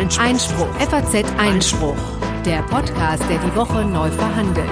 Einspruch. 0.00 0.24
Einspruch. 0.24 0.74
FAZ 0.76 1.24
Einspruch. 1.36 1.96
Der 2.46 2.62
Podcast, 2.62 3.22
der 3.28 3.38
die 3.38 3.54
Woche 3.54 3.84
neu 3.84 4.10
verhandelt. 4.10 4.66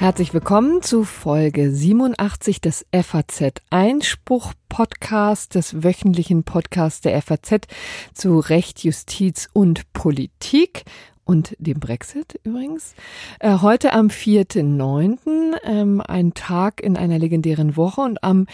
Herzlich 0.00 0.34
willkommen 0.34 0.82
zu 0.82 1.04
Folge 1.04 1.70
87 1.70 2.60
des 2.60 2.84
FAZ 2.92 3.60
Einspruch 3.70 4.54
Podcast, 4.68 5.54
des 5.54 5.84
wöchentlichen 5.84 6.42
Podcasts 6.42 7.00
der 7.00 7.22
FAZ 7.22 7.68
zu 8.12 8.40
Recht, 8.40 8.82
Justiz 8.82 9.48
und 9.52 9.92
Politik 9.92 10.84
und 11.24 11.54
dem 11.58 11.78
Brexit 11.78 12.40
übrigens. 12.44 12.94
Äh, 13.38 13.58
heute 13.60 13.92
am 13.92 14.08
4.9., 14.08 15.56
ähm, 15.64 16.00
ein 16.00 16.34
Tag 16.34 16.82
in 16.82 16.96
einer 16.96 17.18
legendären 17.18 17.76
Woche 17.76 18.00
und 18.00 18.22
am 18.24 18.46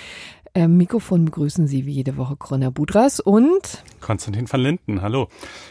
äh, 0.54 0.68
Mikrofon 0.68 1.24
begrüßen 1.24 1.66
Sie 1.66 1.86
wie 1.86 1.92
jede 1.92 2.16
Woche 2.16 2.36
Grüner 2.36 2.70
Budras 2.70 3.20
und 3.20 3.82
Konstantin 4.00 4.50
van 4.50 4.60
Linden, 4.60 5.02
hallo. 5.02 5.28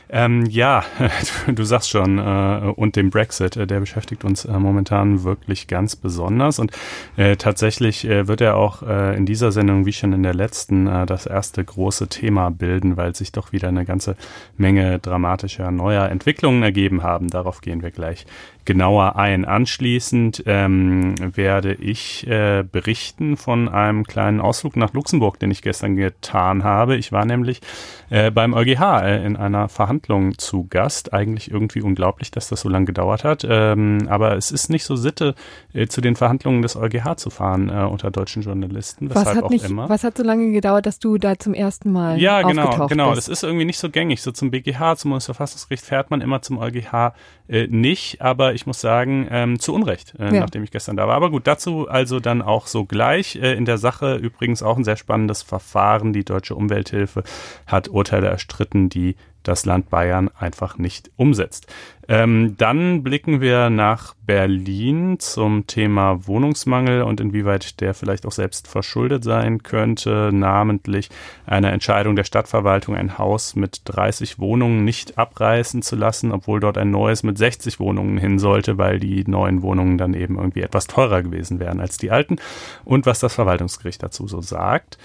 Ähm, 0.10 0.46
ja, 0.46 0.84
du 1.48 1.64
sagst 1.64 1.90
schon, 1.90 2.18
äh, 2.18 2.74
und 2.76 2.96
dem 2.96 3.10
Brexit, 3.10 3.58
äh, 3.58 3.68
der 3.68 3.80
beschäftigt 3.80 4.24
uns 4.24 4.46
äh, 4.46 4.60
momentan 4.60 5.24
wirklich 5.24 5.68
ganz 5.68 5.96
besonders. 5.96 6.60
Und 6.60 6.72
äh, 7.16 7.36
tatsächlich 7.36 8.06
äh, 8.06 8.28
wird 8.28 8.42
er 8.42 8.58
auch 8.58 8.82
in 8.82 9.26
dieser 9.26 9.52
Sendung, 9.52 9.86
wie 9.86 9.94
schon 9.94 10.14
in 10.14 10.24
der 10.24 10.34
letzten, 10.34 10.86
das 10.86 11.26
erste 11.26 11.64
große 11.64 12.08
Thema 12.08 12.50
bilden, 12.52 12.96
weil 12.96 13.16
sich 13.16 13.32
doch 13.32 13.52
wieder 13.52 13.68
eine 13.68 13.86
ganze 13.86 14.16
Menge 14.56 15.00
dramatischer 15.00 15.72
neuer 15.72 16.10
Entwicklungen 16.10 16.64
ergeben 16.64 17.04
haben. 17.04 17.30
Darauf 17.30 17.62
gehen 17.62 17.82
wir 17.82 17.92
gleich 17.92 18.26
genauer 18.68 19.16
ein. 19.16 19.46
Anschließend 19.46 20.44
ähm, 20.46 21.16
werde 21.36 21.74
ich 21.74 22.28
äh, 22.28 22.66
berichten 22.70 23.38
von 23.38 23.70
einem 23.70 24.04
kleinen 24.04 24.42
Ausflug 24.42 24.76
nach 24.76 24.94
Luxemburg, 24.94 25.40
den 25.40 25.50
ich 25.52 25.62
gestern 25.62 25.96
getan 25.96 26.66
habe. 26.66 26.98
Ich 26.98 27.14
war 27.14 27.26
nämlich 27.26 27.62
äh, 28.10 28.30
beim 28.30 28.54
EuGH 28.54 29.04
äh, 29.04 29.26
in 29.26 29.38
einer 29.38 29.70
Verhandlung 29.70 30.38
zu 30.38 30.68
Gast. 30.70 31.14
Eigentlich 31.14 31.50
irgendwie 31.50 31.82
unglaublich, 31.82 32.30
dass 32.30 32.50
das 32.50 32.60
so 32.60 32.68
lange 32.68 32.86
gedauert 32.86 33.24
hat. 33.24 33.48
Ähm, 33.50 34.08
aber 34.10 34.36
es 34.36 34.52
ist 34.52 34.70
nicht 34.70 34.84
so 34.84 34.98
Sitte, 34.98 35.34
äh, 35.74 35.88
zu 35.88 36.02
den 36.02 36.18
Verhandlungen 36.18 36.62
des 36.62 36.76
EuGH 36.76 37.16
zu 37.16 37.30
fahren 37.30 37.70
äh, 37.70 37.84
unter 37.86 38.12
deutschen 38.12 38.44
Journalisten. 38.44 39.10
Was 39.16 39.34
hat, 39.34 39.50
nicht, 39.50 39.66
was 39.70 40.04
hat 40.04 40.18
so 40.18 40.24
lange 40.24 40.52
gedauert, 40.52 40.86
dass 40.86 41.00
du 41.00 41.18
da 41.18 41.40
zum 41.40 41.54
ersten 41.54 41.94
Mal 41.94 42.20
Ja, 42.20 42.42
genau, 42.42 42.88
genau. 42.88 43.12
Bist? 43.12 43.30
Das 43.30 43.30
ist 43.30 43.44
irgendwie 43.44 43.66
nicht 43.66 43.80
so 43.80 43.90
gängig. 43.90 44.22
So 44.22 44.34
zum 44.34 44.52
BGH, 44.52 44.98
zum 44.98 45.12
Bundesverfassungsgericht 45.12 45.86
fährt 45.86 46.12
man 46.12 46.20
immer 46.20 46.42
zum 46.42 46.58
EuGH 46.58 47.14
äh, 47.48 47.68
nicht. 47.68 48.22
Aber 48.22 48.57
ich 48.58 48.68
muss 48.68 48.82
sagen, 48.82 49.28
ähm, 49.32 49.60
zu 49.60 49.74
Unrecht, 49.74 50.16
äh, 50.20 50.26
ja. 50.26 50.42
nachdem 50.42 50.64
ich 50.64 50.72
gestern 50.72 50.98
da 50.98 51.08
war. 51.08 51.16
Aber 51.16 51.30
gut, 51.30 51.48
dazu 51.48 51.88
also 51.88 52.20
dann 52.20 52.42
auch 52.42 52.68
so 52.68 52.86
gleich. 52.86 53.36
Äh, 53.36 53.54
in 53.54 53.66
der 53.66 53.78
Sache 53.78 54.16
übrigens 54.16 54.62
auch 54.62 54.78
ein 54.78 54.84
sehr 54.84 54.98
spannendes 54.98 55.44
Verfahren. 55.44 56.12
Die 56.12 56.26
Deutsche 56.26 56.56
Umwelthilfe 56.56 57.24
hat 57.68 57.88
Urteile 57.88 58.28
erstritten, 58.28 58.90
die 58.90 59.16
das 59.44 59.66
Land 59.66 59.90
Bayern 59.90 60.30
einfach 60.38 60.78
nicht 60.78 61.12
umsetzt. 61.16 61.68
Ähm, 62.10 62.56
dann 62.58 63.04
blicken 63.04 63.42
wir 63.42 63.70
nach 63.70 64.16
Berlin 64.26 65.20
zum 65.20 65.68
Thema 65.68 66.26
Wohnungsmangel 66.26 67.02
und 67.02 67.20
inwieweit 67.20 67.82
der 67.82 67.94
vielleicht 67.94 68.26
auch 68.26 68.32
selbst 68.32 68.68
verschuldet 68.68 69.26
sein 69.26 69.64
könnte, 69.64 70.32
namentlich 70.34 71.10
eine 71.46 71.72
Entscheidung 71.72 72.16
der 72.16 72.24
Stadtverwaltung, 72.24 72.96
ein 72.96 73.18
Haus 73.18 73.56
mit 73.56 73.82
30 73.86 74.40
Wohnungen 74.40 74.86
nicht 74.86 75.18
abreißen 75.18 75.82
zu 75.82 75.98
lassen, 75.98 76.32
obwohl 76.32 76.62
dort 76.62 76.78
ein 76.78 76.92
neues 76.92 77.24
mit 77.24 77.38
60 77.38 77.80
Wohnungen 77.80 78.18
hin 78.18 78.40
sollte, 78.40 78.78
weil 78.78 79.00
die 79.00 79.26
neuen 79.28 79.62
Wohnungen 79.62 79.98
dann 79.98 80.14
eben 80.14 80.38
irgendwie 80.38 80.62
etwas 80.62 80.88
teurer 80.88 81.24
gewesen 81.24 81.60
wären 81.60 81.82
als 81.82 81.98
die 81.98 82.12
alten 82.12 82.38
und 82.86 83.06
was 83.06 83.20
das 83.20 83.36
Verwaltungsgericht 83.36 84.02
dazu 84.02 84.28
so 84.28 84.42
sagt. 84.42 84.98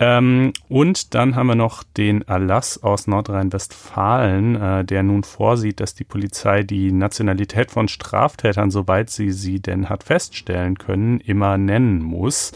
Ähm, 0.00 0.54
und 0.70 1.14
dann 1.14 1.36
haben 1.36 1.48
wir 1.48 1.54
noch 1.56 1.82
den 1.84 2.22
Erlass 2.22 2.82
aus 2.82 3.06
Nordrhein-Westfalen, 3.06 4.56
äh, 4.56 4.84
der 4.84 5.02
nun 5.02 5.24
vorsieht, 5.24 5.78
dass 5.78 5.94
die 5.94 6.04
Polizei 6.04 6.49
die 6.58 6.92
Nationalität 6.92 7.70
von 7.70 7.88
Straftätern, 7.88 8.70
sobald 8.70 9.10
sie 9.10 9.32
sie 9.32 9.60
denn 9.60 9.88
hat 9.88 10.04
feststellen 10.04 10.76
können, 10.78 11.20
immer 11.20 11.56
nennen 11.56 12.02
muss. 12.02 12.52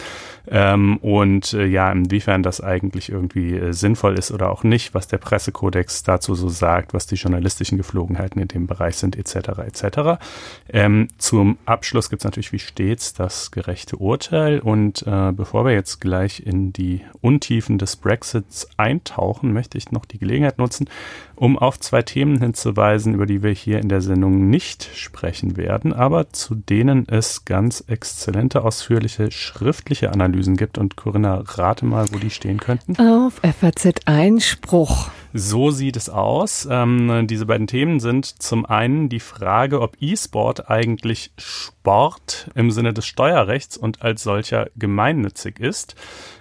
Ähm, 0.46 0.98
und 0.98 1.54
äh, 1.54 1.64
ja, 1.64 1.90
inwiefern 1.90 2.42
das 2.42 2.60
eigentlich 2.60 3.10
irgendwie 3.10 3.56
äh, 3.56 3.72
sinnvoll 3.72 4.18
ist 4.18 4.30
oder 4.30 4.50
auch 4.50 4.62
nicht, 4.62 4.94
was 4.94 5.08
der 5.08 5.18
Pressekodex 5.18 6.02
dazu 6.02 6.34
so 6.34 6.48
sagt, 6.48 6.92
was 6.92 7.06
die 7.06 7.14
journalistischen 7.14 7.78
Geflogenheiten 7.78 8.42
in 8.42 8.48
dem 8.48 8.66
Bereich 8.66 8.96
sind, 8.96 9.16
etc. 9.16 9.36
etc. 9.66 10.20
Ähm, 10.68 11.08
zum 11.16 11.56
Abschluss 11.64 12.10
gibt 12.10 12.22
es 12.22 12.24
natürlich 12.24 12.52
wie 12.52 12.58
stets 12.58 13.14
das 13.14 13.50
gerechte 13.52 13.96
Urteil. 13.96 14.58
Und 14.58 15.06
äh, 15.06 15.32
bevor 15.32 15.64
wir 15.64 15.72
jetzt 15.72 16.00
gleich 16.00 16.40
in 16.44 16.72
die 16.72 17.00
Untiefen 17.22 17.78
des 17.78 17.96
Brexits 17.96 18.68
eintauchen, 18.76 19.52
möchte 19.52 19.78
ich 19.78 19.92
noch 19.92 20.04
die 20.04 20.18
Gelegenheit 20.18 20.58
nutzen, 20.58 20.88
um 21.36 21.58
auf 21.58 21.80
zwei 21.80 22.02
Themen 22.02 22.38
hinzuweisen, 22.38 23.14
über 23.14 23.26
die 23.26 23.42
wir 23.42 23.50
hier 23.50 23.78
in 23.78 23.88
der 23.88 24.02
Sendung 24.02 24.50
nicht 24.50 24.90
sprechen 24.94 25.56
werden, 25.56 25.92
aber 25.92 26.30
zu 26.30 26.54
denen 26.54 27.08
es 27.08 27.44
ganz 27.44 27.82
exzellente, 27.86 28.62
ausführliche 28.62 29.30
schriftliche 29.30 30.12
Analysen 30.12 30.33
gibt. 30.56 30.78
Und 30.78 30.96
Corinna, 30.96 31.42
rate 31.44 31.84
mal, 31.84 32.06
wo 32.12 32.18
die 32.18 32.30
stehen 32.30 32.58
könnten. 32.58 32.96
Auf 32.96 33.40
FAZ 33.42 34.00
Einspruch. 34.06 35.10
So 35.32 35.70
sieht 35.70 35.96
es 35.96 36.08
aus. 36.08 36.68
Ähm, 36.70 37.26
diese 37.26 37.46
beiden 37.46 37.66
Themen 37.66 37.98
sind 37.98 38.26
zum 38.26 38.64
einen 38.64 39.08
die 39.08 39.20
Frage, 39.20 39.80
ob 39.80 39.96
E-Sport 40.00 40.70
eigentlich 40.70 41.32
Sport 41.36 42.50
im 42.54 42.70
Sinne 42.70 42.94
des 42.94 43.06
Steuerrechts 43.06 43.76
und 43.76 44.02
als 44.02 44.22
solcher 44.22 44.68
gemeinnützig 44.76 45.58
ist. 45.58 45.96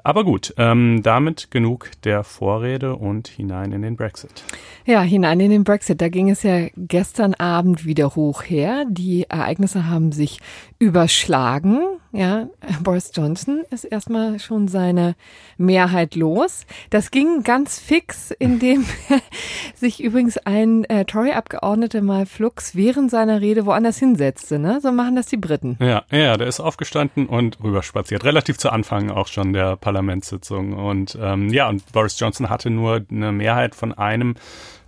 Aber 0.06 0.26
gut, 0.26 0.54
ähm, 0.58 1.02
damit 1.02 1.50
genug 1.50 1.90
der 2.04 2.26
Vorrede 2.26 2.98
und 2.98 3.30
hinein 3.30 3.72
in 3.72 3.82
den 3.82 3.96
Brexit. 3.96 4.44
Ja, 4.86 5.02
hinein 5.02 5.40
in 5.40 5.50
den 5.50 5.64
Brexit. 5.64 6.02
Da 6.02 6.10
ging 6.10 6.30
es 6.30 6.44
ja 6.44 6.68
gestern 6.76 7.34
Abend 7.36 7.86
wieder 7.86 8.16
hoch 8.16 8.44
her. 8.44 8.86
Die 8.90 9.26
Ereignisse 9.30 9.88
haben 9.88 10.12
sich 10.12 10.40
überschlagen. 10.78 11.80
Ja, 12.16 12.48
Boris 12.84 13.12
Johnson 13.12 13.64
ist 13.72 13.86
erstmal 13.86 14.38
schon 14.38 14.68
seine 14.68 15.16
Mehrheit 15.58 16.14
los. 16.14 16.68
Das 16.92 17.10
ging 17.10 17.42
ganz 17.42 17.80
fix, 17.80 18.30
indem 18.30 18.86
sich 19.76 20.04
übrigens 20.04 20.38
ein 20.38 20.84
äh, 20.86 21.06
Tory-Abgeordneter 21.06 22.04
mal 22.04 22.28
flugs 22.28 22.76
während 22.76 23.10
seiner 23.10 23.42
Rede 23.42 23.66
woanders 23.66 23.98
hinsetzte. 23.98 24.60
Ne? 24.60 24.80
So 24.80 24.92
machen 24.92 25.16
das 25.16 25.26
die 25.26 25.38
Briten. 25.38 25.76
Ja, 25.80 26.04
ja, 26.12 26.38
der 26.38 26.46
ist 26.46 26.60
aufgestanden 26.60 27.26
und 27.26 27.58
rüberspaziert. 27.64 28.24
Relativ 28.26 28.60
zu 28.60 28.70
Anfang 28.70 29.10
auch 29.10 29.28
schon 29.28 29.52
der 29.52 29.76
Parlamentssitzung. 29.76 30.74
Und 30.74 31.18
ähm, 31.20 31.50
ja, 31.50 31.68
und 31.68 31.92
Boris 31.94 32.20
Johnson 32.20 32.48
hatte 32.48 32.70
nur 32.70 33.04
eine 33.10 33.32
Mehrheit 33.32 33.74
von 33.74 33.92
einem 33.92 34.36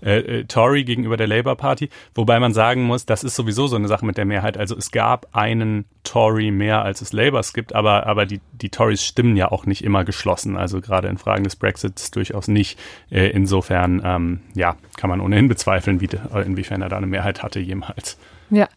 äh, 0.02 0.18
äh, 0.18 0.44
Tory 0.46 0.84
gegenüber 0.84 1.18
der 1.18 1.28
Labour 1.28 1.56
Party, 1.56 1.90
wobei 2.14 2.40
man 2.40 2.54
sagen 2.54 2.84
muss, 2.84 3.06
das 3.06 3.24
ist 3.24 3.36
sowieso 3.36 3.68
so 3.68 3.76
eine 3.76 3.88
Sache 3.88 4.06
mit 4.06 4.18
der 4.18 4.26
Mehrheit. 4.26 4.58
Also 4.58 4.76
es 4.76 4.92
gab 4.92 5.28
einen 5.34 5.86
Tory 6.04 6.52
mehr, 6.52 6.84
als 6.84 7.02
es 7.02 7.14
Labours 7.14 7.54
gibt, 7.54 7.74
aber, 7.74 8.06
aber 8.06 8.26
die, 8.26 8.42
die 8.54 8.70
Tories 8.70 9.04
stimmen 9.04 9.36
ja 9.36 9.52
auch 9.52 9.66
nicht 9.66 9.84
immer 9.84 10.06
geschlossen. 10.06 10.58
Also 10.58 10.82
gerade 10.82 11.08
in 11.08 11.18
Fragen 11.18 11.44
des 11.44 11.56
Brexits 11.56 12.12
durchaus 12.12 12.48
nicht. 12.48 12.80
Äh, 13.10 13.30
insofern, 13.30 14.02
ähm, 14.04 14.40
ja, 14.54 14.76
kann 14.98 15.10
man 15.10 15.22
ohnehin 15.22 15.48
bezweifeln, 15.48 16.02
wie, 16.02 16.10
inwiefern 16.46 16.82
er 16.82 16.90
da 16.90 16.98
eine 16.98 17.08
Mehrheit 17.08 17.44
hatte 17.44 17.60
jemals. 17.60 18.18
Ja. 18.50 18.68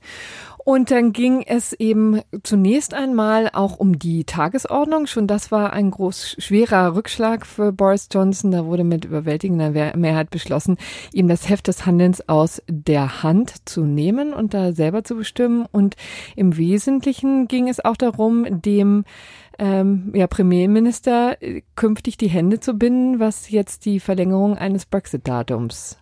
Und 0.69 0.91
dann 0.91 1.15
ging 1.15 1.41
es 1.47 1.73
eben 1.73 2.21
zunächst 2.43 2.93
einmal 2.93 3.49
auch 3.55 3.79
um 3.79 3.99
die 3.99 4.25
Tagesordnung. 4.25 5.07
Schon 5.07 5.27
das 5.27 5.51
war 5.51 5.73
ein 5.73 5.91
groß 5.91 6.37
schwerer 6.39 6.95
Rückschlag 6.95 7.47
für 7.47 7.73
Boris 7.73 8.11
Johnson. 8.13 8.51
Da 8.51 8.67
wurde 8.67 8.85
mit 8.85 9.07
überwältigender 9.07 9.71
Mehrheit 9.97 10.29
beschlossen, 10.29 10.77
ihm 11.11 11.27
das 11.27 11.49
Heft 11.49 11.69
des 11.69 11.87
Handelns 11.87 12.29
aus 12.29 12.63
der 12.69 13.23
Hand 13.23 13.67
zu 13.67 13.85
nehmen 13.85 14.35
und 14.35 14.53
da 14.53 14.75
selber 14.75 15.05
zu 15.05 15.17
bestimmen. 15.17 15.65
Und 15.73 15.97
im 16.37 16.59
Wesentlichen 16.59 17.49
ging 17.49 17.71
es 17.71 17.83
auch 17.83 17.97
darum, 17.97 18.45
dem 18.61 19.07
ähm, 19.59 20.13
ja, 20.15 20.27
Premierminister 20.27 21.41
äh, 21.41 21.63
künftig 21.77 22.19
die 22.19 22.29
Hände 22.29 22.61
zu 22.61 22.75
binden, 22.75 23.21
was 23.21 23.49
jetzt 23.49 23.87
die 23.87 24.01
Verlängerung 24.01 24.59
eines 24.59 24.85
Brexit-Datums 24.85 25.97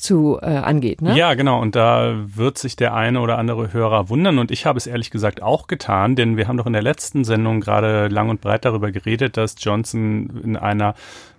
zu 0.00 0.38
äh, 0.40 0.46
angeht. 0.46 1.02
Ne? 1.02 1.16
Ja, 1.16 1.34
genau. 1.34 1.60
Und 1.60 1.76
da 1.76 2.14
wird 2.24 2.58
sich 2.58 2.76
der 2.76 2.94
eine 2.94 3.20
oder 3.20 3.38
andere 3.38 3.72
Hörer 3.72 4.08
wundern. 4.08 4.38
Und 4.38 4.50
ich 4.50 4.66
habe 4.66 4.76
es 4.76 4.86
ehrlich 4.86 5.10
gesagt 5.10 5.42
auch 5.42 5.66
getan, 5.66 6.16
denn 6.16 6.36
wir 6.36 6.48
haben 6.48 6.56
doch 6.56 6.66
in 6.66 6.72
der 6.72 6.82
letzten 6.82 7.24
Sendung 7.24 7.60
gerade 7.60 8.08
lang 8.08 8.28
und 8.28 8.40
breit 8.40 8.64
darüber 8.64 8.90
geredet, 8.90 9.36
dass 9.36 9.56
Johnson 9.58 10.40
in 10.42 10.56
einer 10.56 10.94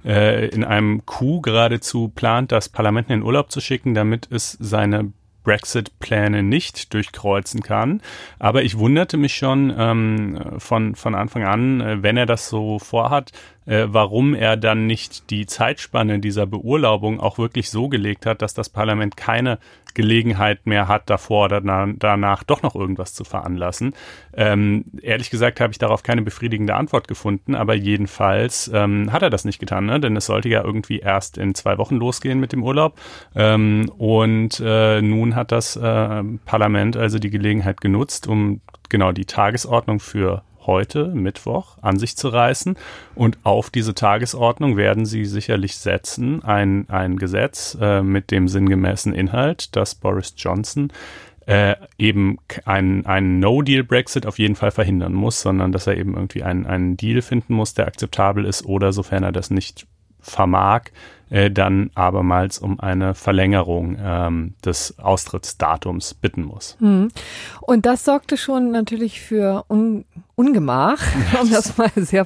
äh, 0.05 0.47
in 0.47 0.63
einem 0.63 1.05
Coup 1.05 1.41
geradezu 1.41 2.07
plant, 2.09 2.51
das 2.51 2.69
Parlament 2.69 3.09
in 3.09 3.19
den 3.19 3.23
Urlaub 3.23 3.51
zu 3.51 3.61
schicken, 3.61 3.93
damit 3.93 4.27
es 4.31 4.57
seine 4.59 5.11
Brexit-Pläne 5.43 6.43
nicht 6.43 6.93
durchkreuzen 6.93 7.61
kann. 7.61 8.01
Aber 8.39 8.63
ich 8.63 8.77
wunderte 8.77 9.17
mich 9.17 9.35
schon 9.35 9.73
ähm, 9.75 10.39
von, 10.57 10.95
von 10.95 11.15
Anfang 11.15 11.43
an, 11.43 11.81
äh, 11.81 12.03
wenn 12.03 12.17
er 12.17 12.25
das 12.25 12.49
so 12.49 12.79
vorhat, 12.79 13.31
äh, 13.65 13.85
warum 13.87 14.33
er 14.33 14.57
dann 14.57 14.87
nicht 14.87 15.29
die 15.29 15.45
Zeitspanne 15.45 16.19
dieser 16.19 16.45
Beurlaubung 16.45 17.19
auch 17.19 17.37
wirklich 17.37 17.69
so 17.69 17.89
gelegt 17.89 18.25
hat, 18.25 18.41
dass 18.41 18.53
das 18.53 18.69
Parlament 18.69 19.17
keine 19.17 19.59
Gelegenheit 19.93 20.65
mehr 20.65 20.87
hat, 20.87 21.09
davor 21.09 21.45
oder 21.45 21.61
danach 21.61 22.43
doch 22.43 22.61
noch 22.63 22.75
irgendwas 22.75 23.13
zu 23.13 23.23
veranlassen. 23.23 23.93
Ähm, 24.33 24.85
ehrlich 25.01 25.29
gesagt 25.29 25.59
habe 25.59 25.71
ich 25.71 25.79
darauf 25.79 26.03
keine 26.03 26.21
befriedigende 26.21 26.75
Antwort 26.75 27.07
gefunden, 27.07 27.55
aber 27.55 27.75
jedenfalls 27.75 28.71
ähm, 28.73 29.11
hat 29.11 29.21
er 29.21 29.29
das 29.29 29.45
nicht 29.45 29.59
getan, 29.59 29.85
ne? 29.85 29.99
denn 29.99 30.15
es 30.15 30.25
sollte 30.25 30.49
ja 30.49 30.63
irgendwie 30.63 30.99
erst 30.99 31.37
in 31.37 31.55
zwei 31.55 31.77
Wochen 31.77 31.95
losgehen 31.95 32.39
mit 32.39 32.53
dem 32.53 32.63
Urlaub. 32.63 32.99
Ähm, 33.35 33.91
und 33.97 34.61
äh, 34.63 35.01
nun 35.01 35.35
hat 35.35 35.51
das 35.51 35.75
äh, 35.75 36.23
Parlament 36.45 36.95
also 36.97 37.19
die 37.19 37.29
Gelegenheit 37.29 37.81
genutzt, 37.81 38.27
um 38.27 38.61
genau 38.89 39.11
die 39.11 39.25
Tagesordnung 39.25 39.99
für 39.99 40.43
heute, 40.65 41.07
Mittwoch, 41.07 41.77
an 41.81 41.97
sich 41.99 42.15
zu 42.17 42.29
reißen. 42.29 42.77
Und 43.15 43.37
auf 43.43 43.69
diese 43.69 43.93
Tagesordnung 43.93 44.77
werden 44.77 45.05
sie 45.05 45.25
sicherlich 45.25 45.77
setzen, 45.77 46.43
ein, 46.43 46.85
ein 46.89 47.17
Gesetz 47.17 47.77
äh, 47.79 48.01
mit 48.01 48.31
dem 48.31 48.47
sinngemäßen 48.47 49.13
Inhalt, 49.13 49.75
dass 49.75 49.95
Boris 49.95 50.33
Johnson 50.37 50.91
äh, 51.45 51.75
eben 51.97 52.37
einen, 52.65 53.05
einen 53.05 53.39
No-Deal-Brexit 53.39 54.25
auf 54.25 54.39
jeden 54.39 54.55
Fall 54.55 54.71
verhindern 54.71 55.13
muss, 55.13 55.41
sondern 55.41 55.71
dass 55.71 55.87
er 55.87 55.97
eben 55.97 56.13
irgendwie 56.13 56.43
einen, 56.43 56.65
einen 56.65 56.97
Deal 56.97 57.21
finden 57.21 57.53
muss, 57.53 57.73
der 57.73 57.87
akzeptabel 57.87 58.45
ist 58.45 58.65
oder 58.65 58.93
sofern 58.93 59.23
er 59.23 59.31
das 59.31 59.49
nicht 59.49 59.87
vermag, 60.19 60.91
äh, 61.31 61.49
dann 61.49 61.89
abermals 61.95 62.59
um 62.59 62.79
eine 62.79 63.15
Verlängerung 63.15 63.97
ähm, 64.03 64.53
des 64.65 64.99
Austrittsdatums 64.99 66.13
bitten 66.13 66.43
muss. 66.43 66.75
Hm. 66.79 67.07
Und 67.61 67.85
das 67.85 68.03
sorgte 68.03 68.37
schon 68.37 68.71
natürlich 68.71 69.21
für 69.21 69.65
Un 69.69 70.05
Ungemach, 70.35 70.99
um 71.41 71.51
das 71.51 71.77
mal 71.77 71.91
sehr 71.95 72.25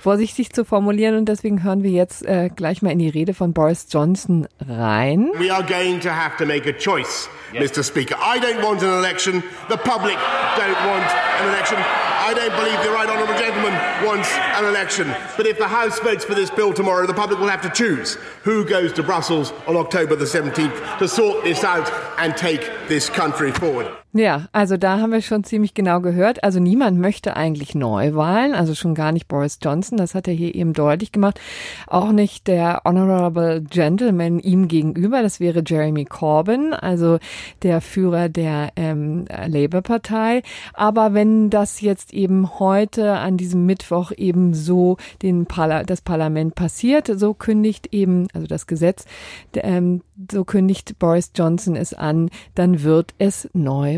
vorsichtig 0.00 0.52
zu 0.52 0.64
formulieren. 0.64 1.16
Und 1.16 1.28
deswegen 1.28 1.62
hören 1.62 1.82
wir 1.82 1.90
jetzt 1.90 2.24
äh, 2.24 2.50
gleich 2.54 2.82
mal 2.82 2.90
in 2.90 3.00
die 3.00 3.08
Rede 3.08 3.34
von 3.34 3.52
Boris 3.52 3.88
Johnson 3.90 4.46
rein. 4.60 5.30
We 5.38 5.52
are 5.52 5.64
going 5.64 6.00
to 6.00 6.08
have 6.08 6.36
to 6.38 6.46
make 6.46 6.68
a 6.68 6.72
choice. 6.72 7.28
Mr. 7.52 7.82
Speaker. 7.82 8.16
I 8.20 8.38
don't 8.38 8.62
want 8.62 8.82
an 8.82 8.90
election. 8.90 9.42
The 9.68 9.78
public 9.78 10.16
don't 10.56 10.86
want 10.86 11.08
an 11.40 11.48
election. 11.48 11.78
I 11.78 12.34
don't 12.34 12.54
believe 12.56 12.78
the 12.84 12.90
right 12.90 13.08
honourable 13.08 13.38
gentleman 13.38 13.72
wants 14.04 14.30
an 14.56 14.66
election. 14.66 15.14
But 15.36 15.46
if 15.46 15.56
the 15.56 15.66
House 15.66 15.98
votes 16.00 16.24
for 16.24 16.34
this 16.34 16.50
bill 16.50 16.74
tomorrow, 16.74 17.06
the 17.06 17.14
public 17.14 17.38
will 17.38 17.48
have 17.48 17.62
to 17.62 17.70
choose 17.70 18.18
who 18.42 18.64
goes 18.64 18.92
to 18.94 19.02
Brussels 19.02 19.52
on 19.66 19.76
October 19.76 20.16
the 20.16 20.24
17th 20.24 20.98
to 20.98 21.08
sort 21.08 21.44
this 21.44 21.64
out 21.64 21.90
and 22.18 22.36
take 22.36 22.60
this 22.88 23.08
country 23.08 23.52
forward. 23.52 23.92
Ja, 24.14 24.48
also 24.52 24.78
da 24.78 25.00
haben 25.00 25.12
wir 25.12 25.20
schon 25.20 25.44
ziemlich 25.44 25.74
genau 25.74 26.00
gehört. 26.00 26.42
Also 26.42 26.60
niemand 26.60 26.98
möchte 26.98 27.36
eigentlich 27.36 27.74
Neuwahlen, 27.74 28.54
also 28.54 28.74
schon 28.74 28.94
gar 28.94 29.12
nicht 29.12 29.28
Boris 29.28 29.58
Johnson, 29.62 29.98
das 29.98 30.14
hat 30.14 30.26
er 30.26 30.32
hier 30.32 30.54
eben 30.54 30.72
deutlich 30.72 31.12
gemacht. 31.12 31.38
Auch 31.86 32.10
nicht 32.10 32.46
der 32.46 32.80
Honorable 32.86 33.60
Gentleman 33.60 34.38
ihm 34.38 34.66
gegenüber, 34.66 35.22
das 35.22 35.40
wäre 35.40 35.62
Jeremy 35.64 36.06
Corbyn, 36.06 36.72
also 36.72 37.18
der 37.62 37.82
Führer 37.82 38.30
der 38.30 38.70
ähm, 38.76 39.26
Labour-Partei. 39.28 40.42
Aber 40.72 41.12
wenn 41.12 41.50
das 41.50 41.82
jetzt 41.82 42.14
eben 42.14 42.58
heute 42.58 43.12
an 43.18 43.36
diesem 43.36 43.66
Mittwoch 43.66 44.10
eben 44.16 44.54
so 44.54 44.96
den 45.20 45.44
Parla 45.44 45.82
das 45.82 46.00
Parlament 46.00 46.54
passiert, 46.54 47.10
so 47.14 47.34
kündigt 47.34 47.92
eben, 47.92 48.28
also 48.32 48.46
das 48.46 48.66
Gesetz, 48.66 49.04
ähm, 49.52 50.00
so 50.30 50.44
kündigt 50.44 50.98
Boris 50.98 51.30
Johnson 51.34 51.76
es 51.76 51.94
an, 51.94 52.30
dann 52.54 52.82
wird 52.82 53.14
es 53.18 53.48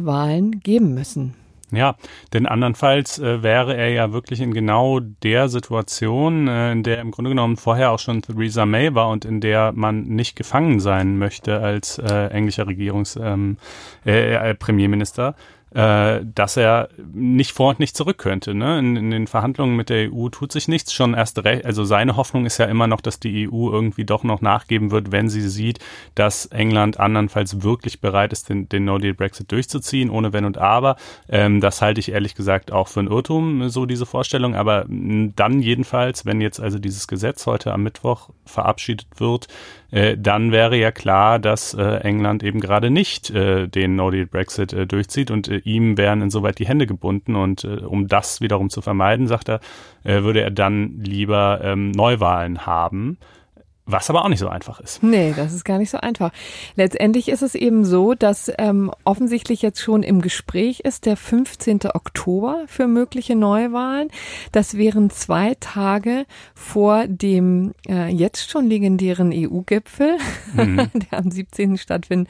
Neuwahlen 0.01 0.61
geben 0.61 0.95
müssen. 0.95 1.35
Ja, 1.73 1.95
denn 2.33 2.47
andernfalls 2.47 3.21
äh, 3.21 3.45
wäre 3.45 3.77
er 3.77 3.91
ja 3.91 4.13
wirklich 4.13 4.41
in 4.41 4.53
genau 4.53 4.99
der 4.99 5.49
Situation, 5.49 6.49
äh, 6.49 6.73
in 6.73 6.83
der 6.83 7.01
im 7.01 7.13
Grunde 7.13 7.31
genommen 7.31 7.57
vorher 7.57 7.93
auch 7.93 8.01
schon 8.01 8.23
Theresa 8.23 8.67
May 8.67 8.93
war 8.93 9.09
und 9.09 9.25
in 9.25 9.41
der 9.41 9.71
man 9.71 10.03
nicht 10.03 10.35
gefangen 10.35 10.81
sein 10.81 11.17
möchte 11.17 11.61
als 11.61 11.99
äh, 11.99 12.27
englischer 12.31 12.67
Regierungs 12.67 13.17
ähm, 13.23 13.57
äh, 14.05 14.51
äh 14.51 14.55
Premierminister 14.55 15.37
äh, 15.75 16.21
dass 16.35 16.57
er 16.57 16.89
nicht 17.13 17.53
vor 17.53 17.71
und 17.71 17.79
nicht 17.81 17.97
zurück 17.97 18.19
könnte. 18.19 18.55
Ne? 18.55 18.79
In, 18.79 18.97
in, 18.97 19.11
den 19.11 19.27
Verhandlungen 19.27 19.77
mit 19.77 19.89
der 19.89 20.13
EU 20.13 20.29
tut 20.29 20.51
sich 20.51 20.67
nichts 20.67 20.93
schon 20.93 21.15
erst 21.15 21.45
recht. 21.45 21.65
Also 21.65 21.85
seine 21.85 22.17
Hoffnung 22.17 22.45
ist 22.45 22.59
ja 22.59 22.67
immer 22.67 22.87
noch, 22.87 23.01
dass 23.01 23.21
die 23.21 23.49
EU 23.49 23.71
irgendwie 23.71 24.05
doch 24.05 24.25
noch 24.25 24.41
nachgeben 24.41 24.91
wird, 24.91 25.13
wenn 25.13 25.29
sie 25.29 25.49
sieht, 25.49 25.79
dass 26.15 26.47
England 26.47 26.99
andernfalls 26.99 27.63
wirklich 27.63 28.01
bereit 28.01 28.33
ist, 28.33 28.49
den, 28.49 28.69
den 28.69 28.85
No-Deal-Brexit 28.85 29.53
durchzuziehen, 29.53 30.11
ohne 30.11 30.33
Wenn 30.33 30.45
und 30.45 30.59
Aber. 30.59 30.97
Ähm, 31.29 31.61
das 31.61 31.81
halte 31.83 32.01
ich 32.01 32.11
ehrlich 32.11 32.35
gesagt 32.35 32.73
auch 32.73 32.89
für 32.89 33.01
ein 33.01 33.07
Irrtum, 33.07 33.69
so 33.69 33.87
diese 33.87 34.07
Vorstellung. 34.07 34.57
Aber 34.57 34.87
dann 34.89 35.61
jedenfalls, 35.61 36.27
wenn 36.27 36.41
jetzt 36.41 36.61
also 36.61 36.79
dieses 36.79 37.07
Gesetz 37.07 37.47
heute 37.47 37.73
am 37.73 37.85
Mittwoch 37.85 38.31
verabschiedet 38.45 39.07
wird, 39.19 39.47
äh, 39.91 40.17
dann 40.17 40.53
wäre 40.53 40.77
ja 40.77 40.91
klar, 40.91 41.39
dass 41.39 41.75
äh, 41.75 41.83
England 41.83 42.43
eben 42.43 42.61
gerade 42.61 42.91
nicht 42.91 43.31
äh, 43.31 43.67
den 43.69 43.97
No-Deal-Brexit 43.97 44.73
äh, 44.73 44.87
durchzieht 44.87 45.31
und 45.31 45.49
ihm 45.65 45.97
wären 45.97 46.23
insoweit 46.23 46.59
die 46.59 46.67
Hände 46.67 46.87
gebunden 46.87 47.37
und 47.37 47.65
äh, 47.65 47.79
um 47.85 48.09
das 48.09 48.41
wiederum 48.41 48.71
zu 48.71 48.81
vermeiden, 48.83 49.27
sagt 49.27 49.49
er, 49.49 49.61
würde 50.03 50.41
er 50.41 50.51
dann 50.51 51.01
lieber 51.01 51.61
ähm, 51.63 51.91
Neuwahlen 51.91 52.65
haben. 52.67 53.19
Was 53.87 54.09
aber 54.09 54.25
auch 54.25 54.29
nicht 54.29 54.39
so 54.39 54.49
einfach 54.49 54.79
ist. 54.81 55.03
Nee, 55.03 55.35
das 55.37 55.53
ist 55.53 55.65
gar 55.65 55.79
nicht 55.79 55.91
so 55.91 55.99
einfach. 55.99 56.31
Letztendlich 56.77 57.29
ist 57.29 57.43
es 57.43 57.55
eben 57.55 57.85
so, 57.85 58.15
dass 58.15 58.51
ähm, 58.59 58.93
offensichtlich 59.05 59.63
jetzt 59.63 59.81
schon 59.81 60.03
im 60.03 60.21
Gespräch 60.21 60.81
ist 60.81 61.07
der 61.07 61.17
15. 61.17 61.81
Oktober 61.93 62.63
für 62.67 62.87
mögliche 62.87 63.35
Neuwahlen. 63.35 64.09
Das 64.53 64.77
wären 64.77 65.11
zwei 65.11 65.57
Tage 65.59 66.27
vor 66.55 67.07
dem 67.09 67.73
äh, 67.89 68.09
jetzt 68.09 68.51
schon 68.51 68.67
legendären 68.69 69.33
EU-Gipfel, 69.35 70.19
mhm. 70.55 70.91
der 71.11 71.19
am 71.19 71.31
17. 71.31 71.77
stattfinden 71.77 72.29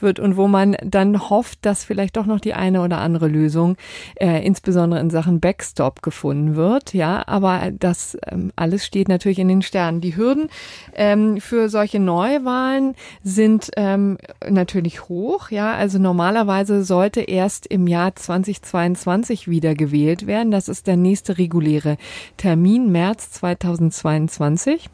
wird 0.00 0.20
und 0.20 0.36
wo 0.36 0.46
man 0.46 0.76
dann 0.84 1.30
hofft, 1.30 1.64
dass 1.64 1.84
vielleicht 1.84 2.16
doch 2.16 2.26
noch 2.26 2.40
die 2.40 2.54
eine 2.54 2.82
oder 2.82 2.98
andere 2.98 3.28
Lösung, 3.28 3.76
äh, 4.16 4.44
insbesondere 4.44 5.00
in 5.00 5.10
Sachen 5.10 5.40
Backstop, 5.40 6.02
gefunden 6.02 6.56
wird. 6.56 6.92
Ja, 6.92 7.26
aber 7.26 7.70
das 7.72 8.18
ähm, 8.26 8.52
alles 8.56 8.84
steht 8.84 9.08
natürlich 9.08 9.38
in 9.38 9.48
den 9.48 9.62
Sternen. 9.62 10.00
Die 10.00 10.16
Hürden 10.16 10.50
ähm, 10.94 11.40
für 11.40 11.68
solche 11.68 12.00
Neuwahlen 12.00 12.94
sind 13.22 13.70
ähm, 13.76 14.18
natürlich 14.48 15.08
hoch. 15.08 15.50
Ja, 15.50 15.74
also 15.74 15.98
normalerweise 15.98 16.84
sollte 16.84 17.20
erst 17.20 17.66
im 17.66 17.86
Jahr 17.86 18.14
2022 18.14 19.48
wieder 19.48 19.74
gewählt 19.74 20.26
werden. 20.26 20.50
Das 20.50 20.68
ist 20.68 20.86
der 20.86 20.96
nächste 20.96 21.38
reguläre 21.38 21.96
Termin, 22.36 22.90
März 22.90 23.32
2022. 23.32 24.88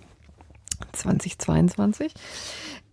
2022. 0.92 2.14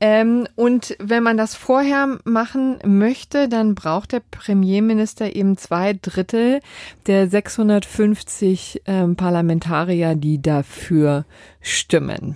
Ähm, 0.03 0.47
und 0.55 0.97
wenn 0.99 1.21
man 1.21 1.37
das 1.37 1.53
vorher 1.53 2.17
machen 2.23 2.79
möchte, 2.83 3.47
dann 3.47 3.75
braucht 3.75 4.13
der 4.13 4.21
Premierminister 4.31 5.35
eben 5.35 5.57
zwei 5.57 5.93
Drittel 5.93 6.59
der 7.05 7.29
650 7.29 8.81
ähm, 8.87 9.15
Parlamentarier, 9.15 10.15
die 10.15 10.41
dafür 10.41 11.25
stimmen. 11.61 12.35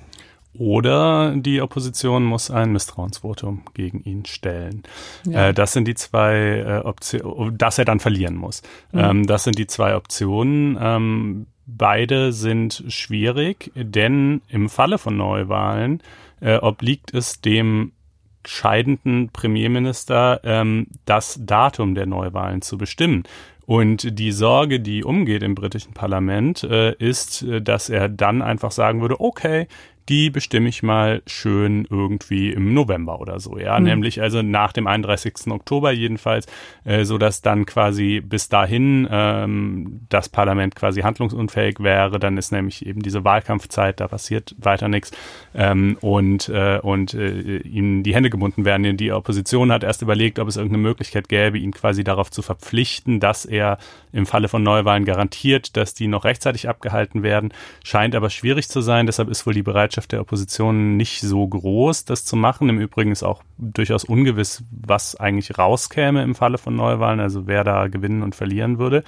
Oder 0.58 1.36
die 1.36 1.62
Opposition 1.62 2.24
muss 2.24 2.50
ein 2.50 2.72
Misstrauensvotum 2.72 3.64
gegen 3.74 4.02
ihn 4.04 4.26
stellen. 4.26 4.84
Ja. 5.26 5.50
Äh, 5.50 5.54
das 5.54 5.74
sind 5.74 5.88
die 5.88 5.96
zwei 5.96 6.64
äh, 6.66 6.86
Optionen, 6.86 7.58
dass 7.58 7.78
er 7.78 7.86
dann 7.86 8.00
verlieren 8.00 8.36
muss. 8.36 8.62
Mhm. 8.92 9.00
Ähm, 9.00 9.28
das 9.28 9.44
sind 9.44 9.58
die 9.58 9.68
zwei 9.68 9.96
Optionen. 9.96 10.78
Ähm, 10.80 11.48
beide 11.66 12.32
sind 12.32 12.84
schwierig, 12.88 13.72
denn 13.76 14.42
im 14.50 14.70
Falle 14.70 14.98
von 14.98 15.18
Neuwahlen 15.18 16.02
äh, 16.42 16.58
obliegt 16.58 17.14
es 17.14 17.42
dem 17.42 17.92
scheidenden 18.48 19.30
Premierminister, 19.30 20.40
ähm, 20.44 20.88
das 21.06 21.40
Datum 21.42 21.96
der 21.96 22.06
Neuwahlen 22.06 22.62
zu 22.62 22.78
bestimmen. 22.78 23.24
Und 23.66 24.20
die 24.20 24.32
Sorge, 24.32 24.80
die 24.80 25.04
umgeht 25.04 25.42
im 25.42 25.56
britischen 25.56 25.94
Parlament, 25.94 26.64
äh, 26.64 26.94
ist, 26.94 27.42
äh, 27.42 27.62
dass 27.62 27.90
er 27.90 28.10
dann 28.10 28.42
einfach 28.42 28.72
sagen 28.72 29.02
würde, 29.02 29.20
okay, 29.20 29.68
die 30.10 30.30
bestimme 30.30 30.70
ich 30.70 30.84
mal 30.84 31.22
schön 31.26 31.88
irgendwie 31.90 32.52
im 32.52 32.74
November 32.74 33.20
oder 33.20 33.40
so, 33.40 33.58
ja, 33.58 33.80
mhm. 33.80 33.86
nämlich 33.86 34.22
also 34.22 34.42
nach 34.42 34.72
dem 34.72 34.88
31. 34.88 35.48
Oktober 35.48 35.92
jedenfalls, 35.92 36.46
äh, 36.84 37.06
so 37.06 37.18
dass 37.18 37.42
dann 37.42 37.66
quasi 37.66 38.22
bis 38.22 38.48
dahin 38.50 39.08
ähm, 39.10 40.02
das 40.10 40.30
Parlament 40.30 40.76
quasi 40.76 41.02
handlungsunfähig 41.02 41.80
wäre, 41.80 42.20
dann 42.20 42.38
ist 42.38 42.52
nämlich 42.52 42.86
eben 42.86 43.02
diese 43.02 43.24
Wahlkampfzeit, 43.24 44.00
da 44.00 44.08
passiert 44.08 44.56
weiter 44.60 44.88
nichts 44.88 45.12
ähm, 45.56 45.98
und 46.02 46.50
äh, 46.50 46.80
und 46.82 47.14
äh, 47.14 47.58
ihnen 47.58 48.04
die 48.04 48.14
Hände 48.14 48.30
gebunden 48.30 48.64
werden. 48.64 48.98
Die 48.98 49.12
Opposition 49.12 49.72
hat 49.72 49.84
erst 49.84 50.02
überlegt, 50.02 50.38
ob 50.40 50.48
es 50.48 50.58
irgendeine 50.58 50.84
Möglichkeit 50.84 51.30
gäbe, 51.30 51.58
ihn 51.58 51.72
quasi 51.72 52.04
darauf 52.04 52.30
zu 52.30 52.42
verpflichten, 52.42 53.20
dass 53.20 53.46
er 53.46 53.80
im 54.12 54.26
Falle 54.26 54.48
von 54.48 54.64
Neuwahlen 54.64 55.06
garantiert, 55.06 55.76
dass 55.76 55.94
die 55.94 56.08
noch 56.08 56.26
rechtzeitig 56.26 56.70
abgehalten 56.70 57.24
werden. 57.24 57.54
Scheint 57.84 58.16
aber 58.16 58.30
schwierig 58.30 58.70
zu 58.70 58.82
sein, 58.82 59.08
deshalb 59.08 59.30
ist 59.30 59.46
wohl 59.46 59.54
die 59.54 59.64
Bereitschaft 59.64 59.95
Bereitschaft 59.96 60.12
der 60.12 60.22
Opposition 60.22 60.98
nicht 60.98 61.22
so 61.22 61.48
groß, 61.48 62.04
das 62.06 62.26
zu 62.26 62.36
machen. 62.36 62.68
Im 62.68 62.80
Übrigen 62.80 63.12
ist 63.12 63.24
auch 63.24 63.44
durchaus 63.58 64.04
ungewiss, 64.04 64.64
was 64.72 65.16
eigentlich 65.16 65.58
rauskäme 65.58 66.22
im 66.22 66.36
Falle 66.36 66.58
von 66.58 66.76
Neuwahlen, 66.76 67.22
also 67.22 67.48
wer 67.48 67.64
da 67.64 67.88
gewinnen 67.88 68.22
und 68.22 68.36
verlieren 68.36 68.78
würde. 68.78 69.04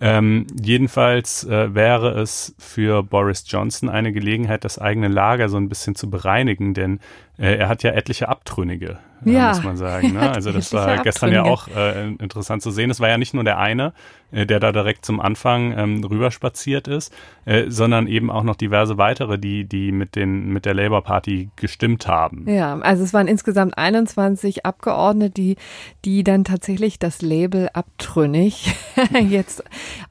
Ähm, 0.00 0.46
jedenfalls 0.60 1.44
äh, 1.44 1.74
wäre 1.74 2.20
es 2.20 2.54
für 2.58 3.02
Boris 3.02 3.44
Johnson 3.48 3.88
eine 3.88 4.12
Gelegenheit, 4.12 4.64
das 4.64 4.78
eigene 4.78 5.08
Lager 5.08 5.48
so 5.48 5.56
ein 5.56 5.68
bisschen 5.68 5.94
zu 5.94 6.10
bereinigen, 6.10 6.74
denn 6.74 7.00
er 7.38 7.68
hat 7.68 7.84
ja 7.84 7.92
etliche 7.92 8.28
Abtrünnige, 8.28 8.98
äh, 9.24 9.30
ja. 9.30 9.48
muss 9.48 9.62
man 9.62 9.76
sagen. 9.76 10.12
Ne? 10.12 10.32
Also 10.38 10.52
das 10.52 10.72
war 10.72 11.02
gestern 11.02 11.32
ja 11.32 11.44
auch 11.44 11.68
äh, 11.68 12.08
interessant 12.08 12.62
zu 12.62 12.70
sehen. 12.70 12.90
Es 12.90 13.00
war 13.00 13.08
ja 13.08 13.16
nicht 13.16 13.32
nur 13.32 13.44
der 13.44 13.58
eine, 13.58 13.92
äh, 14.32 14.44
der 14.44 14.58
da 14.58 14.72
direkt 14.72 15.04
zum 15.04 15.20
Anfang 15.20 15.76
ähm, 15.76 16.04
rüberspaziert 16.04 16.88
ist, 16.88 17.14
äh, 17.44 17.66
sondern 17.68 18.08
eben 18.08 18.30
auch 18.30 18.42
noch 18.42 18.56
diverse 18.56 18.98
weitere, 18.98 19.38
die, 19.38 19.64
die 19.64 19.92
mit, 19.92 20.16
den, 20.16 20.48
mit 20.48 20.64
der 20.64 20.74
Labour 20.74 21.02
Party 21.02 21.50
gestimmt 21.54 22.08
haben. 22.08 22.48
Ja, 22.48 22.76
also 22.80 23.04
es 23.04 23.14
waren 23.14 23.28
insgesamt 23.28 23.78
21 23.78 24.66
Abgeordnete, 24.66 25.30
die, 25.30 25.56
die 26.04 26.24
dann 26.24 26.42
tatsächlich 26.42 26.98
das 26.98 27.22
Label 27.22 27.68
abtrünnig 27.72 28.74
jetzt 29.28 29.62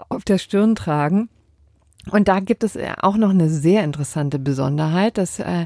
auf 0.10 0.24
der 0.24 0.38
Stirn 0.38 0.76
tragen. 0.76 1.30
Und 2.12 2.28
da 2.28 2.40
gibt 2.40 2.64
es 2.64 2.78
auch 3.02 3.18
noch 3.18 3.30
eine 3.30 3.50
sehr 3.50 3.84
interessante 3.84 4.40
Besonderheit 4.40 5.18
des, 5.18 5.40
äh, 5.40 5.66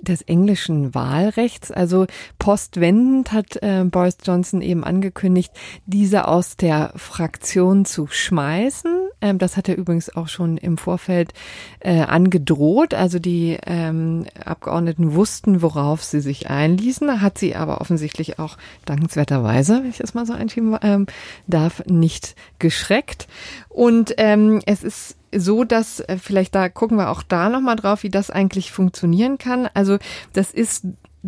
des 0.00 0.22
englischen 0.22 0.94
Wahlrechts. 0.94 1.70
Also 1.70 2.06
postwendend 2.38 3.32
hat 3.32 3.62
äh, 3.62 3.84
Boris 3.84 4.18
Johnson 4.22 4.62
eben 4.62 4.84
angekündigt, 4.84 5.52
diese 5.86 6.28
aus 6.28 6.56
der 6.56 6.92
Fraktion 6.96 7.84
zu 7.84 8.06
schmeißen. 8.06 9.08
Ähm, 9.20 9.38
das 9.38 9.56
hat 9.56 9.68
er 9.68 9.76
übrigens 9.76 10.14
auch 10.14 10.28
schon 10.28 10.56
im 10.56 10.78
Vorfeld 10.78 11.32
äh, 11.80 12.00
angedroht. 12.00 12.94
Also 12.94 13.18
die 13.18 13.58
ähm, 13.66 14.26
Abgeordneten 14.44 15.14
wussten, 15.14 15.62
worauf 15.62 16.04
sie 16.04 16.20
sich 16.20 16.50
einließen, 16.50 17.20
hat 17.20 17.38
sie 17.38 17.56
aber 17.56 17.80
offensichtlich 17.80 18.38
auch 18.38 18.56
dankenswerterweise, 18.84 19.82
wenn 19.82 19.90
ich 19.90 19.98
das 19.98 20.14
mal 20.14 20.26
so 20.26 20.32
einschieben 20.32 20.76
ähm, 20.82 21.06
darf, 21.46 21.82
nicht 21.86 22.34
geschreckt. 22.58 23.28
Und 23.68 24.14
ähm, 24.18 24.60
es 24.66 24.84
ist 24.84 25.16
so, 25.36 25.64
dass 25.64 26.00
äh, 26.00 26.18
vielleicht 26.18 26.54
da 26.54 26.68
gucken 26.68 26.98
wir 26.98 27.10
auch 27.10 27.22
da 27.22 27.48
noch 27.48 27.60
mal 27.60 27.76
drauf, 27.76 28.02
wie 28.02 28.10
das 28.10 28.30
eigentlich 28.30 28.72
funktionieren 28.72 29.38
kann. 29.38 29.68
Also 29.74 29.98
das 30.32 30.52
ist 30.52 30.86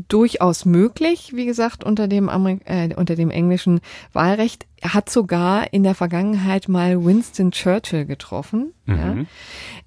durchaus 0.08 0.66
möglich, 0.66 1.32
wie 1.34 1.46
gesagt, 1.46 1.82
unter 1.82 2.06
dem, 2.06 2.28
Amerik 2.28 2.60
äh, 2.66 2.94
unter 2.94 3.14
dem 3.16 3.30
englischen 3.30 3.80
Wahlrecht. 4.12 4.66
Hat 4.82 5.08
sogar 5.08 5.72
in 5.72 5.82
der 5.82 5.94
Vergangenheit 5.94 6.68
mal 6.68 7.02
Winston 7.02 7.50
Churchill 7.50 8.04
getroffen. 8.04 8.74
Mhm. 8.84 8.96
Ja. 8.96 9.14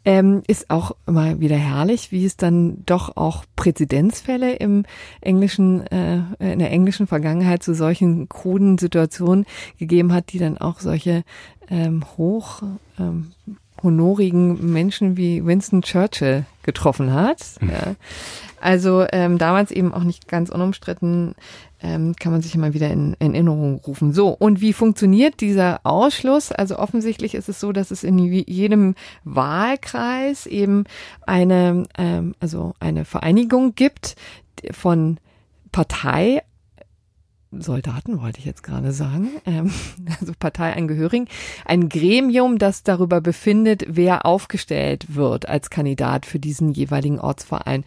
Ähm, 0.03 0.41
ist 0.47 0.71
auch 0.71 0.95
immer 1.05 1.39
wieder 1.39 1.57
herrlich, 1.57 2.11
wie 2.11 2.25
es 2.25 2.37
dann 2.37 2.83
doch 2.85 3.15
auch 3.15 3.45
Präzedenzfälle 3.55 4.55
im 4.55 4.83
englischen, 5.21 5.85
äh, 5.87 6.23
in 6.39 6.57
der 6.57 6.71
englischen 6.71 7.05
Vergangenheit 7.05 7.61
zu 7.61 7.75
solchen 7.75 8.27
kruden 8.29 8.79
Situationen 8.79 9.45
gegeben 9.77 10.11
hat, 10.11 10.33
die 10.33 10.39
dann 10.39 10.57
auch 10.57 10.79
solche 10.79 11.23
ähm, 11.69 12.03
hoch 12.17 12.63
ähm, 12.97 13.31
honorigen 13.83 14.71
Menschen 14.71 15.17
wie 15.17 15.45
Winston 15.45 15.81
Churchill 15.81 16.45
getroffen 16.63 17.13
hat. 17.13 17.39
Mhm. 17.61 17.69
Ja. 17.69 17.95
Also 18.61 19.05
ähm, 19.11 19.37
damals 19.37 19.71
eben 19.71 19.93
auch 19.93 20.03
nicht 20.03 20.27
ganz 20.27 20.49
unumstritten, 20.49 21.35
ähm, 21.81 22.15
kann 22.19 22.31
man 22.31 22.41
sich 22.41 22.55
immer 22.55 22.73
wieder 22.73 22.89
in, 22.89 23.15
in 23.19 23.33
Erinnerung 23.33 23.79
rufen. 23.87 24.13
So, 24.13 24.29
und 24.29 24.59
wie 24.59 24.73
funktioniert 24.73 25.39
dieser 25.39 25.79
Ausschluss? 25.83 26.51
Also 26.51 26.77
offensichtlich 26.77 27.35
ist 27.35 27.47
es 27.47 27.59
so, 27.59 27.71
dass 27.71 27.91
es 27.91 28.03
in 28.03 28.17
jedem 28.17 28.95
Wahlkreis 29.23 30.45
eben 30.45 30.83
eine, 31.25 31.85
ähm, 31.97 32.35
also 32.39 32.73
eine 32.79 33.05
Vereinigung 33.05 33.75
gibt 33.75 34.15
von 34.71 35.19
Partei 35.71 36.41
Soldaten 37.51 38.21
wollte 38.21 38.39
ich 38.39 38.45
jetzt 38.45 38.61
gerade 38.61 38.91
sagen, 38.91 39.29
ähm, 39.45 39.71
also 40.19 40.33
Parteiangehörigen, 40.37 41.27
ein 41.65 41.89
Gremium, 41.89 42.59
das 42.59 42.83
darüber 42.83 43.21
befindet, 43.21 43.85
wer 43.87 44.25
aufgestellt 44.25 45.15
wird 45.15 45.49
als 45.49 45.69
Kandidat 45.69 46.25
für 46.25 46.39
diesen 46.39 46.71
jeweiligen 46.71 47.19
Ortsverein. 47.19 47.83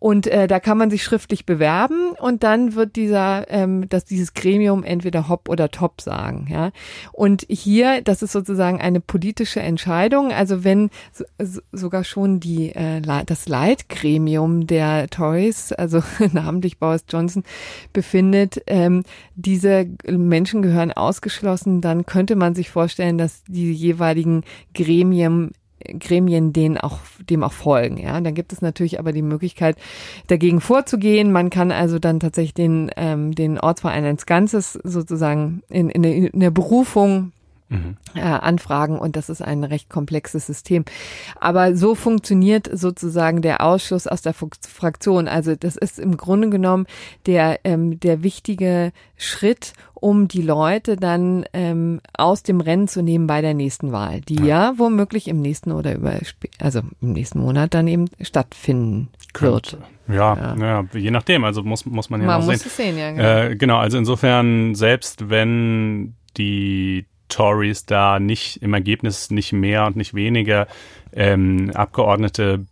Und 0.00 0.26
äh, 0.26 0.48
da 0.48 0.60
kann 0.60 0.78
man 0.78 0.90
sich 0.90 1.04
schriftlich 1.04 1.44
bewerben 1.44 2.12
und 2.18 2.42
dann 2.42 2.74
wird 2.74 2.96
dieser, 2.96 3.44
ähm, 3.50 3.86
dass 3.90 4.06
dieses 4.06 4.32
Gremium 4.32 4.82
entweder 4.82 5.28
Hop 5.28 5.48
oder 5.50 5.70
Top 5.70 6.00
sagen. 6.00 6.48
Ja. 6.50 6.70
Und 7.12 7.44
hier, 7.50 8.00
das 8.00 8.22
ist 8.22 8.32
sozusagen 8.32 8.80
eine 8.80 9.00
politische 9.00 9.60
Entscheidung. 9.60 10.32
Also 10.32 10.64
wenn 10.64 10.88
so, 11.12 11.24
sogar 11.70 12.04
schon 12.04 12.40
die 12.40 12.74
äh, 12.74 13.02
das 13.26 13.46
Leitgremium 13.46 14.66
der 14.66 15.08
Tories, 15.08 15.72
also 15.72 16.02
namentlich 16.32 16.78
Boris 16.78 17.04
Johnson, 17.06 17.44
befindet, 17.92 18.62
ähm, 18.68 19.02
diese 19.34 19.86
Menschen 20.08 20.62
gehören 20.62 20.92
ausgeschlossen, 20.92 21.82
dann 21.82 22.06
könnte 22.06 22.36
man 22.36 22.54
sich 22.54 22.70
vorstellen, 22.70 23.18
dass 23.18 23.44
die 23.48 23.70
jeweiligen 23.70 24.44
Gremien 24.72 25.52
Gremien 25.98 26.52
denen 26.52 26.78
auch, 26.78 26.98
dem 27.28 27.42
auch 27.42 27.52
folgen. 27.52 27.98
Ja, 27.98 28.20
dann 28.20 28.34
gibt 28.34 28.52
es 28.52 28.62
natürlich 28.62 28.98
aber 28.98 29.12
die 29.12 29.22
Möglichkeit, 29.22 29.76
dagegen 30.26 30.60
vorzugehen. 30.60 31.32
Man 31.32 31.50
kann 31.50 31.72
also 31.72 31.98
dann 31.98 32.20
tatsächlich 32.20 32.54
den, 32.54 32.90
ähm, 32.96 33.34
den 33.34 33.58
Ortsverein 33.58 34.04
als 34.04 34.26
Ganzes 34.26 34.74
sozusagen 34.84 35.62
in, 35.68 35.90
in, 35.90 36.02
der, 36.02 36.14
in 36.14 36.40
der 36.40 36.50
Berufung 36.50 37.32
mhm. 37.70 37.96
äh, 38.14 38.20
anfragen 38.20 38.98
und 38.98 39.16
das 39.16 39.30
ist 39.30 39.40
ein 39.40 39.64
recht 39.64 39.88
komplexes 39.88 40.46
System. 40.46 40.84
Aber 41.40 41.74
so 41.76 41.94
funktioniert 41.94 42.68
sozusagen 42.72 43.40
der 43.40 43.64
Ausschuss 43.64 44.06
aus 44.06 44.20
der 44.22 44.34
Fraktion. 44.34 45.28
Also 45.28 45.56
das 45.56 45.76
ist 45.76 45.98
im 45.98 46.16
Grunde 46.16 46.50
genommen 46.50 46.86
der, 47.26 47.60
ähm, 47.64 47.98
der 47.98 48.22
wichtige 48.22 48.92
Schritt, 49.16 49.72
um 49.94 50.28
die 50.28 50.42
Leute 50.42 50.96
dann 50.96 51.44
ähm, 51.52 52.00
aus 52.16 52.42
dem 52.42 52.60
Rennen 52.60 52.88
zu 52.88 53.02
nehmen 53.02 53.26
bei 53.26 53.40
der 53.40 53.54
nächsten 53.54 53.92
Wahl, 53.92 54.20
die 54.22 54.36
ja, 54.36 54.46
ja 54.46 54.74
womöglich 54.76 55.28
im 55.28 55.40
nächsten 55.40 55.72
oder 55.72 55.94
über, 55.94 56.14
also 56.58 56.80
im 57.00 57.12
nächsten 57.12 57.40
Monat 57.40 57.74
dann 57.74 57.86
eben 57.86 58.06
stattfinden 58.20 59.08
wird. 59.38 59.78
Ja, 60.08 60.36
ja, 60.36 60.56
ja, 60.56 60.84
je 60.92 61.10
nachdem. 61.10 61.44
Also 61.44 61.62
muss, 61.62 61.86
muss 61.86 62.10
man 62.10 62.20
ja 62.20 62.26
man 62.26 62.40
noch 62.40 62.46
muss 62.46 62.60
sehen. 62.60 62.66
Es 62.66 62.76
sehen 62.76 62.98
ja, 62.98 63.10
genau. 63.12 63.52
Äh, 63.52 63.56
genau, 63.56 63.76
also 63.78 63.98
insofern, 63.98 64.74
selbst 64.74 65.30
wenn 65.30 66.14
die 66.36 67.06
Tories 67.30 67.86
da 67.86 68.20
nicht 68.20 68.62
im 68.62 68.74
Ergebnis 68.74 69.30
nicht 69.30 69.52
mehr 69.52 69.86
und 69.86 69.96
nicht 69.96 70.14
weniger 70.14 70.66
ähm, 71.12 71.70
Abgeordnete 71.74 72.66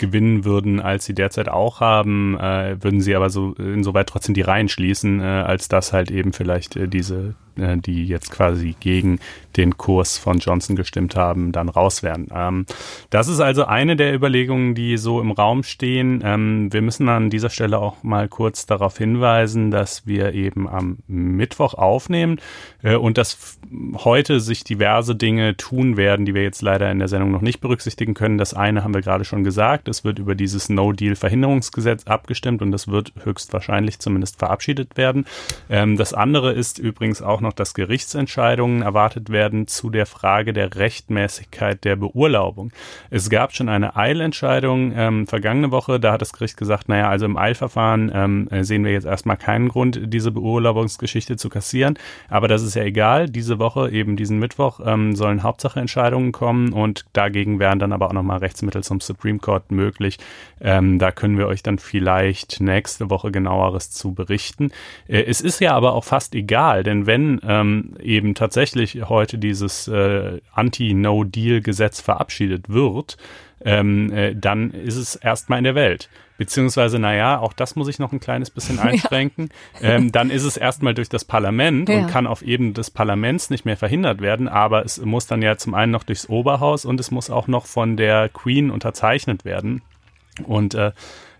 gewinnen 0.00 0.44
würden, 0.44 0.80
als 0.80 1.04
sie 1.04 1.14
derzeit 1.14 1.48
auch 1.48 1.80
haben, 1.80 2.36
äh, 2.38 2.82
würden 2.82 3.00
sie 3.00 3.14
aber 3.14 3.30
so 3.30 3.52
insoweit 3.52 4.08
trotzdem 4.08 4.34
die 4.34 4.40
Reihen 4.40 4.68
schließen, 4.68 5.20
äh, 5.20 5.24
als 5.24 5.68
dass 5.68 5.92
halt 5.92 6.10
eben 6.10 6.32
vielleicht 6.32 6.74
äh, 6.74 6.88
diese 6.88 7.34
äh, 7.60 7.76
die 7.76 8.06
jetzt 8.06 8.30
quasi 8.30 8.74
gegen 8.80 9.18
den 9.56 9.76
Kurs 9.76 10.18
von 10.18 10.38
Johnson 10.38 10.76
gestimmt 10.76 11.16
haben, 11.16 11.52
dann 11.52 11.68
raus 11.68 12.02
werden. 12.02 12.28
Ähm, 12.34 12.66
das 13.10 13.28
ist 13.28 13.40
also 13.40 13.64
eine 13.64 13.96
der 13.96 14.14
Überlegungen, 14.14 14.74
die 14.74 14.96
so 14.96 15.20
im 15.20 15.32
Raum 15.32 15.62
stehen. 15.62 16.22
Ähm, 16.24 16.72
wir 16.72 16.82
müssen 16.82 17.08
an 17.08 17.30
dieser 17.30 17.50
Stelle 17.50 17.78
auch 17.78 18.02
mal 18.02 18.28
kurz 18.28 18.66
darauf 18.66 18.96
hinweisen, 18.96 19.70
dass 19.70 20.06
wir 20.06 20.34
eben 20.34 20.68
am 20.68 20.98
Mittwoch 21.08 21.74
aufnehmen 21.74 22.40
äh, 22.82 22.94
und 22.94 23.18
dass 23.18 23.58
heute 24.04 24.40
sich 24.40 24.64
diverse 24.64 25.14
Dinge 25.14 25.56
tun 25.56 25.96
werden, 25.96 26.26
die 26.26 26.34
wir 26.34 26.42
jetzt 26.42 26.62
leider 26.62 26.90
in 26.90 26.98
der 26.98 27.08
Sendung 27.08 27.32
noch 27.32 27.40
nicht 27.40 27.60
berücksichtigen 27.60 28.14
können. 28.14 28.38
Das 28.38 28.54
eine 28.54 28.84
haben 28.84 28.94
wir 28.94 29.02
gerade 29.02 29.24
schon 29.24 29.44
gesagt. 29.44 29.88
Es 29.88 30.04
wird 30.04 30.18
über 30.18 30.34
dieses 30.34 30.68
No-Deal-Verhinderungsgesetz 30.68 32.04
abgestimmt 32.04 32.62
und 32.62 32.70
das 32.70 32.88
wird 32.88 33.12
höchstwahrscheinlich 33.24 33.98
zumindest 33.98 34.38
verabschiedet 34.38 34.96
werden. 34.96 35.26
Ähm, 35.68 35.96
das 35.96 36.14
andere 36.14 36.52
ist 36.52 36.78
übrigens 36.78 37.20
auch 37.20 37.40
noch 37.40 37.49
noch, 37.50 37.54
dass 37.54 37.74
Gerichtsentscheidungen 37.74 38.82
erwartet 38.82 39.30
werden 39.30 39.66
zu 39.66 39.90
der 39.90 40.06
Frage 40.06 40.52
der 40.52 40.76
Rechtmäßigkeit 40.76 41.84
der 41.84 41.96
Beurlaubung. 41.96 42.70
Es 43.10 43.28
gab 43.28 43.52
schon 43.52 43.68
eine 43.68 43.96
Eilentscheidung 43.96 44.92
ähm, 44.94 45.26
vergangene 45.26 45.72
Woche, 45.72 45.98
da 45.98 46.12
hat 46.12 46.22
das 46.22 46.32
Gericht 46.32 46.56
gesagt, 46.56 46.88
naja, 46.88 47.08
also 47.08 47.26
im 47.26 47.36
Eilverfahren 47.36 48.12
ähm, 48.14 48.48
sehen 48.62 48.84
wir 48.84 48.92
jetzt 48.92 49.06
erstmal 49.06 49.36
keinen 49.36 49.68
Grund, 49.68 50.00
diese 50.04 50.30
Beurlaubungsgeschichte 50.30 51.36
zu 51.36 51.48
kassieren. 51.48 51.98
Aber 52.28 52.46
das 52.46 52.62
ist 52.62 52.76
ja 52.76 52.84
egal. 52.84 53.28
Diese 53.28 53.58
Woche, 53.58 53.90
eben 53.90 54.16
diesen 54.16 54.38
Mittwoch, 54.38 54.80
ähm, 54.84 55.16
sollen 55.16 55.42
Hauptsacheentscheidungen 55.42 56.30
kommen 56.30 56.72
und 56.72 57.04
dagegen 57.12 57.58
wären 57.58 57.80
dann 57.80 57.92
aber 57.92 58.08
auch 58.08 58.12
nochmal 58.12 58.38
Rechtsmittel 58.38 58.84
zum 58.84 59.00
Supreme 59.00 59.40
Court 59.40 59.72
möglich. 59.72 60.18
Ähm, 60.60 60.98
da 61.00 61.10
können 61.10 61.36
wir 61.36 61.48
euch 61.48 61.62
dann 61.64 61.78
vielleicht 61.78 62.60
nächste 62.60 63.10
Woche 63.10 63.32
genaueres 63.32 63.90
zu 63.90 64.14
berichten. 64.14 64.70
Äh, 65.08 65.24
es 65.24 65.40
ist 65.40 65.60
ja 65.60 65.72
aber 65.72 65.94
auch 65.94 66.04
fast 66.04 66.34
egal, 66.34 66.84
denn 66.84 67.06
wenn 67.06 67.39
ähm, 67.42 67.94
eben 68.02 68.34
tatsächlich 68.34 69.08
heute 69.08 69.38
dieses 69.38 69.88
äh, 69.88 70.40
Anti-No-Deal-Gesetz 70.52 72.00
verabschiedet 72.00 72.68
wird, 72.68 73.16
ähm, 73.62 74.12
äh, 74.12 74.34
dann 74.34 74.70
ist 74.70 74.96
es 74.96 75.16
erstmal 75.16 75.58
in 75.58 75.64
der 75.64 75.74
Welt. 75.74 76.08
Beziehungsweise, 76.38 76.98
naja, 76.98 77.38
auch 77.38 77.52
das 77.52 77.76
muss 77.76 77.88
ich 77.88 77.98
noch 77.98 78.12
ein 78.12 78.20
kleines 78.20 78.48
bisschen 78.48 78.78
einschränken. 78.80 79.50
Ja. 79.80 79.90
Ähm, 79.90 80.10
dann 80.10 80.30
ist 80.30 80.44
es 80.44 80.56
erstmal 80.56 80.94
durch 80.94 81.10
das 81.10 81.24
Parlament 81.26 81.90
ja. 81.90 81.98
und 81.98 82.06
kann 82.06 82.26
auf 82.26 82.40
Ebene 82.40 82.72
des 82.72 82.90
Parlaments 82.90 83.50
nicht 83.50 83.66
mehr 83.66 83.76
verhindert 83.76 84.22
werden, 84.22 84.48
aber 84.48 84.84
es 84.84 84.98
muss 85.04 85.26
dann 85.26 85.42
ja 85.42 85.58
zum 85.58 85.74
einen 85.74 85.92
noch 85.92 86.04
durchs 86.04 86.30
Oberhaus 86.30 86.86
und 86.86 86.98
es 86.98 87.10
muss 87.10 87.28
auch 87.28 87.46
noch 87.46 87.66
von 87.66 87.98
der 87.98 88.30
Queen 88.30 88.70
unterzeichnet 88.70 89.44
werden. 89.44 89.82
Und 90.46 90.74
äh, 90.74 90.92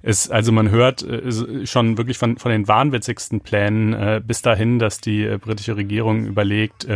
es, 0.03 0.31
also 0.31 0.53
man 0.53 0.71
hört 0.71 1.03
äh, 1.03 1.67
schon 1.67 1.99
wirklich 1.99 2.19
von, 2.19 2.39
von 2.39 2.51
den 2.51 2.67
wahnwitzigsten 2.69 3.41
Plänen 3.41 3.93
äh, 3.93 4.21
bis 4.25 4.43
dahin, 4.43 4.79
dass 4.79 5.01
die 5.01 5.25
äh, 5.25 5.39
britische 5.39 5.77
Regierung 5.77 6.27
überlegt, 6.27 6.87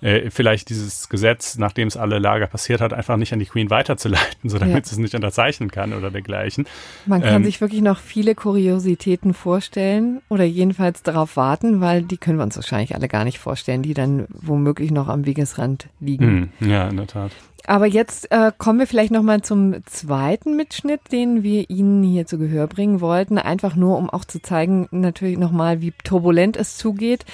äh, 0.00 0.30
vielleicht 0.30 0.68
dieses 0.68 1.08
Gesetz, 1.08 1.58
nachdem 1.58 1.88
es 1.88 1.96
alle 1.96 2.18
Lager 2.18 2.46
passiert 2.46 2.80
hat, 2.80 2.92
einfach 2.92 3.16
nicht 3.16 3.32
an 3.32 3.38
die 3.38 3.46
Queen 3.46 3.70
weiterzuleiten, 3.70 4.28
so 4.48 4.58
damit 4.58 4.76
ja. 4.76 4.84
sie 4.84 4.92
es 4.92 4.98
nicht 4.98 5.14
unterzeichnen 5.14 5.70
kann 5.70 5.92
oder 5.92 6.10
dergleichen. 6.10 6.66
Man 7.06 7.22
kann 7.22 7.36
ähm, 7.36 7.44
sich 7.44 7.60
wirklich 7.60 7.82
noch 7.82 7.98
viele 7.98 8.34
Kuriositäten 8.34 9.34
vorstellen 9.34 10.20
oder 10.28 10.44
jedenfalls 10.44 11.02
darauf 11.02 11.36
warten, 11.36 11.80
weil 11.80 12.02
die 12.02 12.16
können 12.16 12.38
wir 12.38 12.44
uns 12.44 12.56
wahrscheinlich 12.56 12.94
alle 12.94 13.08
gar 13.08 13.24
nicht 13.24 13.38
vorstellen, 13.38 13.82
die 13.82 13.94
dann 13.94 14.26
womöglich 14.28 14.90
noch 14.90 15.08
am 15.08 15.26
Wegesrand 15.26 15.88
liegen. 16.00 16.52
Hm, 16.58 16.70
ja, 16.70 16.88
in 16.88 16.96
der 16.96 17.06
Tat. 17.06 17.32
Aber 17.68 17.86
jetzt 17.86 18.30
äh, 18.30 18.50
kommen 18.56 18.78
wir 18.78 18.86
vielleicht 18.86 19.12
nochmal 19.12 19.42
zum 19.42 19.84
zweiten 19.84 20.56
Mitschnitt, 20.56 21.00
den 21.12 21.42
wir 21.42 21.68
Ihnen 21.68 22.02
hier 22.02 22.24
zu 22.24 22.38
Gehör 22.38 22.66
bringen 22.66 23.02
wollten. 23.02 23.36
Einfach 23.36 23.76
nur, 23.76 23.98
um 23.98 24.08
auch 24.08 24.24
zu 24.24 24.40
zeigen, 24.40 24.88
natürlich 24.90 25.36
nochmal, 25.36 25.82
wie 25.82 25.92
turbulent 26.02 26.56
es 26.56 26.78
zugeht. 26.78 27.26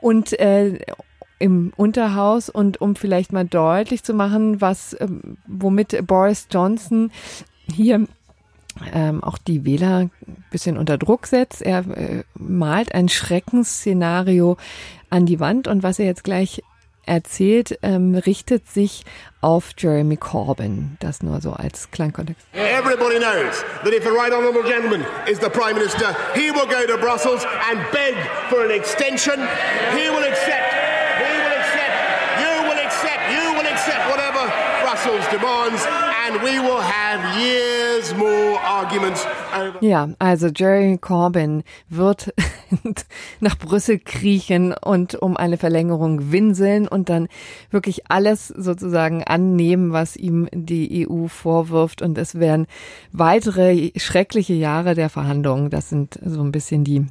Und 0.00 0.38
äh, 0.40 0.78
im 1.42 1.72
Unterhaus 1.76 2.48
und 2.48 2.80
um 2.80 2.94
vielleicht 2.94 3.32
mal 3.32 3.44
deutlich 3.44 4.04
zu 4.04 4.14
machen, 4.14 4.60
was, 4.60 4.96
ähm, 5.00 5.36
womit 5.46 6.06
Boris 6.06 6.46
Johnson 6.50 7.10
hier 7.70 8.06
ähm, 8.92 9.22
auch 9.22 9.38
die 9.38 9.64
Wähler 9.64 9.98
ein 9.98 10.10
bisschen 10.50 10.78
unter 10.78 10.98
Druck 10.98 11.26
setzt. 11.26 11.62
Er 11.62 11.78
äh, 11.96 12.22
malt 12.34 12.94
ein 12.94 13.08
Schreckensszenario 13.08 14.56
an 15.10 15.26
die 15.26 15.40
Wand 15.40 15.68
und 15.68 15.82
was 15.82 15.98
er 15.98 16.06
jetzt 16.06 16.24
gleich 16.24 16.62
erzählt, 17.04 17.78
ähm, 17.82 18.14
richtet 18.14 18.70
sich 18.70 19.04
auf 19.40 19.70
Jeremy 19.76 20.16
Corbyn. 20.16 20.96
Das 21.00 21.22
nur 21.22 21.40
so 21.40 21.52
als 21.52 21.90
Klangkontext. 21.90 22.46
Everybody 22.54 23.18
knows 23.18 23.64
that 23.82 23.92
if 23.92 24.04
the 24.04 24.10
right 24.10 24.32
honourable 24.32 24.62
gentleman 24.62 25.04
is 25.26 25.40
the 25.40 25.50
Prime 25.50 25.74
Minister, 25.74 26.14
he 26.34 26.50
will 26.52 26.66
go 26.66 26.86
to 26.86 26.96
Brussels 26.98 27.44
and 27.70 27.80
beg 27.90 28.14
for 28.48 28.62
an 28.62 28.70
extension. 28.70 29.34
He 29.98 30.08
will 30.10 30.22
accept, 30.22 30.70
he 31.18 31.34
will 31.42 31.54
accept, 31.58 31.94
you 32.38 32.52
will 32.70 32.78
accept, 32.78 33.22
you 33.34 33.52
will 33.58 33.66
accept 33.66 34.02
whatever 34.08 34.46
Brussels 34.82 34.91
demands 34.91 34.91
and 34.91 34.91
we 34.91 34.91
will 34.91 34.91
have 34.91 34.91
years 34.91 34.91
more 34.91 34.91
arguments 34.91 34.91
over. 34.91 34.91
Ja, 39.80 40.08
also 40.18 40.48
Jeremy 40.48 40.98
Corbyn 40.98 41.64
wird 41.88 42.32
nach 43.40 43.58
Brüssel 43.58 43.98
kriechen 43.98 44.72
und 44.72 45.14
um 45.16 45.36
eine 45.36 45.58
Verlängerung 45.58 46.32
winseln 46.32 46.86
und 46.88 47.08
dann 47.08 47.28
wirklich 47.70 48.10
alles 48.10 48.48
sozusagen 48.48 49.24
annehmen, 49.24 49.92
was 49.92 50.16
ihm 50.16 50.48
die 50.52 51.08
EU 51.08 51.26
vorwirft. 51.26 52.02
Und 52.02 52.16
es 52.18 52.38
werden 52.38 52.66
weitere 53.12 53.90
schreckliche 53.96 54.54
Jahre 54.54 54.94
der 54.94 55.10
Verhandlungen. 55.10 55.70
Das 55.70 55.88
sind 55.88 56.18
so 56.24 56.42
ein 56.42 56.52
bisschen 56.52 56.84
die 56.84 57.06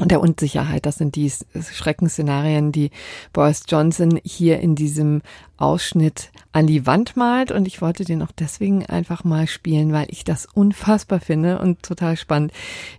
und 0.00 0.10
der 0.10 0.20
Unsicherheit. 0.20 0.86
Das 0.86 0.96
sind 0.96 1.16
die 1.16 1.30
Schreckensszenarien, 1.30 2.72
die 2.72 2.90
Boris 3.32 3.64
Johnson 3.68 4.18
hier 4.24 4.60
in 4.60 4.74
diesem 4.74 5.22
Ausschnitt 5.56 6.30
an 6.52 6.66
die 6.66 6.86
Wand 6.86 7.16
malt. 7.16 7.52
Und 7.52 7.66
ich 7.66 7.82
wollte 7.82 8.04
den 8.04 8.22
auch 8.22 8.32
deswegen 8.32 8.86
einfach 8.86 9.24
mal 9.24 9.46
spielen, 9.46 9.92
weil 9.92 10.06
ich 10.08 10.24
das 10.24 10.46
unfassbar 10.46 11.20
finde 11.20 11.58
und 11.58 11.82
total 11.82 12.16
spannend, 12.16 12.52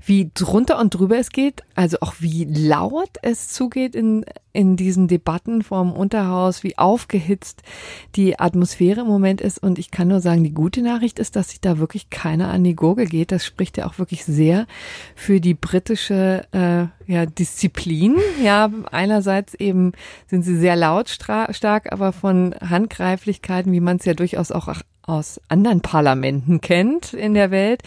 wie 0.06 0.32
drunter 0.34 0.80
und 0.80 0.92
drüber 0.92 1.18
es 1.18 1.32
geht. 1.32 1.64
Also 1.76 1.98
auch 2.02 2.16
wie 2.20 2.46
laut 2.46 3.10
es 3.22 3.50
zugeht 3.50 3.96
in, 3.96 4.26
in 4.54 4.76
diesen 4.76 5.08
Debatten 5.08 5.62
vorm 5.62 5.94
Unterhaus, 5.94 6.64
wie 6.64 6.78
aufgehitzt 6.78 7.64
die 8.16 8.40
Atmosphäre 8.40 9.02
im 9.02 9.08
Moment 9.08 9.42
ist. 9.42 9.62
Und 9.62 9.80
ich 9.80 9.92
kann 9.92 10.08
nur 10.08 10.20
sagen, 10.20 10.44
die 10.44 10.54
gute 10.54 10.82
Nachricht 10.82 11.20
ist, 11.20 11.36
dass 11.36 11.50
sich 11.50 11.62
da 11.62 11.78
wirklich 11.78 12.10
keiner 12.10 12.50
an 12.50 12.64
die 12.64 12.76
Gurgel 12.76 13.08
geht. 13.08 13.32
Das 13.32 13.46
spricht 13.46 13.78
ja 13.78 13.88
auch 13.88 13.98
wirklich 13.98 14.26
sehr 14.26 14.68
für 15.16 15.40
die 15.40 15.54
britische 15.54 16.46
äh, 16.52 17.12
ja, 17.12 17.26
Disziplin. 17.26 18.16
Ja, 18.44 18.70
einerseits 18.92 19.54
eben 19.56 19.94
sind 20.28 20.44
sie 20.44 20.58
sehr 20.58 20.76
lautstark, 20.76 21.92
aber 21.92 22.12
von 22.12 22.56
Handgreiflichkeiten, 22.62 23.72
wie 23.72 23.80
man 23.80 23.98
es 23.98 24.06
ja 24.06 24.14
durchaus 24.14 24.52
auch 24.52 24.68
aus 25.04 25.42
anderen 25.48 25.82
Parlamenten 25.82 26.62
kennt 26.62 27.14
in 27.14 27.34
der 27.34 27.50
Welt, 27.52 27.82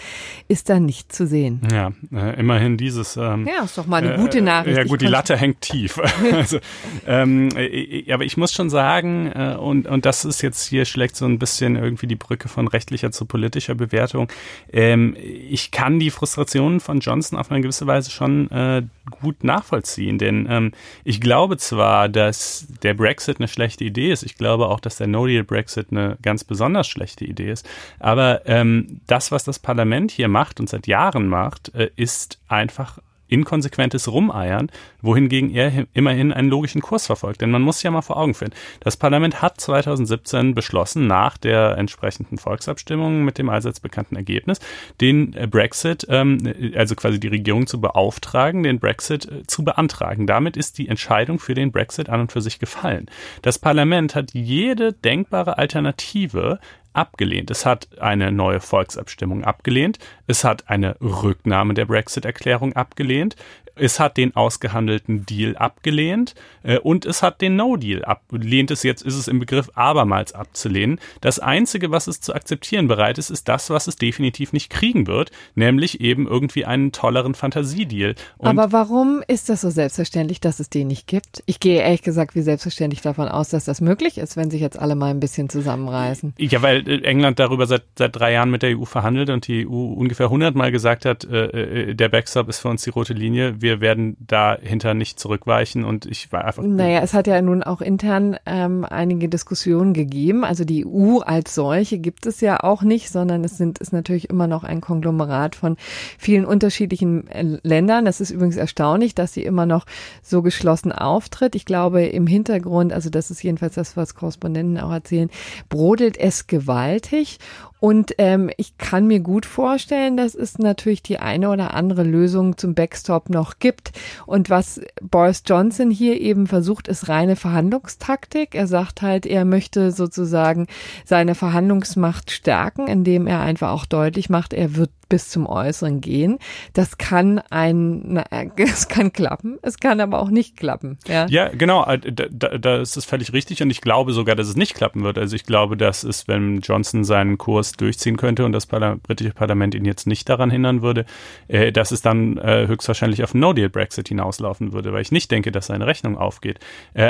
ist 0.49 0.69
da 0.69 0.81
nicht 0.81 1.13
zu 1.13 1.27
sehen. 1.27 1.61
Ja, 1.73 1.93
äh, 2.13 2.39
immerhin 2.39 2.77
dieses. 2.77 3.17
Ähm, 3.17 3.47
ja, 3.47 3.65
ist 3.65 3.79
doch 3.79 3.87
mal 3.87 4.03
eine 4.03 4.17
gute 4.17 4.43
Nachricht. 4.43 4.77
Äh, 4.77 4.83
ja, 4.83 4.87
gut, 4.87 5.01
die 5.01 5.07
Latte 5.07 5.37
hängt 5.37 5.61
tief. 5.61 6.01
also, 6.33 6.59
ähm, 7.07 7.51
äh, 7.57 8.13
aber 8.13 8.25
ich 8.25 8.37
muss 8.37 8.53
schon 8.53 8.69
sagen, 8.69 9.31
äh, 9.33 9.57
und, 9.59 9.87
und 9.87 10.05
das 10.05 10.25
ist 10.25 10.43
jetzt 10.43 10.67
hier 10.67 10.85
schlägt 10.85 11.17
so 11.17 11.25
ein 11.25 11.39
bisschen 11.39 11.77
irgendwie 11.77 12.07
die 12.07 12.17
Brücke 12.17 12.49
von 12.49 12.67
rechtlicher 12.67 13.13
zu 13.13 13.27
politischer 13.27 13.75
Bewertung. 13.75 14.29
Ähm, 14.73 15.17
ich 15.17 15.71
kann 15.71 16.01
die 16.01 16.11
Frustrationen 16.11 16.81
von 16.81 16.99
Johnson 16.99 17.39
auf 17.39 17.51
eine 17.51 17.61
gewisse 17.61 17.87
Weise 17.87 18.11
schon 18.11 18.51
äh, 18.51 18.83
gut 19.21 19.45
nachvollziehen, 19.45 20.19
denn 20.19 20.47
ähm, 20.51 20.73
ich 21.05 21.21
glaube 21.21 21.59
zwar, 21.59 22.09
dass 22.09 22.67
der 22.83 22.95
Brexit 22.95 23.39
eine 23.39 23.49
schlechte 23.49 23.85
Idee 23.85 24.11
ist. 24.11 24.25
Ich 24.25 24.37
glaube 24.37 24.69
auch, 24.69 24.81
dass 24.81 24.97
der 24.97 25.07
No-Deal-Brexit 25.07 25.89
eine 25.91 26.19
ganz 26.23 26.43
besonders 26.45 26.89
schlechte 26.89 27.04
schlechte 27.05 27.25
Idee 27.25 27.51
ist. 27.51 27.69
Aber 27.99 28.47
ähm, 28.47 29.01
das, 29.07 29.31
was 29.31 29.45
das 29.45 29.59
Parlament 29.59 30.11
hier 30.11 30.29
macht 30.29 30.61
und 30.61 30.69
seit 30.69 30.87
Jahren 30.87 31.29
macht, 31.29 31.75
äh, 31.75 31.91
ist 31.97 32.41
einfach 32.49 32.99
inkonsequentes 33.35 34.11
Rumeiern, 34.11 34.71
wohingegen 35.01 35.51
er 35.51 35.87
immerhin 35.93 36.33
einen 36.33 36.49
logischen 36.49 36.81
Kurs 36.81 37.07
verfolgt. 37.07 37.41
Denn 37.41 37.51
man 37.51 37.63
muss 37.63 37.83
ja 37.83 37.91
mal 37.91 38.03
vor 38.03 38.17
Augen 38.17 38.35
führen. 38.35 38.53
Das 38.81 38.97
Parlament 38.97 39.43
hat 39.43 39.61
2017 39.61 40.55
beschlossen, 40.55 41.07
nach 41.07 41.37
der 41.37 41.77
entsprechenden 41.79 42.39
Volksabstimmung 42.39 43.25
mit 43.25 43.39
dem 43.39 43.49
allseits 43.49 43.81
bekannten 43.81 44.17
Ergebnis, 44.17 44.61
den 45.01 45.35
äh, 45.35 45.47
Brexit, 45.47 46.07
ähm, 46.09 46.53
also 46.77 46.95
quasi 46.95 47.19
die 47.19 47.29
Regierung 47.29 47.67
zu 47.67 47.81
beauftragen, 47.81 48.63
den 48.63 48.79
Brexit 48.79 49.27
äh, 49.27 49.47
zu 49.47 49.65
beantragen. 49.65 50.27
Damit 50.27 50.57
ist 50.57 50.79
die 50.79 50.89
Entscheidung 50.89 51.39
für 51.39 51.55
den 51.55 51.73
Brexit 51.73 52.09
an 52.09 52.21
und 52.21 52.33
für 52.33 52.41
sich 52.41 52.59
gefallen. 52.59 53.07
Das 53.43 53.59
Parlament 53.59 54.15
hat 54.15 54.33
jede 54.33 54.93
denkbare 54.93 55.59
Alternative 55.59 56.61
abgelehnt. 56.95 57.51
Es 57.51 57.67
hat 57.67 58.01
eine 58.01 58.33
neue 58.33 58.61
Volksabstimmung 58.61 59.45
abgelehnt. 59.45 59.99
Es 60.27 60.45
hat 60.45 60.69
eine 60.71 60.97
Rücknahme 61.01 61.75
der 61.75 61.85
Brexit-Erklärung 61.85 62.73
abgelehnt 62.73 63.37
es 63.77 64.01
hat 64.01 64.17
den 64.17 64.35
ausgehandelten 64.37 65.27
Deal 65.27 65.57
abgelehnt 65.57 66.35
äh, 66.63 66.79
und 66.79 67.07
es 67.07 67.23
hat 67.23 67.41
den 67.41 67.57
No-Deal 67.57 68.05
abgelehnt. 68.05 68.71
Es 68.71 68.83
jetzt 68.83 69.03
ist 69.03 69.17
es 69.17 69.29
im 69.29 69.39
Begriff 69.39 69.71
abermals 69.75 70.33
abzulehnen. 70.33 71.01
Das 71.21 71.39
Einzige, 71.39 71.91
was 71.91 72.07
es 72.07 72.21
zu 72.21 72.35
akzeptieren 72.35 72.89
bereit 72.89 73.19
ist, 73.19 73.31
ist 73.31 73.49
das, 73.49 73.71
was 73.71 73.87
es 73.87 73.97
definitiv 73.97 74.53
nicht 74.53 74.71
kriegen 74.71 75.07
wird, 75.07 75.31
nämlich 75.55 76.01
eben 76.01 76.27
irgendwie 76.27 76.65
einen 76.65 76.93
tolleren 76.93 77.35
Fantasiedeal. 77.35 78.15
Aber 78.39 78.73
warum 78.73 79.23
ist 79.27 79.49
das 79.49 79.63
so 79.63 79.71
selbstverständlich, 79.71 80.41
dass 80.41 80.61
es 80.61 80.71
den 80.71 80.89
nicht 80.89 81.07
gibt? 81.07 81.43
Ich 81.47 81.61
gehe 81.61 81.81
ehrlich 81.81 82.03
gesagt 82.03 82.35
wie 82.35 82.43
selbstverständlich 82.43 83.01
davon 83.01 83.29
aus, 83.29 83.49
dass 83.49 83.65
das 83.65 83.81
möglich 83.81 84.19
ist, 84.19 84.37
wenn 84.37 84.51
sich 84.51 84.61
jetzt 84.61 84.79
alle 84.79 84.95
mal 84.95 85.11
ein 85.11 85.21
bisschen 85.21 85.49
zusammenreißen. 85.49 86.35
Ja, 86.39 86.63
weil 86.63 86.89
äh, 86.89 87.03
England 87.03 87.39
darüber 87.39 87.67
seit, 87.67 87.83
seit 87.99 88.15
drei 88.15 88.33
Jahren 88.33 88.51
mit 88.51 88.63
der 88.63 88.79
EU 88.79 88.85
verhandelt 88.85 89.31
und 89.31 89.47
die 89.47 89.67
EU 89.67 89.95
ungefähr 89.95 90.31
hundertmal 90.31 90.71
gesagt 90.71 91.05
hat, 91.05 91.25
äh, 91.25 91.91
äh, 91.91 91.95
der 91.95 92.09
Backstop 92.09 92.49
ist 92.49 92.61
für 92.61 92.69
uns 92.69 92.83
die 92.83 92.91
rote 92.91 93.13
Linie 93.13 93.61
wir 93.65 93.81
werden 93.81 94.17
dahinter 94.21 94.93
nicht 94.93 95.19
zurückweichen 95.19 95.85
und 95.85 96.05
ich 96.05 96.31
war 96.31 96.45
einfach. 96.45 96.63
Naja, 96.63 97.01
es 97.01 97.15
hat 97.15 97.27
ja 97.27 97.41
nun 97.41 97.63
auch 97.63 97.81
intern 97.81 98.37
ähm, 98.45 98.85
einige 98.85 99.31
Diskussionen 99.31 99.95
gegeben. 99.95 100.45
Also 100.45 100.65
die 100.65 100.87
EU 100.87 101.21
als 101.21 101.55
solche 101.55 101.99
gibt 101.99 102.27
es 102.27 102.43
ja 102.43 102.63
auch 102.63 102.83
nicht, 102.83 103.11
sondern 103.11 103.43
es 103.43 103.57
sind 103.57 103.79
ist 103.79 103.95
natürlich 103.95 104.29
immer 104.29 104.47
noch 104.47 104.65
ein 104.65 104.83
Konglomerat 104.83 105.57
von 105.57 105.79
vielen 106.19 106.45
unterschiedlichen 106.45 107.27
äh, 107.29 107.59
Ländern. 107.63 108.05
Das 108.05 108.21
ist 108.21 108.31
übrigens 108.31 108.57
erstaunlich, 108.57 109.15
dass 109.15 109.33
sie 109.33 109.43
immer 109.43 109.65
noch 109.65 109.87
so 110.23 110.43
geschlossen 110.43 110.93
auftritt. 110.93 111.55
Ich 111.55 111.65
glaube, 111.65 112.05
im 112.05 112.27
Hintergrund, 112.27 112.93
also 112.93 113.09
das 113.09 113.31
ist 113.31 113.43
jedenfalls 113.43 113.77
das, 113.77 113.97
was 113.97 114.15
Korrespondenten 114.15 114.79
auch 114.79 114.93
erzählen, 114.93 115.31
brodelt 115.71 116.19
es 116.19 116.47
gewaltig. 116.47 117.39
Und 117.81 118.15
ähm, 118.19 118.51
ich 118.57 118.79
kann 118.79 119.07
mir 119.07 119.21
gut 119.21 119.45
vorstellen, 119.45 120.17
dass 120.17 120.35
es 120.35 120.59
natürlich 120.59 121.03
die 121.03 121.19
eine 121.19 121.51
oder 121.51 121.75
andere 121.75 122.03
Lösung 122.03 122.57
zum 122.57 122.75
Backstop 122.75 123.29
noch 123.29 123.59
gibt. 123.59 123.93
Und 124.25 124.49
was 124.49 124.81
Boris 125.03 125.43
Johnson 125.47 125.91
hier 125.91 126.21
eben 126.21 126.47
versucht, 126.47 126.89
ist 126.89 127.09
reine 127.09 127.37
Verhandlungstaktik. 127.37 128.55
Er 128.55 128.67
sagt 128.67 129.03
halt, 129.03 129.27
er 129.27 129.45
möchte 129.45 129.91
sozusagen 129.91 130.67
seine 131.05 131.35
Verhandlungsmacht 131.35 132.31
stärken, 132.31 132.87
indem 132.87 133.27
er 133.27 133.41
einfach 133.41 133.71
auch 133.71 133.85
deutlich 133.85 134.31
macht, 134.31 134.55
er 134.55 134.77
wird 134.77 134.91
bis 135.15 135.29
zum 135.29 135.47
Äußeren 135.47 136.01
gehen. 136.01 136.41
Das 136.73 136.99
kann 136.99 137.39
ein, 137.51 138.21
es 138.57 138.89
kann 138.89 139.13
klappen, 139.13 139.61
es 139.63 139.79
kann 139.79 140.01
aber 140.01 140.21
auch 140.21 140.29
nicht 140.29 140.57
klappen. 140.57 140.99
Ja, 141.07 141.27
ja 141.29 141.51
genau, 141.51 141.87
äh, 141.87 142.01
da, 142.01 142.81
ist 142.81 142.97
es 142.97 143.05
völlig 143.05 143.33
richtig 143.33 143.63
und 143.63 143.71
ich 143.71 143.81
glaube 143.81 144.13
sogar, 144.13 144.35
dass 144.35 144.49
es 144.49 144.57
nicht 144.57 144.75
klappen 144.75 145.05
wird. 145.05 145.17
Also 145.17 145.37
ich 145.37 145.45
glaube, 145.45 145.77
dass 145.77 146.03
es, 146.03 146.27
wenn 146.27 146.59
Johnson 146.63 147.05
seinen 147.05 147.39
Kurs 147.39 147.75
durchziehen 147.75 148.17
könnte 148.17 148.45
und 148.45 148.51
das 148.51 148.67
Parla 148.67 148.97
britische 149.01 149.31
Parlament 149.31 149.77
ihn 149.77 149.85
jetzt 149.85 150.09
nicht 150.09 150.29
daran 150.29 150.51
hindern 150.51 150.83
würde, 150.83 151.05
äh, 151.47 151.71
dass 151.71 151.93
es 151.93 152.03
dann 152.03 152.37
äh, 152.39 152.67
höchstwahrscheinlich 152.67 153.23
auf 153.23 153.35
No-Deal-Brexit 153.35 154.09
hinauslaufen 154.09 154.73
würde, 154.73 154.93
weil 154.93 155.03
ich 155.03 155.13
nicht 155.13 155.31
denke, 155.31 155.53
dass 155.53 155.69
seine 155.69 155.87
Rechnung 155.87 156.19
aufgeht. 156.19 156.59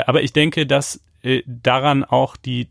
Aber 0.05 0.21
ich 0.21 0.31
denke, 0.31 0.67
dass 0.67 0.99
daran 1.47 2.03
auch 2.03 2.37
die 2.37 2.67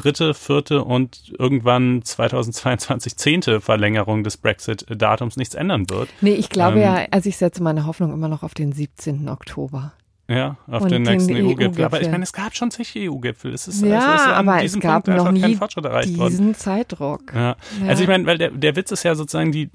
dritte, 0.00 0.34
vierte 0.34 0.84
und 0.84 1.32
irgendwann 1.38 2.02
2022 2.02 3.16
zehnte 3.16 3.60
Verlängerung 3.60 4.24
des 4.24 4.36
Brexit-Datums 4.36 5.36
nichts 5.36 5.54
ändern 5.54 5.88
wird. 5.90 6.08
Nee, 6.20 6.34
ich 6.34 6.50
glaube 6.50 6.78
ähm, 6.78 6.84
ja, 6.84 7.06
also 7.10 7.28
ich 7.28 7.36
setze 7.36 7.62
meine 7.62 7.86
Hoffnung 7.86 8.12
immer 8.12 8.28
noch 8.28 8.42
auf 8.42 8.54
den 8.54 8.72
17. 8.72 9.28
Oktober. 9.28 9.92
Ja, 10.28 10.56
auf 10.66 10.82
und 10.82 10.90
den 10.90 11.02
nächsten 11.02 11.34
EU-Gipfel. 11.34 11.82
EU 11.82 11.86
aber 11.86 12.00
ich 12.00 12.10
meine, 12.10 12.24
es 12.24 12.32
gab 12.32 12.56
schon 12.56 12.72
zig 12.72 12.94
EU-Gipfel. 12.96 13.54
Es 13.54 13.68
ist, 13.68 13.82
ja, 13.82 13.98
also 13.98 14.24
es 14.24 14.30
aber 14.32 14.64
es 14.64 14.80
gab 14.80 15.04
Punkt 15.04 15.18
noch 15.18 15.30
nie 15.30 15.56
diesen 15.56 16.18
worden. 16.18 16.54
Zeitdruck. 16.56 17.32
Ja. 17.32 17.40
ja. 17.40 17.56
Also 17.86 18.02
ich 18.02 18.08
meine, 18.08 18.26
weil 18.26 18.36
der, 18.36 18.50
der 18.50 18.74
Witz 18.74 18.90
ist 18.90 19.04
ja 19.04 19.14
sozusagen, 19.14 19.52
die, 19.52 19.70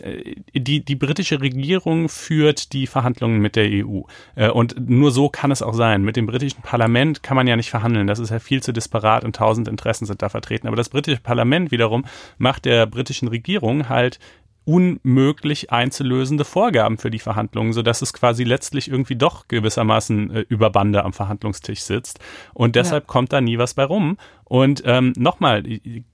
die, 0.54 0.84
die 0.84 0.96
britische 0.96 1.40
Regierung 1.40 2.10
führt 2.10 2.74
die 2.74 2.86
Verhandlungen 2.86 3.40
mit 3.40 3.56
der 3.56 3.70
EU. 3.70 4.02
Äh, 4.36 4.50
und 4.50 4.90
nur 4.90 5.12
so 5.12 5.30
kann 5.30 5.52
es 5.52 5.62
auch 5.62 5.74
sein. 5.74 6.04
Mit 6.04 6.18
dem 6.18 6.26
britischen 6.26 6.62
Parlament 6.62 7.24
kann 7.24 7.38
man 7.38 7.48
ja 7.48 7.56
nicht 7.56 7.70
verhandeln. 7.70 8.08
Das 8.08 8.20
ist 8.20 8.30
ja 8.30 8.40
viel 8.40 8.62
zu 8.62 8.74
disparat 8.74 9.24
und 9.24 9.38
tausend 9.38 9.70
Interessen 9.70 10.06
sind 10.06 10.22
da 10.22 10.28
vertreten. 10.28 10.68
Aber 10.68 10.76
das 10.76 10.90
britische 10.90 11.22
Parlament 11.22 11.72
wiederum 11.72 12.04
macht 12.38 12.66
der 12.66 12.88
britischen 12.88 13.30
Regierung 13.30 13.88
halt 13.88 14.20
unmöglich 14.66 15.72
einzulösende 15.72 16.46
Vorgaben 16.46 16.98
für 16.98 17.10
die 17.10 17.20
Verhandlungen, 17.20 17.74
so 17.74 17.82
dass 17.82 18.02
es 18.02 18.14
quasi 18.14 18.44
letztlich 18.44 18.90
irgendwie 18.90 19.16
doch 19.16 19.48
gewissermaßen 19.48 20.32
äh, 20.32 20.46
über 20.50 20.70
Bande 20.70 21.04
am 21.04 21.14
Verhandlungstisch 21.14 21.82
sitzt. 21.82 22.20
Und 22.54 22.76
deshalb 22.76 23.06
ja. 23.06 23.08
kommt 23.08 23.34
da 23.34 23.42
nie 23.42 23.58
was 23.58 23.74
bei 23.74 23.84
rum. 23.84 24.18
Und 24.52 24.84
ähm, 24.86 25.14
nochmal, 25.16 25.64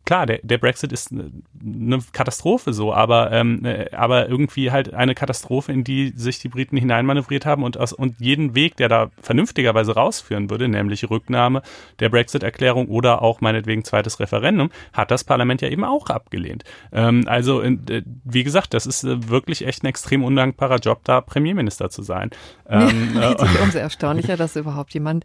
klar, 0.05 0.27
der, 0.27 0.41
der 0.43 0.59
Brexit 0.59 0.91
ist 0.91 1.11
eine 1.11 2.03
Katastrophe 2.11 2.71
so, 2.71 2.93
aber, 2.93 3.31
ähm, 3.31 3.65
äh, 3.65 3.89
aber 3.95 4.29
irgendwie 4.29 4.69
halt 4.69 4.93
eine 4.93 5.15
Katastrophe, 5.15 5.71
in 5.71 5.83
die 5.83 6.13
sich 6.15 6.37
die 6.37 6.47
Briten 6.47 6.77
hineinmanövriert 6.77 7.47
haben 7.47 7.63
und, 7.63 7.79
aus, 7.79 7.93
und 7.93 8.19
jeden 8.19 8.53
Weg, 8.53 8.77
der 8.77 8.89
da 8.89 9.09
vernünftigerweise 9.19 9.95
rausführen 9.95 10.51
würde, 10.51 10.67
nämlich 10.67 11.09
Rücknahme 11.09 11.63
der 11.99 12.09
Brexit-Erklärung 12.09 12.89
oder 12.89 13.23
auch 13.23 13.41
meinetwegen 13.41 13.83
zweites 13.83 14.19
Referendum, 14.19 14.69
hat 14.93 15.09
das 15.09 15.23
Parlament 15.23 15.63
ja 15.63 15.69
eben 15.69 15.83
auch 15.83 16.05
abgelehnt. 16.11 16.63
Ähm, 16.91 17.23
also, 17.25 17.63
äh, 17.63 18.03
wie 18.23 18.43
gesagt, 18.43 18.75
das 18.75 18.85
ist 18.85 19.03
äh, 19.03 19.29
wirklich 19.29 19.65
echt 19.65 19.81
ein 19.81 19.87
extrem 19.87 20.23
undankbarer 20.23 20.77
Job, 20.77 20.99
da 21.05 21.21
Premierminister 21.21 21.89
zu 21.89 22.03
sein. 22.03 22.29
Ähm, 22.69 23.11
ja, 23.15 23.31
äh, 23.31 23.63
umso 23.63 23.77
erstaunlicher, 23.77 24.35
dass 24.35 24.57
überhaupt 24.57 24.93
jemand 24.93 25.23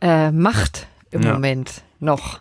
äh, 0.00 0.30
macht 0.30 0.86
im 1.10 1.22
ja. 1.22 1.34
Moment 1.34 1.82
noch. 2.00 2.40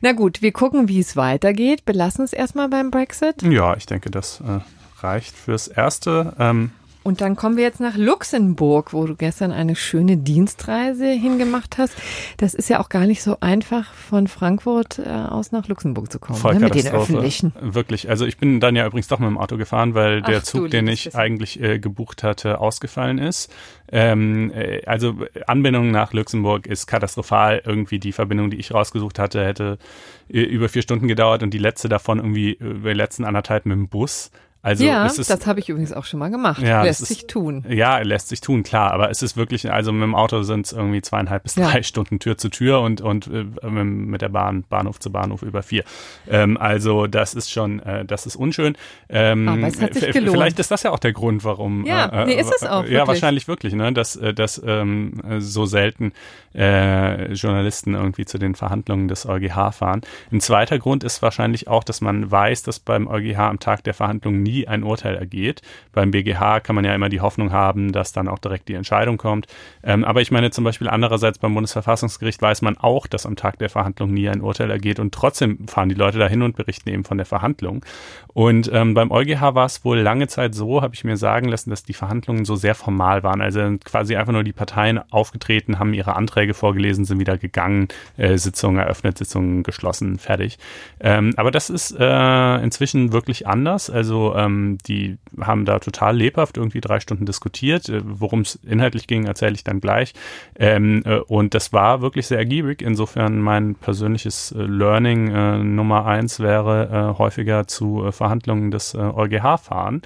Na 0.00 0.12
gut, 0.12 0.42
wir 0.42 0.52
gucken, 0.52 0.88
wie 0.88 1.00
es 1.00 1.16
weitergeht. 1.16 1.84
Belassen 1.84 2.24
es 2.24 2.32
erstmal 2.32 2.68
beim 2.68 2.90
Brexit. 2.90 3.42
Ja, 3.42 3.76
ich 3.76 3.86
denke, 3.86 4.10
das 4.10 4.40
äh, 4.40 4.60
reicht 5.02 5.34
fürs 5.34 5.68
Erste. 5.68 6.34
Ähm, 6.38 6.70
und 7.06 7.20
dann 7.20 7.36
kommen 7.36 7.56
wir 7.56 7.62
jetzt 7.62 7.78
nach 7.78 7.96
Luxemburg, 7.96 8.92
wo 8.92 9.06
du 9.06 9.14
gestern 9.14 9.52
eine 9.52 9.76
schöne 9.76 10.16
Dienstreise 10.16 11.06
hingemacht 11.06 11.78
hast. 11.78 11.94
Das 12.36 12.52
ist 12.52 12.68
ja 12.68 12.80
auch 12.80 12.88
gar 12.88 13.06
nicht 13.06 13.22
so 13.22 13.36
einfach, 13.38 13.94
von 13.94 14.26
Frankfurt 14.26 14.98
äh, 14.98 15.08
aus 15.08 15.52
nach 15.52 15.68
Luxemburg 15.68 16.10
zu 16.10 16.18
kommen, 16.18 16.42
ne, 16.42 16.58
mit 16.58 16.74
den 16.74 16.88
Öffentlichen. 16.88 17.52
Wirklich. 17.60 18.10
Also 18.10 18.26
ich 18.26 18.38
bin 18.38 18.58
dann 18.58 18.74
ja 18.74 18.84
übrigens 18.84 19.06
doch 19.06 19.20
mit 19.20 19.28
dem 19.28 19.38
Auto 19.38 19.56
gefahren, 19.56 19.94
weil 19.94 20.20
Ach, 20.24 20.26
der 20.26 20.42
Zug, 20.42 20.68
den 20.70 20.88
ich 20.88 21.14
eigentlich 21.14 21.62
äh, 21.62 21.78
gebucht 21.78 22.24
hatte, 22.24 22.60
ausgefallen 22.60 23.18
ist. 23.18 23.54
Ähm, 23.92 24.50
äh, 24.50 24.84
also 24.86 25.14
Anbindung 25.46 25.92
nach 25.92 26.12
Luxemburg 26.12 26.66
ist 26.66 26.88
katastrophal. 26.88 27.62
Irgendwie 27.64 28.00
die 28.00 28.10
Verbindung, 28.10 28.50
die 28.50 28.56
ich 28.56 28.74
rausgesucht 28.74 29.20
hatte, 29.20 29.46
hätte 29.46 29.78
äh, 30.28 30.40
über 30.40 30.68
vier 30.68 30.82
Stunden 30.82 31.06
gedauert 31.06 31.44
und 31.44 31.54
die 31.54 31.58
letzte 31.58 31.88
davon 31.88 32.18
irgendwie 32.18 32.54
über 32.54 32.90
die 32.90 32.96
letzten 32.96 33.24
anderthalb 33.24 33.64
mit 33.64 33.76
dem 33.76 33.88
Bus. 33.88 34.32
Also 34.66 34.84
ja, 34.84 35.06
ist, 35.06 35.30
das 35.30 35.46
habe 35.46 35.60
ich 35.60 35.68
übrigens 35.68 35.92
auch 35.92 36.04
schon 36.04 36.18
mal 36.18 36.28
gemacht. 36.28 36.60
Ja, 36.60 36.82
lässt 36.82 37.00
ist, 37.00 37.06
sich 37.06 37.28
tun. 37.28 37.64
Ja, 37.68 37.98
lässt 37.98 38.30
sich 38.30 38.40
tun, 38.40 38.64
klar. 38.64 38.90
Aber 38.90 39.10
es 39.10 39.22
ist 39.22 39.36
wirklich, 39.36 39.70
also 39.70 39.92
mit 39.92 40.02
dem 40.02 40.16
Auto 40.16 40.42
sind 40.42 40.66
es 40.66 40.72
irgendwie 40.72 41.00
zweieinhalb 41.02 41.44
bis 41.44 41.54
drei 41.54 41.76
ja. 41.76 41.82
Stunden 41.84 42.18
Tür 42.18 42.36
zu 42.36 42.48
Tür 42.48 42.80
und, 42.80 43.00
und 43.00 43.28
äh, 43.28 43.44
mit 43.68 44.22
der 44.22 44.28
Bahn, 44.28 44.64
Bahnhof 44.68 44.98
zu 44.98 45.12
Bahnhof 45.12 45.42
über 45.42 45.62
vier. 45.62 45.84
Ähm, 46.28 46.56
also 46.56 47.06
das 47.06 47.34
ist 47.34 47.52
schon, 47.52 47.78
äh, 47.78 48.04
das 48.04 48.26
ist 48.26 48.34
unschön. 48.34 48.76
Ähm, 49.08 49.48
Aber 49.48 49.68
es 49.68 49.80
hat 49.80 49.94
sich 49.94 50.10
gelohnt. 50.10 50.36
Vielleicht 50.36 50.58
ist 50.58 50.72
das 50.72 50.82
ja 50.82 50.90
auch 50.90 50.98
der 50.98 51.12
Grund, 51.12 51.44
warum. 51.44 51.86
Ja, 51.86 52.06
äh, 52.06 52.26
nee, 52.26 52.34
ist 52.34 52.52
es 52.52 52.66
auch. 52.66 52.84
Ja, 52.86 53.06
wahrscheinlich 53.06 53.46
wirklich, 53.46 53.72
ne? 53.72 53.92
Dass, 53.92 54.16
äh, 54.16 54.34
dass 54.34 54.60
ähm, 54.66 55.22
so 55.38 55.66
selten 55.66 56.12
äh, 56.56 57.32
Journalisten 57.34 57.94
irgendwie 57.94 58.24
zu 58.24 58.38
den 58.38 58.56
Verhandlungen 58.56 59.06
des 59.06 59.26
EuGH 59.26 59.70
fahren. 59.70 60.00
Ein 60.32 60.40
zweiter 60.40 60.80
Grund 60.80 61.04
ist 61.04 61.22
wahrscheinlich 61.22 61.68
auch, 61.68 61.84
dass 61.84 62.00
man 62.00 62.28
weiß, 62.28 62.64
dass 62.64 62.80
beim 62.80 63.06
EuGH 63.06 63.38
am 63.38 63.60
Tag 63.60 63.84
der 63.84 63.94
Verhandlungen 63.94 64.42
nie 64.42 64.55
ein 64.64 64.82
Urteil 64.82 65.16
ergeht. 65.16 65.62
Beim 65.92 66.10
BGH 66.10 66.60
kann 66.60 66.74
man 66.74 66.84
ja 66.84 66.94
immer 66.94 67.08
die 67.08 67.20
Hoffnung 67.20 67.52
haben, 67.52 67.92
dass 67.92 68.12
dann 68.12 68.28
auch 68.28 68.38
direkt 68.38 68.68
die 68.68 68.74
Entscheidung 68.74 69.18
kommt. 69.18 69.46
Ähm, 69.82 70.04
aber 70.04 70.22
ich 70.22 70.30
meine 70.30 70.50
zum 70.50 70.64
Beispiel 70.64 70.88
andererseits 70.88 71.38
beim 71.38 71.54
Bundesverfassungsgericht 71.54 72.40
weiß 72.40 72.62
man 72.62 72.76
auch, 72.76 73.06
dass 73.06 73.26
am 73.26 73.36
Tag 73.36 73.58
der 73.58 73.68
Verhandlung 73.68 74.12
nie 74.12 74.28
ein 74.28 74.40
Urteil 74.40 74.70
ergeht 74.70 74.98
und 75.00 75.12
trotzdem 75.14 75.68
fahren 75.68 75.88
die 75.88 75.94
Leute 75.94 76.18
dahin 76.18 76.42
und 76.42 76.56
berichten 76.56 76.88
eben 76.88 77.04
von 77.04 77.18
der 77.18 77.26
Verhandlung. 77.26 77.84
Und 78.32 78.70
ähm, 78.72 78.94
beim 78.94 79.10
EuGH 79.10 79.54
war 79.54 79.66
es 79.66 79.84
wohl 79.84 79.98
lange 79.98 80.28
Zeit 80.28 80.54
so, 80.54 80.82
habe 80.82 80.94
ich 80.94 81.04
mir 81.04 81.16
sagen 81.16 81.48
lassen, 81.48 81.70
dass 81.70 81.84
die 81.84 81.94
Verhandlungen 81.94 82.44
so 82.44 82.54
sehr 82.54 82.74
formal 82.74 83.22
waren. 83.22 83.40
Also 83.40 83.60
quasi 83.82 84.14
einfach 84.14 84.32
nur 84.32 84.44
die 84.44 84.52
Parteien 84.52 85.00
aufgetreten, 85.10 85.78
haben 85.78 85.94
ihre 85.94 86.16
Anträge 86.16 86.52
vorgelesen, 86.52 87.04
sind 87.04 87.18
wieder 87.18 87.38
gegangen, 87.38 87.88
äh, 88.16 88.36
Sitzungen 88.36 88.78
eröffnet, 88.78 89.18
Sitzungen 89.18 89.62
geschlossen, 89.62 90.18
fertig. 90.18 90.58
Ähm, 91.00 91.32
aber 91.36 91.50
das 91.50 91.70
ist 91.70 91.96
äh, 91.98 92.56
inzwischen 92.62 93.12
wirklich 93.12 93.46
anders. 93.46 93.88
Also 93.88 94.34
ähm, 94.36 94.78
die 94.86 95.18
haben 95.40 95.64
da 95.64 95.78
total 95.78 96.16
lebhaft 96.16 96.56
irgendwie 96.56 96.80
drei 96.80 97.00
Stunden 97.00 97.26
diskutiert. 97.26 97.88
Äh, 97.88 98.02
Worum 98.04 98.40
es 98.40 98.56
inhaltlich 98.56 99.06
ging, 99.06 99.26
erzähle 99.26 99.54
ich 99.54 99.64
dann 99.64 99.80
gleich. 99.80 100.14
Ähm, 100.56 101.02
äh, 101.04 101.18
und 101.18 101.54
das 101.54 101.72
war 101.72 102.02
wirklich 102.02 102.26
sehr 102.26 102.38
ergiebig. 102.38 102.82
Insofern 102.82 103.40
mein 103.40 103.74
persönliches 103.74 104.52
äh, 104.52 104.62
Learning 104.62 105.28
äh, 105.28 105.58
Nummer 105.58 106.06
eins 106.06 106.40
wäre, 106.40 107.14
äh, 107.14 107.18
häufiger 107.18 107.66
zu 107.66 108.10
Verhandlungen 108.12 108.70
des 108.70 108.94
EuGH 108.94 109.58
fahren. 109.58 110.02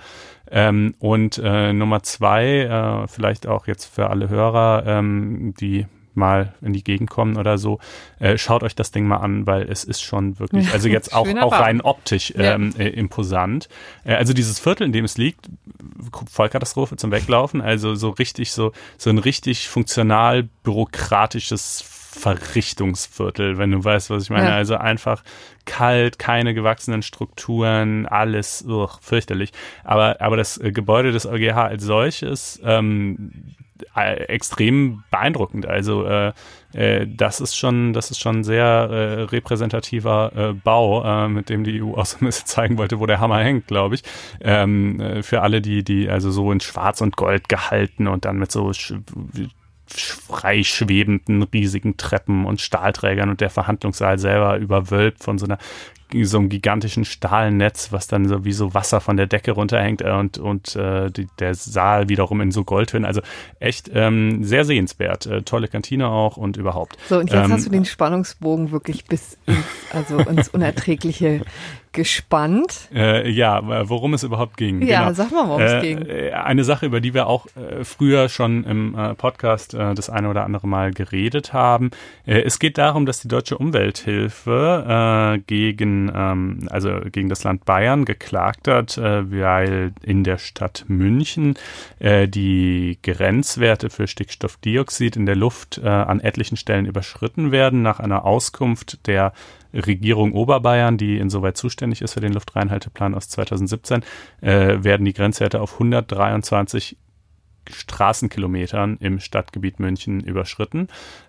Ähm, 0.51 0.95
und 0.99 1.41
Nummer 1.41 2.03
zwei, 2.03 3.07
vielleicht 3.09 3.47
auch 3.47 3.67
jetzt 3.67 3.85
für 3.85 4.11
alle 4.11 4.29
Hörer, 4.29 4.83
ähm, 4.87 5.55
die 5.61 5.87
mal 6.21 6.55
in 6.63 6.73
die 6.73 6.85
Gegend 6.85 7.11
kommen 7.11 7.37
oder 7.37 7.59
so, 7.59 7.81
äh, 8.21 8.39
schaut 8.39 8.63
euch 8.63 8.77
das 8.77 8.93
Ding 8.93 9.07
mal 9.07 9.17
an, 9.17 9.47
weil 9.47 9.63
es 9.69 9.83
ist 9.83 10.01
schon 10.01 10.39
wirklich, 10.39 10.73
also 10.73 10.89
jetzt 10.89 11.13
auch, 11.15 11.27
auch 11.41 11.53
rein 11.53 11.81
optisch 11.81 12.33
ähm, 12.37 12.73
ja. 12.77 12.85
äh, 12.85 12.89
imposant. 12.91 13.69
Äh, 14.05 14.15
also 14.15 14.33
dieses 14.33 14.61
Viertel, 14.61 14.85
in 14.87 14.93
dem 14.93 15.05
es 15.05 15.19
liegt, 15.19 15.49
Vollkatastrophe 16.31 16.97
zum 16.97 17.11
Weglaufen, 17.11 17.61
also 17.61 17.95
so 17.97 18.11
richtig, 18.11 18.53
so, 18.53 18.73
so 18.97 19.11
ein 19.11 19.19
richtig 19.19 19.69
funktional 19.69 20.49
bürokratisches 20.63 21.83
Verrichtungsviertel, 22.11 23.57
wenn 23.59 23.71
du 23.71 23.85
weißt, 23.85 24.11
was 24.11 24.25
ich 24.25 24.31
meine. 24.31 24.49
Ja. 24.49 24.57
Also 24.57 24.77
einfach 24.77 25.23
kalt, 25.65 26.19
keine 26.19 26.55
gewachsenen 26.55 27.03
Strukturen, 27.03 28.07
alles 28.07 28.65
ugh, 28.67 28.99
fürchterlich. 29.01 29.53
Aber, 29.85 30.21
aber 30.21 30.37
das 30.37 30.59
äh, 30.59 30.73
Gebäude 30.73 31.13
des 31.13 31.27
EuGH 31.27 31.57
als 31.57 31.85
solches, 31.85 32.61
ähm, 32.65 33.33
äh, 33.47 33.60
extrem 33.95 35.03
beeindruckend. 35.11 35.67
Also 35.67 36.05
äh, 36.05 36.33
äh, 36.73 37.07
das 37.07 37.41
ist 37.41 37.57
schon, 37.57 37.93
das 37.93 38.11
ist 38.11 38.21
schon 38.21 38.45
sehr 38.45 38.65
äh, 38.65 39.23
repräsentativer 39.23 40.33
äh, 40.35 40.53
Bau, 40.53 41.05
äh, 41.05 41.29
mit 41.29 41.49
dem 41.49 41.65
die 41.65 41.83
EU 41.83 41.95
ein 41.95 42.27
bisschen 42.27 42.47
zeigen 42.47 42.79
wollte, 42.79 43.01
wo 43.01 43.07
der 43.07 43.21
Hammer 43.21 43.41
hängt, 43.41 43.67
glaube 43.67 43.97
ich. 43.97 44.03
Ähm, 44.41 45.01
äh, 45.01 45.23
für 45.23 45.43
alle, 45.43 45.61
die, 45.61 45.83
die 45.85 46.09
also 46.09 46.31
so 46.31 46.53
in 46.53 46.61
Schwarz 46.61 47.01
und 47.01 47.17
Gold 47.17 47.49
gehalten 47.49 48.07
und 48.07 48.25
dann 48.25 48.39
mit 48.39 48.53
so 48.53 48.73
freischwebenden 49.87 51.43
riesigen 51.43 51.97
Treppen 51.97 52.47
und 52.47 52.61
Stahlträgern 52.61 53.29
und 53.29 53.41
der 53.41 53.51
Verhandlungssaal 53.51 54.19
selber 54.19 54.57
überwölbt 54.57 55.25
von 55.25 55.39
so 55.39 55.47
einer 55.47 55.59
so 56.23 56.39
einem 56.39 56.49
gigantischen 56.49 57.05
Stahlnetz, 57.05 57.93
was 57.93 58.07
dann 58.07 58.27
so 58.29 58.45
wie 58.45 58.53
so 58.53 58.75
Wasser 58.75 59.01
von 59.01 59.17
der 59.17 59.27
Decke 59.27 59.53
runterhängt 59.53 60.03
äh, 60.03 60.11
und, 60.11 60.39
und 60.39 60.77
äh, 60.77 61.11
die, 61.11 61.29
der 61.39 61.55
Saal 61.55 62.09
wiederum 62.09 62.41
in 62.41 62.51
so 62.51 62.65
Goldhöhen. 62.65 63.05
Also 63.05 63.21
echt 63.59 63.91
ähm, 63.95 64.45
sehr 64.45 64.65
sehenswert. 64.65 65.27
Äh, 65.27 65.43
tolle 65.43 65.69
Kantine 65.69 66.09
auch 66.09 66.37
und 66.37 66.57
überhaupt. 66.57 66.97
So, 67.09 67.19
und 67.19 67.31
jetzt 67.31 67.45
ähm, 67.45 67.53
hast 67.53 67.67
du 67.67 67.71
den 67.71 67.85
Spannungsbogen 67.85 68.71
wirklich 68.71 69.05
bis 69.05 69.39
ins, 69.47 69.59
also 69.93 70.19
ins 70.19 70.49
Unerträgliche 70.49 71.43
gespannt. 71.93 72.89
Äh, 72.95 73.29
ja, 73.31 73.89
worum 73.89 74.15
es 74.15 74.23
überhaupt 74.23 74.57
ging. 74.57 74.83
Ja, 74.83 75.01
genau. 75.03 75.15
sag 75.15 75.33
mal, 75.33 75.49
worum 75.49 75.63
es 75.63 75.73
äh, 75.73 75.81
ging. 75.81 76.09
Eine 76.33 76.65
Sache, 76.65 76.87
über 76.87 77.01
die 77.01 77.15
wir 77.15 77.27
auch 77.27 77.47
äh, 77.57 77.85
früher 77.85 78.29
schon 78.29 78.65
im 78.65 78.95
äh, 78.95 79.15
Podcast 79.15 79.75
äh, 79.75 79.95
das 79.95 80.09
eine 80.09 80.29
oder 80.29 80.45
andere 80.45 80.69
Mal 80.69 80.93
geredet 80.93 81.53
haben. 81.53 81.91
Äh, 82.27 82.43
es 82.43 82.59
geht 82.59 82.79
darum, 82.79 83.07
dass 83.07 83.21
die 83.21 83.29
Deutsche 83.29 83.59
Umwelthilfe 83.59 85.41
gegen, 85.47 86.00
ähm, 86.09 86.69
also 86.71 87.01
gegen 87.11 87.29
das 87.29 87.45
Land 87.45 87.65
Bayern 87.65 88.05
geklagt 88.05 88.69
hat, 88.69 88.97
weil 88.97 89.93
in 90.03 90.25
der 90.25 90.39
Stadt 90.39 90.85
München 90.89 91.55
die 92.01 92.99
Grenzwerte 93.03 93.91
für 93.91 94.07
Stickstoffdioxid 94.07 95.17
in 95.17 95.27
der 95.27 95.37
Luft 95.37 95.83
an 95.83 96.21
etlichen 96.21 96.57
Stellen 96.57 96.87
überschritten 96.87 97.53
werden 97.53 97.83
nach 97.83 98.01
einer 98.01 98.25
Auskunft 98.25 99.07
der 99.07 99.33
Regierung 99.73 100.33
Oberbayern, 100.33 100.99
die 100.99 101.19
insoweit 101.19 101.57
zuständig 101.57 102.03
ist 102.03 102.15
für 102.15 102.21
den 102.21 102.33
Luftreinhalteplan 102.33 103.15
aus 103.15 103.29
2017, 103.29 104.03
äh, 104.41 104.83
werden 104.83 105.05
die 105.05 105.13
Grenzwerte 105.13 105.61
auf 105.61 105.75
123 105.75 106.97
Straßenkilometern 107.71 108.99
im 109.01 109.21
Stadtgebiet 109.21 109.81
München 109.81 110.21
überschritten, 110.21 110.89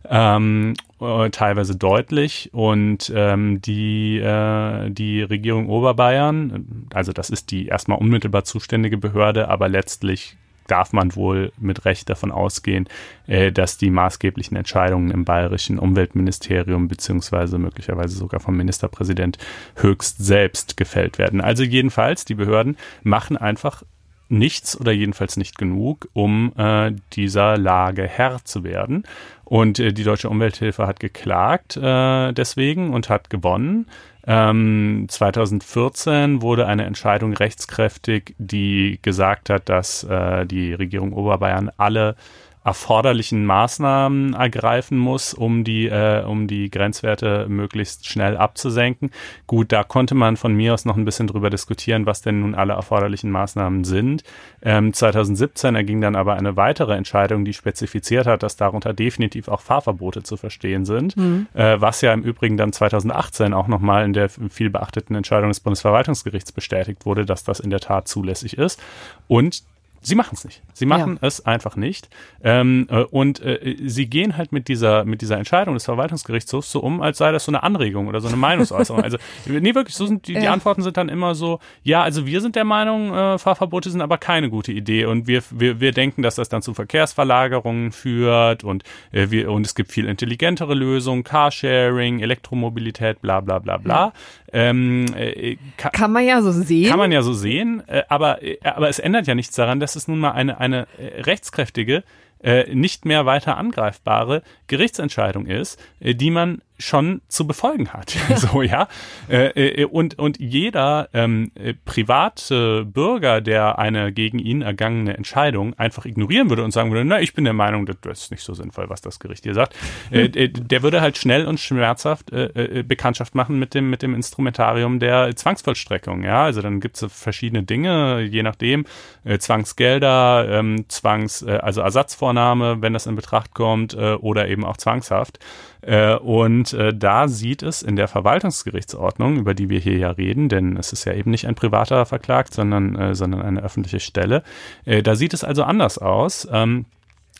ähm, 0.10 0.73
äh, 0.99 1.30
teilweise 1.30 1.75
deutlich. 1.75 2.49
Und 2.54 3.12
ähm, 3.15 3.62
die, 3.62 4.19
äh, 4.19 4.89
die 4.89 5.21
Regierung 5.21 5.69
Oberbayern, 5.69 6.88
also 6.93 7.12
das 7.13 7.30
ist 7.30 7.51
die 7.51 7.67
erstmal 7.67 7.97
unmittelbar 7.97 8.43
zuständige 8.43 8.97
Behörde, 8.97 9.47
aber 9.47 9.69
letztlich 9.69 10.38
darf 10.71 10.93
man 10.93 11.15
wohl 11.15 11.51
mit 11.60 11.84
Recht 11.84 12.10
davon 12.10 12.32
ausgehen, 12.32 12.88
äh, 13.27 13.51
dass 13.51 13.77
die 13.77 13.89
maßgeblichen 13.89 14.56
Entscheidungen 14.56 15.12
im 15.12 15.25
bayerischen 15.25 15.77
Umweltministerium 15.77 16.88
beziehungsweise 16.88 17.58
möglicherweise 17.58 18.15
sogar 18.15 18.39
vom 18.39 18.56
Ministerpräsident 18.56 19.38
höchst 19.75 20.23
selbst 20.23 20.77
gefällt 20.77 21.17
werden. 21.17 21.41
Also 21.41 21.63
jedenfalls, 21.63 22.23
die 22.23 22.36
Behörden 22.36 22.77
machen 23.04 23.36
einfach 23.36 23.84
nichts 24.32 24.80
oder 24.80 24.91
jedenfalls 24.91 25.38
nicht 25.38 25.58
genug, 25.58 26.08
um 26.13 26.54
äh, 26.58 26.94
dieser 27.13 27.58
Lage 27.58 28.04
Herr 28.08 28.44
zu 28.44 28.63
werden. 28.63 29.04
Und 29.44 29.80
äh, 29.80 29.94
die 29.94 30.04
Deutsche 30.04 30.30
Umwelthilfe 30.30 30.88
hat 30.88 31.00
geklagt 31.00 31.78
äh, 31.78 32.32
deswegen 32.32 32.94
und 32.94 33.10
hat 33.10 33.30
gewonnen. 33.30 33.88
Ähm, 34.26 35.06
2014 35.10 36.41
wurde 36.41 36.67
eine 36.67 36.86
Entscheidung 36.86 37.34
rechtskräftig, 37.34 38.36
die 38.38 39.00
gesagt 39.02 39.50
hat, 39.50 39.67
dass 39.67 40.04
äh, 40.04 40.46
die 40.46 40.74
Regierung 40.74 41.12
Oberbayern 41.13 41.72
alle 41.78 42.15
erforderlichen 42.63 43.43
Maßnahmen 43.45 44.34
ergreifen 44.34 44.97
muss, 44.97 45.34
um 45.34 45.63
die, 45.63 45.88
äh, 45.88 46.24
um 46.24 46.47
die 46.47 46.69
Grenzwerte 46.69 47.47
möglichst 47.50 48.08
schnell 48.08 48.38
abzusenken. 48.38 49.10
Gut, 49.47 49.71
da 49.71 49.84
konnte 49.84 50.13
man 50.13 50.38
von 50.38 50.54
mir 50.54 50.76
aus 50.76 50.86
noch 50.86 50.95
ein 50.95 51.06
bisschen 51.06 51.26
drüber 51.26 51.50
diskutieren, 51.50 52.06
was 52.06 52.21
denn 52.21 52.41
nun 52.41 52.54
alle 52.54 52.74
erforderlichen 52.74 53.32
Maßnahmen 53.32 53.84
sind. 53.84 54.24
Ähm, 54.62 54.93
2017 54.93 55.74
erging 55.74 56.02
dann 56.02 56.15
aber 56.15 56.36
eine 56.36 56.56
weitere 56.56 56.95
Entscheidung, 56.95 57.45
die 57.45 57.54
spezifiziert 57.54 58.28
hat, 58.28 58.43
dass 58.43 58.58
darunter 58.58 58.93
definitiv 58.93 59.47
auch 59.47 59.62
Fahrverbote 59.62 60.21
zu 60.21 60.38
verstehen 60.38 60.86
sind, 60.86 61.17
mhm. 61.17 61.47
äh, 61.56 61.82
was 61.82 62.02
ja 62.02 62.13
im 62.13 62.21
Übrigen 62.21 62.58
dann 62.58 62.74
2018 62.74 63.54
auch 63.54 63.67
nochmal 63.67 64.06
in 64.06 64.13
der 64.13 64.30
viel 64.30 64.69
beachteten 64.69 65.15
Entscheidung 65.15 65.50
des 65.50 65.62
Bundesverwaltungsgerichts 65.62 66.52
bestätigt 66.52 67.08
wurde, 67.08 67.26
dass 67.26 67.43
das 67.43 67.60
in 67.60 67.71
der 67.71 67.80
Tat 67.80 68.08
zulässig 68.08 68.58
ist. 68.60 68.80
Und 69.28 69.63
Sie 70.04 70.16
machen 70.16 70.32
es 70.34 70.44
nicht. 70.44 70.64
Sie 70.74 70.88
machen 70.88 71.20
ja. 71.22 71.28
es 71.28 71.46
einfach 71.46 71.76
nicht. 71.76 72.10
Ähm, 72.44 72.88
äh, 72.90 73.04
und 73.04 73.40
äh, 73.42 73.76
sie 73.86 74.08
gehen 74.08 74.36
halt 74.36 74.52
mit 74.52 74.68
dieser, 74.68 75.06
mit 75.06 75.22
dieser 75.22 75.38
Entscheidung 75.38 75.76
des 75.76 75.86
Verwaltungsgerichtshofs 75.86 76.72
so 76.72 76.80
um, 76.80 77.02
als 77.02 77.20
sei 77.20 77.32
das 77.32 77.46
so 77.46 77.52
eine 77.52 77.62
Anregung 77.62 78.08
oder 78.08 78.20
so 78.20 78.28
eine 78.28 78.38
Meinungsäußerung. 78.38 79.04
also, 79.04 79.18
nee, 79.46 79.76
wirklich, 79.76 79.96
so 79.96 80.08
sind 80.08 80.28
die, 80.28 80.34
ja. 80.34 80.40
die 80.40 80.48
Antworten 80.48 80.82
sind 80.82 80.98
dann 80.98 81.08
immer 81.08 81.36
so, 81.36 81.60
ja, 81.84 82.02
also 82.02 82.26
wir 82.26 82.42
sind 82.42 82.56
der 82.56 82.64
Meinung, 82.64 83.14
äh, 83.14 83.38
Fahrverbote 83.38 83.92
sind 83.92 84.02
aber 84.02 84.18
keine 84.18 84.50
gute 84.50 84.72
Idee 84.72 85.06
und 85.06 85.28
wir, 85.28 85.44
wir, 85.52 85.80
wir 85.80 85.92
denken, 85.92 86.24
dass 86.24 86.34
das 86.36 86.50
dann 86.50 86.64
zu 86.64 86.74
Verkehrsverlagerungen 86.74 87.92
führt 87.92 88.64
und, 88.64 88.84
äh, 89.12 89.30
wir, 89.30 89.52
und 89.52 89.68
es 89.68 89.76
gibt 89.76 89.92
viel 89.92 90.08
intelligentere 90.08 90.74
Lösungen, 90.74 91.24
Carsharing, 91.24 92.22
Elektromobilität, 92.22 93.22
bla 93.22 93.40
bla 93.40 93.60
bla 93.60 93.78
bla. 93.78 94.14
Ähm, 94.54 95.06
äh, 95.16 95.58
kann, 95.78 95.92
kann, 95.92 96.12
man 96.12 96.26
ja 96.26 96.42
so 96.42 96.52
sehen. 96.52 96.90
Kann 96.90 97.00
man 97.00 97.12
ja 97.12 97.22
so 97.22 97.34
sehen, 97.34 97.84
äh, 97.88 98.04
aber, 98.10 98.44
äh, 98.44 98.58
aber 98.64 98.90
es 98.90 99.00
ändert 99.00 99.28
ja 99.28 99.36
nichts 99.36 99.56
daran, 99.56 99.80
dass 99.80 99.96
es 99.96 100.08
nun 100.08 100.20
mal 100.20 100.32
eine, 100.32 100.60
eine 100.60 100.88
äh, 100.98 101.22
rechtskräftige, 101.22 102.04
äh, 102.44 102.74
nicht 102.74 103.06
mehr 103.06 103.26
weiter 103.26 103.58
angreifbare 103.58 104.42
Gerichtsentscheidung 104.71 105.47
ist, 105.47 105.77
äh, 105.99 106.15
die 106.15 106.31
man 106.31 106.62
schon 106.81 107.21
zu 107.27 107.47
befolgen 107.47 107.89
hat. 107.89 108.15
so, 108.36 108.62
ja. 108.62 108.88
Äh, 109.29 109.81
äh, 109.81 109.86
und, 109.86 110.19
und 110.19 110.39
jeder 110.39 111.10
ähm, 111.13 111.51
äh, 111.55 111.73
private 111.86 112.86
Bürger, 112.86 113.41
der 113.41 113.79
eine 113.79 114.12
gegen 114.12 114.39
ihn 114.39 114.62
ergangene 114.62 115.15
Entscheidung 115.15 115.73
einfach 115.77 116.05
ignorieren 116.05 116.49
würde 116.49 116.63
und 116.63 116.71
sagen 116.71 116.91
würde, 116.91 117.05
na, 117.05 117.21
ich 117.21 117.34
bin 117.34 117.43
der 117.43 117.53
Meinung, 117.53 117.86
das, 117.86 118.23
ist 118.23 118.31
nicht 118.31 118.43
so 118.43 118.53
sinnvoll, 118.53 118.89
was 118.89 119.01
das 119.01 119.19
Gericht 119.19 119.43
hier 119.43 119.53
sagt, 119.53 119.75
äh, 120.10 120.25
hm. 120.25 120.34
äh, 120.34 120.49
der 120.49 120.84
würde 120.84 121.01
halt 121.01 121.17
schnell 121.17 121.45
und 121.45 121.60
schmerzhaft 121.60 122.31
äh, 122.31 122.84
Bekanntschaft 122.86 123.36
machen 123.36 123.60
mit 123.60 123.73
dem, 123.73 123.89
mit 123.89 124.01
dem 124.01 124.15
Instrumentarium 124.15 124.99
der 124.99 125.36
Zwangsvollstreckung. 125.36 126.23
Ja, 126.23 126.43
also 126.43 126.62
dann 126.62 126.79
gibt 126.79 127.01
es 127.01 127.12
verschiedene 127.13 127.63
Dinge, 127.63 128.21
je 128.21 128.43
nachdem, 128.43 128.86
äh, 129.23 129.38
Zwangsgelder, 129.38 130.47
ähm, 130.49 130.86
Zwangs, 130.88 131.43
also 131.43 131.81
Ersatzvornahme, 131.81 132.81
wenn 132.81 132.93
das 132.93 133.05
in 133.05 133.15
Betracht 133.15 133.53
kommt, 133.53 133.95
oder 133.95 134.47
eben 134.47 134.61
auch 134.65 134.78
zwangshaft. 134.78 135.39
Äh, 135.82 136.15
und 136.15 136.74
äh, 136.74 136.93
da 136.93 137.28
sieht 137.28 137.63
es 137.63 137.82
in 137.82 137.95
der 137.95 138.08
Verwaltungsgerichtsordnung, 138.08 139.38
über 139.38 139.54
die 139.54 139.69
wir 139.69 139.80
hier 139.80 139.97
ja 139.97 140.12
reden, 140.12 140.50
denn 140.50 140.78
es 140.78 140.93
ist 140.93 141.06
ja 141.06 141.13
eben 141.13 141.32
nicht 141.32 141.47
ein 141.47 141.56
privater 141.56 142.06
verklagt, 142.06 142.54
sondern, 142.54 142.95
äh, 142.95 143.15
sondern 143.15 143.41
eine 143.41 143.62
öffentliche 143.62 144.00
Stelle, 144.00 144.43
da 144.86 145.15
sieht 145.15 145.34
es 145.34 145.43
also 145.43 145.63
anders 145.63 145.97
aus. 145.97 146.47
Ähm, 146.52 146.86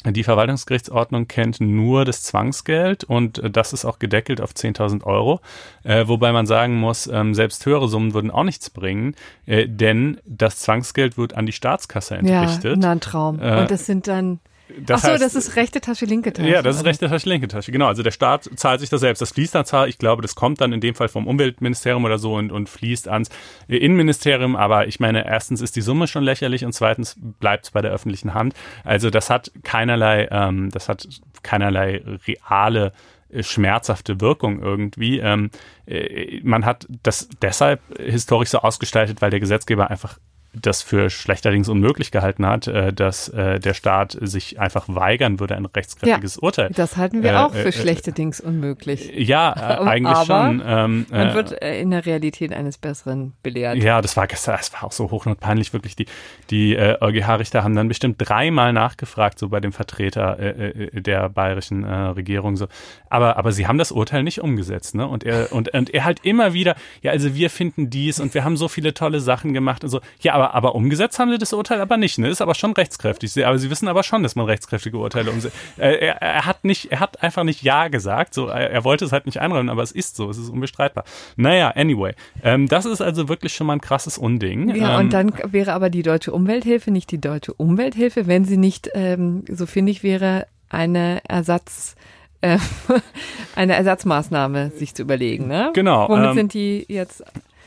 die 0.04 0.24
Verwaltungsgerichtsordnung 0.24 1.28
kennt 1.28 1.62
nur 1.62 2.06
das 2.06 2.24
Zwangsgeld 2.24 3.04
und 3.04 3.42
das 3.56 3.72
ist 3.72 3.86
auch 3.86 4.00
gedeckelt 4.00 4.42
auf 4.42 4.52
10.000 4.52 5.04
Euro, 5.04 5.42
äh, 5.84 6.08
wobei 6.08 6.32
man 6.32 6.48
sagen 6.48 6.76
muss, 6.76 7.06
ähm, 7.06 7.36
selbst 7.36 7.66
höhere 7.68 7.88
Summen 7.88 8.16
würden 8.16 8.32
auch 8.32 8.44
nichts 8.44 8.72
bringen, 8.72 9.16
äh, 9.46 9.68
denn 9.68 10.20
das 10.26 10.58
Zwangsgeld 10.58 11.20
wird 11.20 11.36
an 11.36 11.46
die 11.46 11.52
Staatskasse 11.52 12.16
entrichtet. 12.16 12.84
Ja, 12.84 12.92
ein 12.92 13.00
Traum. 13.00 13.40
Äh, 13.40 13.62
und 13.62 13.70
das 13.70 13.86
sind 13.86 14.08
dann 14.08 14.40
das 14.80 15.02
Ach 15.02 15.06
so, 15.06 15.12
heißt, 15.14 15.24
das 15.24 15.36
ist 15.36 15.56
rechte 15.56 15.82
Tasche, 15.82 16.06
linke 16.06 16.34
Tasche. 16.34 16.50
Ja, 16.50 16.62
das 16.62 16.78
ist 16.78 16.86
rechte 16.86 17.08
Tasche, 17.08 17.28
linke 17.28 17.48
Tasche. 17.48 17.72
Genau. 17.72 17.88
Also 17.88 18.04
der 18.04 18.12
Staat 18.12 18.50
zahlt 18.56 18.80
sich 18.80 18.90
das 18.90 19.02
selbst. 19.02 19.22
Das 19.22 19.32
fließt 19.32 19.56
dann 19.56 19.66
zwar, 19.66 19.88
ich 19.88 19.98
glaube, 19.98 20.22
das 20.22 20.36
kommt 20.36 20.62
dann 20.62 20.74
in 20.74 20.82
dem 20.82 20.96
Fall 20.96 21.08
vom 21.08 21.28
Umweltministerium 21.28 22.04
oder 22.06 22.18
so 22.18 22.36
und, 22.36 22.52
und 22.52 22.70
fließt 22.70 23.08
ans 23.08 23.30
Innenministerium. 23.68 24.56
Aber 24.56 24.88
ich 24.88 25.00
meine, 25.00 25.26
erstens 25.26 25.62
ist 25.62 25.76
die 25.76 25.82
Summe 25.82 26.08
schon 26.08 26.24
lächerlich 26.24 26.66
und 26.66 26.74
zweitens 26.74 27.16
bleibt 27.40 27.66
es 27.66 27.72
bei 27.72 27.82
der 27.82 27.92
öffentlichen 27.92 28.34
Hand. 28.34 28.54
Also 28.84 29.10
das 29.10 29.30
hat 29.30 29.52
keinerlei, 29.64 30.28
ähm, 30.32 30.70
das 30.72 30.90
hat 30.90 31.08
keinerlei 31.44 32.04
reale 32.28 32.94
äh, 33.30 33.44
schmerzhafte 33.44 34.20
Wirkung 34.22 34.62
irgendwie. 34.62 35.20
Ähm, 35.20 35.52
äh, 35.86 36.42
man 36.44 36.66
hat 36.66 36.88
das 37.04 37.30
deshalb 37.42 37.82
historisch 37.98 38.50
so 38.50 38.60
ausgestaltet, 38.60 39.22
weil 39.22 39.32
der 39.32 39.40
Gesetzgeber 39.40 39.90
einfach 39.90 40.18
das 40.54 40.82
für 40.82 41.10
schlechterdings 41.10 41.70
unmöglich 41.70 42.12
gehalten 42.12 42.46
hat, 42.46 42.68
äh, 42.68 42.92
dass 42.92 43.30
äh, 43.30 43.60
der 43.60 43.74
Staat 43.74 44.18
sich 44.20 44.60
einfach 44.60 44.86
weigern 44.88 45.40
würde, 45.40 45.56
ein 45.56 45.66
rechtskräftiges 45.66 46.36
ja, 46.36 46.42
Urteil. 46.42 46.70
Das 46.76 46.98
halten 46.98 47.24
wir 47.24 47.32
äh, 47.32 47.38
auch 47.38 47.54
für 47.54 47.70
äh, 47.70 47.72
schlechterdings 47.72 48.42
unmöglich. 48.42 49.12
Ja, 49.16 49.54
äh, 49.54 49.84
eigentlich 49.88 50.18
Aber 50.18 50.26
schon. 50.26 50.62
Ähm, 50.66 51.06
man 51.10 51.30
äh, 51.30 51.34
wird 51.34 51.52
in 51.52 51.92
der 51.92 52.06
Realität 52.06 52.52
eines 52.52 52.78
Besseren 52.78 53.34
belehrt. 53.44 53.78
Ja, 53.78 54.02
das 54.02 54.18
war 54.18 54.28
gestern, 54.28 54.58
das 54.58 54.74
war 54.74 54.84
auch 54.84 54.92
so 54.92 55.10
hochnotpeinlich, 55.10 55.72
wirklich. 55.72 55.96
Die, 55.96 56.06
die 56.50 56.76
äh, 56.76 56.98
EuGH-Richter 57.00 57.64
haben 57.64 57.76
dann 57.76 57.88
bestimmt 57.88 58.18
dreimal 58.20 58.74
nachgefragt, 58.74 59.40
so 59.40 59.48
bei 59.48 59.62
dem 59.62 59.72
Vertreter 59.72 60.38
äh, 60.38 61.02
der 61.02 61.30
bayerischen 61.30 61.86
äh, 61.86 61.94
Regierung. 61.94 62.58
So. 62.58 62.68
Aber, 63.10 63.38
aber 63.38 63.54
sie 63.54 63.68
haben 63.68 63.78
das 63.78 63.94
Urteil 63.94 64.24
nicht 64.24 64.42
umgesetzt, 64.42 64.96
ne? 64.96 65.08
Und 65.08 65.24
er, 65.24 65.54
und, 65.54 65.70
und 65.70 65.94
er 65.94 66.04
halt 66.04 66.26
immer 66.26 66.54
wieder, 66.54 66.76
ja, 67.02 67.12
also 67.12 67.36
wir 67.36 67.50
finden 67.50 67.90
dies 67.90 68.20
und 68.20 68.34
wir 68.34 68.44
haben 68.44 68.58
so 68.58 68.68
viele 68.68 68.94
tolle 68.94 69.22
Sachen 69.22 69.54
gemacht 69.54 69.84
und 69.84 69.90
so. 69.90 70.02
Ja, 70.20 70.34
aber, 70.34 70.41
aber 70.50 70.76
umgesetzt 70.76 71.20
haben 71.20 71.32
sie 71.32 71.38
das 71.38 71.54
Urteil 71.54 71.80
aber 71.82 71.98
nicht. 71.98 72.18
Ne? 72.18 72.28
Ist 72.30 72.42
aber 72.42 72.56
schon 72.56 72.74
rechtskräftig. 72.74 73.46
Aber 73.46 73.58
sie 73.58 73.70
wissen 73.70 73.88
aber 73.88 74.04
schon, 74.04 74.24
dass 74.24 74.36
man 74.36 74.46
rechtskräftige 74.46 74.98
Urteile 74.98 75.32
umsetzt. 75.32 75.56
Er, 75.78 76.22
er, 76.22 76.46
hat 76.46 76.64
nicht, 76.64 76.92
er 76.92 77.00
hat 77.00 77.22
einfach 77.24 77.44
nicht 77.44 77.62
Ja 77.62 77.88
gesagt. 77.88 78.34
So, 78.34 78.48
er, 78.48 78.72
er, 78.72 78.84
wollte 78.84 79.06
es 79.06 79.12
halt 79.12 79.26
nicht 79.26 79.40
einräumen, 79.40 79.70
aber 79.70 79.84
es 79.84 79.92
ist 79.92 80.16
so. 80.16 80.30
Es 80.30 80.38
ist 80.38 80.50
unbestreitbar. 80.50 81.04
Naja, 81.36 81.72
anyway. 81.76 82.14
Ähm, 82.44 82.68
das 82.68 82.86
ist 82.86 83.02
also 83.02 83.30
wirklich 83.30 83.54
schon 83.54 83.68
mal 83.68 83.74
ein 83.74 83.82
krasses 83.82 84.18
Unding. 84.18 84.76
Ja, 84.76 84.96
ähm, 84.96 85.06
und 85.06 85.14
dann 85.14 85.34
wäre 85.46 85.74
aber 85.74 85.90
die 85.90 86.04
deutsche 86.04 86.32
Umwelthilfe 86.32 86.92
nicht 86.92 87.12
die 87.12 87.22
deutsche 87.22 87.54
Umwelthilfe, 87.54 88.28
wenn 88.28 88.46
sie 88.46 88.58
nicht, 88.58 88.90
ähm, 88.94 89.44
so 89.50 89.66
finde 89.66 89.92
ich, 89.92 90.04
wäre 90.04 90.48
eine 90.70 91.22
Ersatz 91.28 91.96
äh, 92.42 92.58
eine 93.56 93.76
Ersatzmaßnahme 93.76 94.72
sich 94.72 94.96
zu 94.96 95.04
überlegen. 95.04 95.48
Ne? 95.48 95.72
Genau. 95.74 96.10
Womit 96.10 96.30
ähm, 96.30 96.34
sind 96.34 96.54
die 96.54 96.86
jetzt 96.88 97.24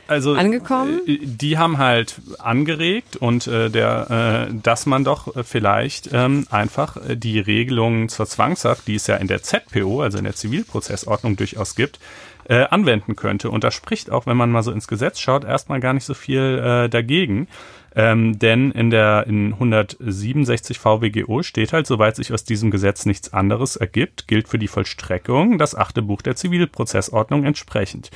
also, 0.07 0.33
angekommen? 0.33 1.01
Äh, 1.07 1.19
die 1.21 1.57
haben 1.57 1.77
halt 1.77 2.21
angeregt 2.39 3.17
und 3.17 3.47
äh, 3.47 3.69
der, 3.69 4.47
äh, 4.49 4.53
dass 4.61 4.85
man 4.85 5.03
doch 5.03 5.33
vielleicht 5.43 6.09
ähm, 6.13 6.45
einfach 6.49 6.97
die 7.07 7.39
Regelungen 7.39 8.09
zur 8.09 8.25
Zwangshaft, 8.25 8.87
die 8.87 8.95
es 8.95 9.07
ja 9.07 9.15
in 9.17 9.27
der 9.27 9.41
ZPO, 9.43 10.01
also 10.01 10.17
in 10.17 10.23
der 10.23 10.35
Zivilprozessordnung 10.35 11.35
durchaus 11.35 11.75
gibt, 11.75 11.99
äh, 12.47 12.65
anwenden 12.65 13.15
könnte. 13.15 13.49
Und 13.49 13.63
da 13.63 13.71
spricht 13.71 14.11
auch, 14.11 14.25
wenn 14.27 14.37
man 14.37 14.51
mal 14.51 14.63
so 14.63 14.71
ins 14.71 14.87
Gesetz 14.87 15.19
schaut, 15.19 15.43
erstmal 15.43 15.79
gar 15.79 15.93
nicht 15.93 16.05
so 16.05 16.13
viel 16.13 16.61
äh, 16.63 16.89
dagegen. 16.89 17.47
Ähm, 17.95 18.37
denn 18.37 18.71
in 18.71 18.89
der 18.89 19.25
in 19.27 19.53
167 19.53 20.79
VWGO 20.79 21.43
steht 21.43 21.71
halt, 21.71 21.87
soweit 21.87 22.17
sich 22.17 22.33
aus 22.33 22.43
diesem 22.43 22.69
Gesetz 22.69 23.05
nichts 23.05 23.33
anderes 23.33 23.77
ergibt, 23.77 24.27
gilt 24.27 24.49
für 24.49 24.59
die 24.59 24.67
Vollstreckung 24.67 25.57
das 25.57 25.75
achte 25.75 26.01
Buch 26.01 26.21
der 26.21 26.35
Zivilprozessordnung 26.35 27.45
entsprechend. 27.45 28.11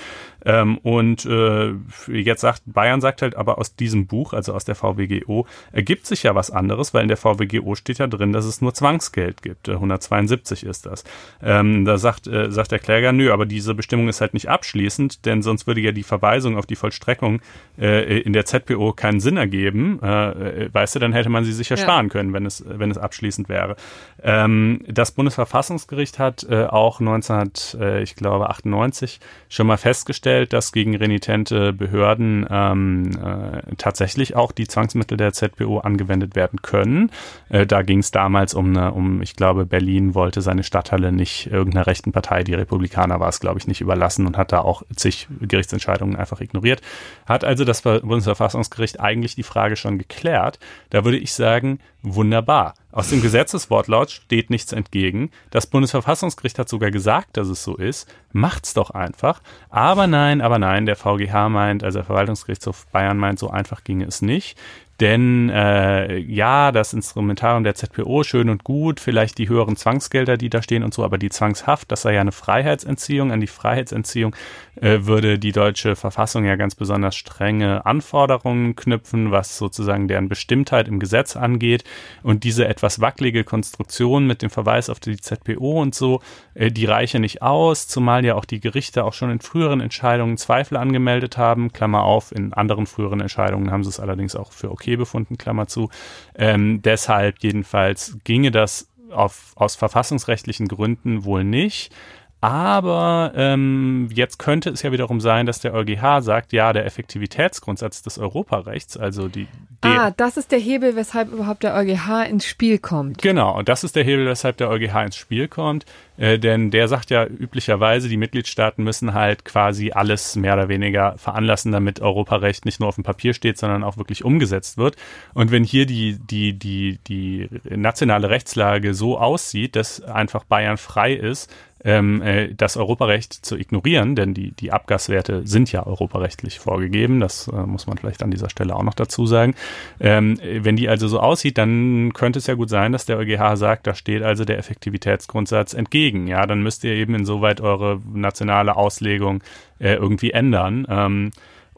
Ähm, 0.46 0.78
und 0.80 1.26
äh, 1.26 1.74
jetzt 2.08 2.42
sagt 2.42 2.64
Bayern 2.66 3.02
sagt 3.02 3.22
halt, 3.22 3.36
aber 3.36 3.58
aus 3.58 3.76
diesem 3.76 4.08
Buch, 4.08 4.34
also 4.34 4.54
aus 4.54 4.66
der 4.66 4.76
VWGO, 4.76 5.46
ergibt 5.72 6.06
sich 6.06 6.24
ja 6.24 6.36
was 6.36 6.52
anderes, 6.52 6.94
weil 6.94 7.04
in 7.04 7.08
der 7.08 7.18
VWGO 7.18 7.76
steht 7.76 8.00
ja 8.00 8.08
drin, 8.08 8.34
dass 8.34 8.46
es 8.46 8.62
nur 8.62 8.74
Zwangsgeld 8.74 9.42
gibt. 9.42 9.70
172 9.70 10.64
ist 10.66 10.86
das. 10.86 11.04
Ähm, 11.42 11.86
da 11.86 11.98
sagt, 11.98 12.28
äh, 12.28 12.52
sagt 12.52 12.72
der 12.72 12.80
Kläger, 12.80 13.12
nö, 13.12 13.32
aber 13.32 13.46
diese 13.46 13.76
Bestimmung 13.76 14.10
ist 14.10 14.22
halt 14.22 14.34
nicht 14.34 14.50
abschließend, 14.50 15.26
denn 15.26 15.42
sonst 15.42 15.68
würde 15.68 15.82
ja 15.82 15.92
die 15.92 16.04
Verweisung 16.04 16.58
auf 16.58 16.66
die 16.66 16.76
Vollstreckung 16.76 17.42
äh, 17.78 18.20
in 18.20 18.34
der 18.34 18.46
ZPO 18.46 18.94
keinen 18.94 19.20
Sinn 19.20 19.38
ergeben 19.38 19.69
geben, 19.70 20.00
äh, 20.02 20.66
äh, 20.66 20.74
weißt 20.74 20.96
du, 20.96 21.00
dann 21.00 21.14
hätte 21.14 21.30
man 21.30 21.44
sie 21.44 21.54
sich 21.54 21.70
ja, 21.70 21.78
sparen 21.78 22.10
können, 22.10 22.34
wenn 22.34 22.46
es, 22.46 22.64
wenn 22.68 22.92
es 22.92 22.98
abschließend 22.98 23.50
wäre. 23.50 23.76
Ähm, 24.22 24.82
das 24.88 25.12
Bundesverfassungsgericht 25.12 26.20
hat 26.20 26.46
äh, 26.50 26.66
auch 26.66 27.00
19, 27.00 27.52
äh, 27.80 28.02
ich 28.02 28.16
glaube 28.16 28.50
98 28.50 29.20
schon 29.48 29.68
mal 29.68 29.78
festgestellt, 29.78 30.54
dass 30.54 30.72
gegen 30.72 30.96
renitente 30.96 31.74
Behörden 31.74 32.46
ähm, 32.50 33.12
äh, 33.12 33.76
tatsächlich 33.78 34.36
auch 34.36 34.52
die 34.52 34.68
Zwangsmittel 34.68 35.18
der 35.18 35.34
ZPO 35.34 35.80
angewendet 35.80 36.36
werden 36.36 36.62
können. 36.62 37.12
Äh, 37.50 37.66
da 37.66 37.82
ging 37.82 38.00
es 38.00 38.12
damals 38.12 38.54
um, 38.54 38.70
eine, 38.76 38.92
um, 38.92 39.22
ich 39.22 39.36
glaube, 39.36 39.66
Berlin 39.66 40.16
wollte 40.16 40.42
seine 40.42 40.64
Stadthalle 40.64 41.12
nicht 41.12 41.48
irgendeiner 41.52 41.88
rechten 41.88 42.12
Partei, 42.12 42.44
die 42.44 42.54
Republikaner 42.54 43.20
war 43.20 43.30
es, 43.30 43.40
glaube 43.40 43.60
ich, 43.60 43.68
nicht 43.68 43.82
überlassen 43.82 44.26
und 44.26 44.38
hat 44.38 44.52
da 44.52 44.60
auch 44.60 44.84
zig 44.96 45.28
Gerichtsentscheidungen 45.42 46.16
einfach 46.16 46.42
ignoriert. 46.42 46.82
Hat 47.26 47.44
also 47.44 47.66
das 47.66 47.82
Bundesverfassungsgericht 47.82 49.00
eigentlich 49.00 49.36
die 49.36 49.44
Frage 49.44 49.59
Frage 49.60 49.76
schon 49.76 49.98
geklärt. 49.98 50.58
Da 50.90 51.04
würde 51.04 51.18
ich 51.18 51.34
sagen, 51.34 51.80
wunderbar. 52.02 52.76
Aus 52.94 53.10
dem 53.10 53.22
Gesetzeswortlaut 53.22 54.10
steht 54.10 54.50
nichts 54.50 54.72
entgegen. 54.72 55.32
Das 55.52 55.68
Bundesverfassungsgericht 55.68 56.58
hat 56.58 56.70
sogar 56.70 56.92
gesagt, 56.92 57.36
dass 57.36 57.50
es 57.50 57.62
so 57.62 57.76
ist. 57.76 58.10
Macht's 58.32 58.74
doch 58.74 58.92
einfach. 58.92 59.42
Aber 59.70 60.08
nein, 60.08 60.40
aber 60.40 60.60
nein, 60.60 60.86
der 60.86 60.96
VGH 60.96 61.50
meint, 61.50 61.84
also 61.84 62.00
der 62.00 62.06
Verwaltungsgerichtshof 62.06 62.88
Bayern 62.88 63.18
meint, 63.18 63.38
so 63.38 63.50
einfach 63.50 63.84
ginge 63.84 64.06
es 64.06 64.22
nicht. 64.22 64.58
Denn 65.00 65.50
äh, 65.50 66.18
ja, 66.18 66.72
das 66.72 66.94
Instrumentarium 66.94 67.64
der 67.64 67.76
ZPO 67.76 68.24
schön 68.24 68.50
und 68.50 68.66
gut, 68.66 69.00
vielleicht 69.00 69.38
die 69.38 69.48
höheren 69.48 69.78
Zwangsgelder, 69.78 70.36
die 70.36 70.50
da 70.50 70.62
stehen 70.62 70.84
und 70.84 70.94
so, 70.94 71.06
aber 71.06 71.18
die 71.18 71.30
Zwangshaft, 71.30 71.92
das 71.92 72.02
sei 72.02 72.16
ja 72.16 72.22
eine 72.22 72.34
Freiheitsentziehung. 72.34 73.32
An 73.32 73.40
die 73.40 73.48
Freiheitsentziehung 73.48 74.36
würde 74.82 75.40
die 75.40 75.52
deutsche 75.52 75.96
Verfassung 75.96 76.44
ja 76.46 76.56
ganz 76.56 76.76
besonders 76.76 77.16
strenge 77.16 77.86
Anforderungen 77.86 78.76
knüpfen, 78.76 79.32
was 79.32 79.58
sozusagen 79.58 80.08
deren 80.08 80.28
Bestimmtheit 80.28 80.88
im 80.88 81.00
Gesetz 81.00 81.36
angeht. 81.36 81.84
Und 82.24 82.44
diese 82.44 82.68
etwas 82.68 83.00
wackelige 83.00 83.44
Konstruktion 83.44 84.28
mit 84.28 84.42
dem 84.42 84.50
Verweis 84.50 84.90
auf 84.90 85.00
die 85.00 85.18
ZPO 85.18 85.82
und 85.82 85.96
so, 85.96 86.22
äh, 86.56 86.72
die 86.72 86.86
reiche 86.86 87.20
nicht 87.20 87.42
aus, 87.42 87.88
zumal 87.88 88.26
ja 88.26 88.36
auch 88.36 88.46
die 88.46 88.60
Gerichte 88.60 89.04
auch 89.06 89.14
schon 89.14 89.30
in 89.30 89.40
früheren 89.40 89.82
Entscheidungen 89.82 90.38
Zweifel 90.38 90.78
angemeldet 90.78 91.38
haben. 91.38 91.72
Klammer 91.72 92.04
auf, 92.04 92.32
in 92.32 92.54
anderen 92.54 92.86
früheren 92.86 93.22
Entscheidungen 93.22 93.72
haben 93.72 93.84
sie 93.84 93.90
es 93.90 94.00
allerdings 94.00 94.36
auch 94.36 94.52
für 94.52 94.72
okay 94.72 94.80
okay 94.90 94.96
befunden, 94.96 95.38
Klammer 95.38 95.68
zu. 95.68 95.90
Ähm, 96.36 96.82
deshalb 96.82 97.40
jedenfalls 97.40 98.18
ginge 98.24 98.52
das 98.52 98.90
auf, 99.12 99.54
aus 99.56 99.76
verfassungsrechtlichen 99.76 100.68
Gründen 100.68 101.26
wohl 101.26 101.44
nicht. 101.44 101.94
Aber 102.42 103.34
ähm, 103.36 104.08
jetzt 104.14 104.40
könnte 104.40 104.70
es 104.70 104.82
ja 104.82 104.94
wiederum 104.94 105.20
sein, 105.20 105.46
dass 105.46 105.60
der 105.60 105.74
EuGH 105.74 106.22
sagt, 106.22 106.54
ja, 106.54 106.72
der 106.72 106.86
Effektivitätsgrundsatz 106.86 108.02
des 108.02 108.18
Europarechts, 108.18 108.96
also 108.96 109.28
die. 109.28 109.48
Ah, 109.82 110.12
das 110.12 110.38
ist 110.38 110.52
der 110.52 110.60
Hebel, 110.60 110.96
weshalb 110.96 111.32
überhaupt 111.32 111.64
der 111.64 111.76
EuGH 111.76 112.30
ins 112.30 112.46
Spiel 112.46 112.80
kommt. 112.80 113.22
Genau, 113.22 113.58
und 113.58 113.68
das 113.68 113.84
ist 113.84 113.96
der 113.96 114.04
Hebel, 114.04 114.26
weshalb 114.26 114.58
der 114.58 114.70
EuGH 114.70 115.06
ins 115.06 115.16
Spiel 115.18 115.50
kommt. 115.50 115.86
Äh, 116.20 116.38
denn 116.38 116.70
der 116.70 116.88
sagt 116.90 117.12
ja 117.12 117.26
üblicherweise, 117.26 118.10
die 118.10 118.18
Mitgliedstaaten 118.18 118.84
müssen 118.84 119.14
halt 119.14 119.46
quasi 119.46 119.92
alles 119.92 120.36
mehr 120.36 120.54
oder 120.54 120.68
weniger 120.68 121.18
veranlassen, 121.18 121.72
damit 121.72 122.02
Europarecht 122.02 122.66
nicht 122.66 122.80
nur 122.80 122.90
auf 122.90 122.96
dem 122.96 123.06
Papier 123.06 123.34
steht, 123.34 123.58
sondern 123.58 123.84
auch 123.84 123.98
wirklich 123.98 124.26
umgesetzt 124.26 124.78
wird. 124.78 124.98
Und 125.34 125.52
wenn 125.52 125.64
hier 125.64 125.86
die, 125.86 126.18
die, 126.20 126.54
die, 126.60 127.00
die 127.08 127.50
nationale 127.70 128.30
Rechtslage 128.30 128.94
so 128.94 129.18
aussieht, 129.18 129.78
dass 129.78 130.02
einfach 130.02 130.44
Bayern 130.44 130.78
frei 130.78 131.14
ist, 131.14 131.50
ähm, 131.84 132.22
äh, 132.22 132.54
das 132.54 132.78
Europarecht 132.78 133.34
zu 133.34 133.58
ignorieren, 133.58 134.16
denn 134.16 134.34
die, 134.34 134.52
die 134.52 134.72
Abgaswerte 134.72 135.46
sind 135.48 135.72
ja 135.72 135.86
europarechtlich 135.86 136.60
vorgegeben, 136.60 137.20
das 137.20 137.48
äh, 137.48 137.66
muss 137.66 137.88
man 137.88 137.98
vielleicht 137.98 138.24
an 138.24 138.32
dieser 138.32 138.50
Stelle 138.50 138.76
auch 138.76 138.84
noch 138.84 138.94
dazu 138.94 139.26
sagen. 139.26 139.56
Ähm, 140.00 140.40
wenn 140.42 140.76
die 140.76 140.90
also 140.90 141.08
so 141.08 141.20
aussieht, 141.20 141.58
dann 141.58 142.12
könnte 142.14 142.40
es 142.40 142.48
ja 142.48 142.56
gut 142.56 142.70
sein, 142.70 142.92
dass 142.92 143.06
der 143.06 143.18
EuGH 143.18 143.56
sagt, 143.56 143.88
da 143.88 143.96
steht 143.96 144.24
also 144.24 144.46
der 144.46 144.58
Effektivitätsgrundsatz 144.58 145.74
entgegen. 145.74 146.28
Ja, 146.28 146.46
dann 146.46 146.62
müsst 146.62 146.84
ihr 146.84 146.94
eben 146.94 147.16
insoweit 147.16 147.62
eure 147.62 148.02
nationale 148.14 148.76
Auslegung 148.76 149.42
äh, 149.80 149.94
irgendwie 149.94 150.32
ändern. 150.32 150.86
Ähm, 150.90 151.32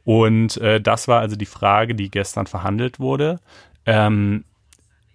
und 0.03 0.57
äh, 0.57 0.81
das 0.81 1.07
war 1.07 1.19
also 1.19 1.35
die 1.35 1.45
Frage, 1.45 1.93
die 1.93 2.09
gestern 2.09 2.47
verhandelt 2.47 2.99
wurde. 2.99 3.39
Ähm, 3.85 4.45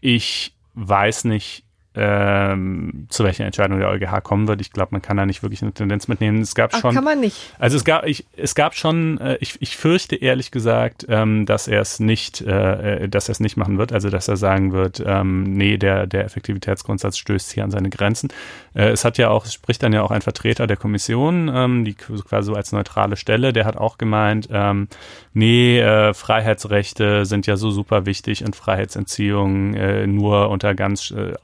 ich 0.01 0.55
weiß 0.75 1.25
nicht, 1.25 1.66
ähm, 1.97 3.07
zu 3.09 3.25
welcher 3.25 3.45
Entscheidung 3.45 3.79
der 3.79 3.89
EuGH 3.89 4.23
kommen 4.23 4.49
wird. 4.49 4.61
Ich 4.61 4.73
glaube, 4.73 4.89
man 4.93 5.03
kann 5.03 5.17
da 5.17 5.27
nicht 5.27 5.43
wirklich 5.43 5.63
eine 5.63 5.73
Tendenz 5.73 6.09
mitnehmen. 6.09 6.41
Es 6.41 6.55
gab 6.55 6.73
Ach, 6.75 6.81
schon. 6.81 6.95
Kann 6.95 7.05
man 7.05 7.21
nicht. 7.21 7.55
Also 7.59 7.77
es 7.77 7.85
gab, 7.85 8.07
ich, 8.07 8.27
es 8.37 8.55
gab 8.55 8.75
schon, 8.75 9.19
äh, 9.19 9.37
ich, 9.41 9.57
ich 9.61 9.77
fürchte 9.77 10.17
ehrlich 10.17 10.51
gesagt, 10.51 11.07
ähm, 11.09 11.47
dass 11.47 11.69
er 11.69 11.81
es 11.81 12.01
nicht, 12.01 12.41
äh, 12.43 13.05
äh, 13.05 13.09
dass 13.09 13.29
er 13.29 13.33
es 13.33 13.41
nicht 13.41 13.57
machen 13.57 13.79
wird. 13.79 13.93
Also 13.93 14.11
dass 14.11 14.29
er 14.29 14.37
sagen 14.37 14.73
wird, 14.73 15.03
ähm, 15.05 15.43
nee, 15.43 15.77
der, 15.77 16.07
der 16.07 16.25
Effektivitätsgrundsatz 16.25 17.19
stößt 17.19 17.53
hier 17.53 17.65
an 17.65 17.71
seine 17.71 17.91
Grenzen. 17.91 18.29
Äh, 18.75 18.91
es 18.91 19.05
hat 19.05 19.19
ja 19.19 19.31
auch, 19.31 19.47
es 19.47 19.55
spricht 19.55 19.83
dann 19.83 19.93
ja 19.93 20.03
auch 20.03 20.11
ein 20.11 20.23
Vertreter 20.23 20.67
der 20.67 20.77
Kommission, 20.77 21.51
ähm, 21.53 21.85
die 21.85 21.95
quasi 21.95 22.47
so 22.47 22.55
als 22.55 22.73
neutrale 22.73 23.17
Stelle, 23.17 23.53
der 23.53 23.65
hat 23.65 23.77
auch 23.77 23.99
gemeint, 23.99 24.49
ähm, 24.53 24.89
nee, 25.35 25.81
äh, 25.81 26.15
Freiheitsrechte 26.15 27.27
sind 27.27 27.47
ja 27.47 27.57
so 27.57 27.71
super 27.71 28.07
wichtig 28.07 28.45
und 28.45 28.55
Freiheitsentziehung 28.55 29.75
äh, 29.75 30.07
nur 30.07 30.49
unter 30.51 30.75
ganz 30.75 31.11
äh, 31.11 31.35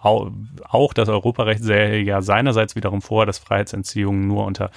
auch 0.69 0.93
das 0.93 1.09
Europarecht 1.09 1.63
sähe 1.63 2.01
ja 2.01 2.23
seinerseits 2.23 2.77
wiederum 2.77 3.03
vor, 3.03 3.27
dass 3.27 3.39
Freiheitsentziehungen 3.39 4.27
nur 4.27 4.47
unter 4.47 4.71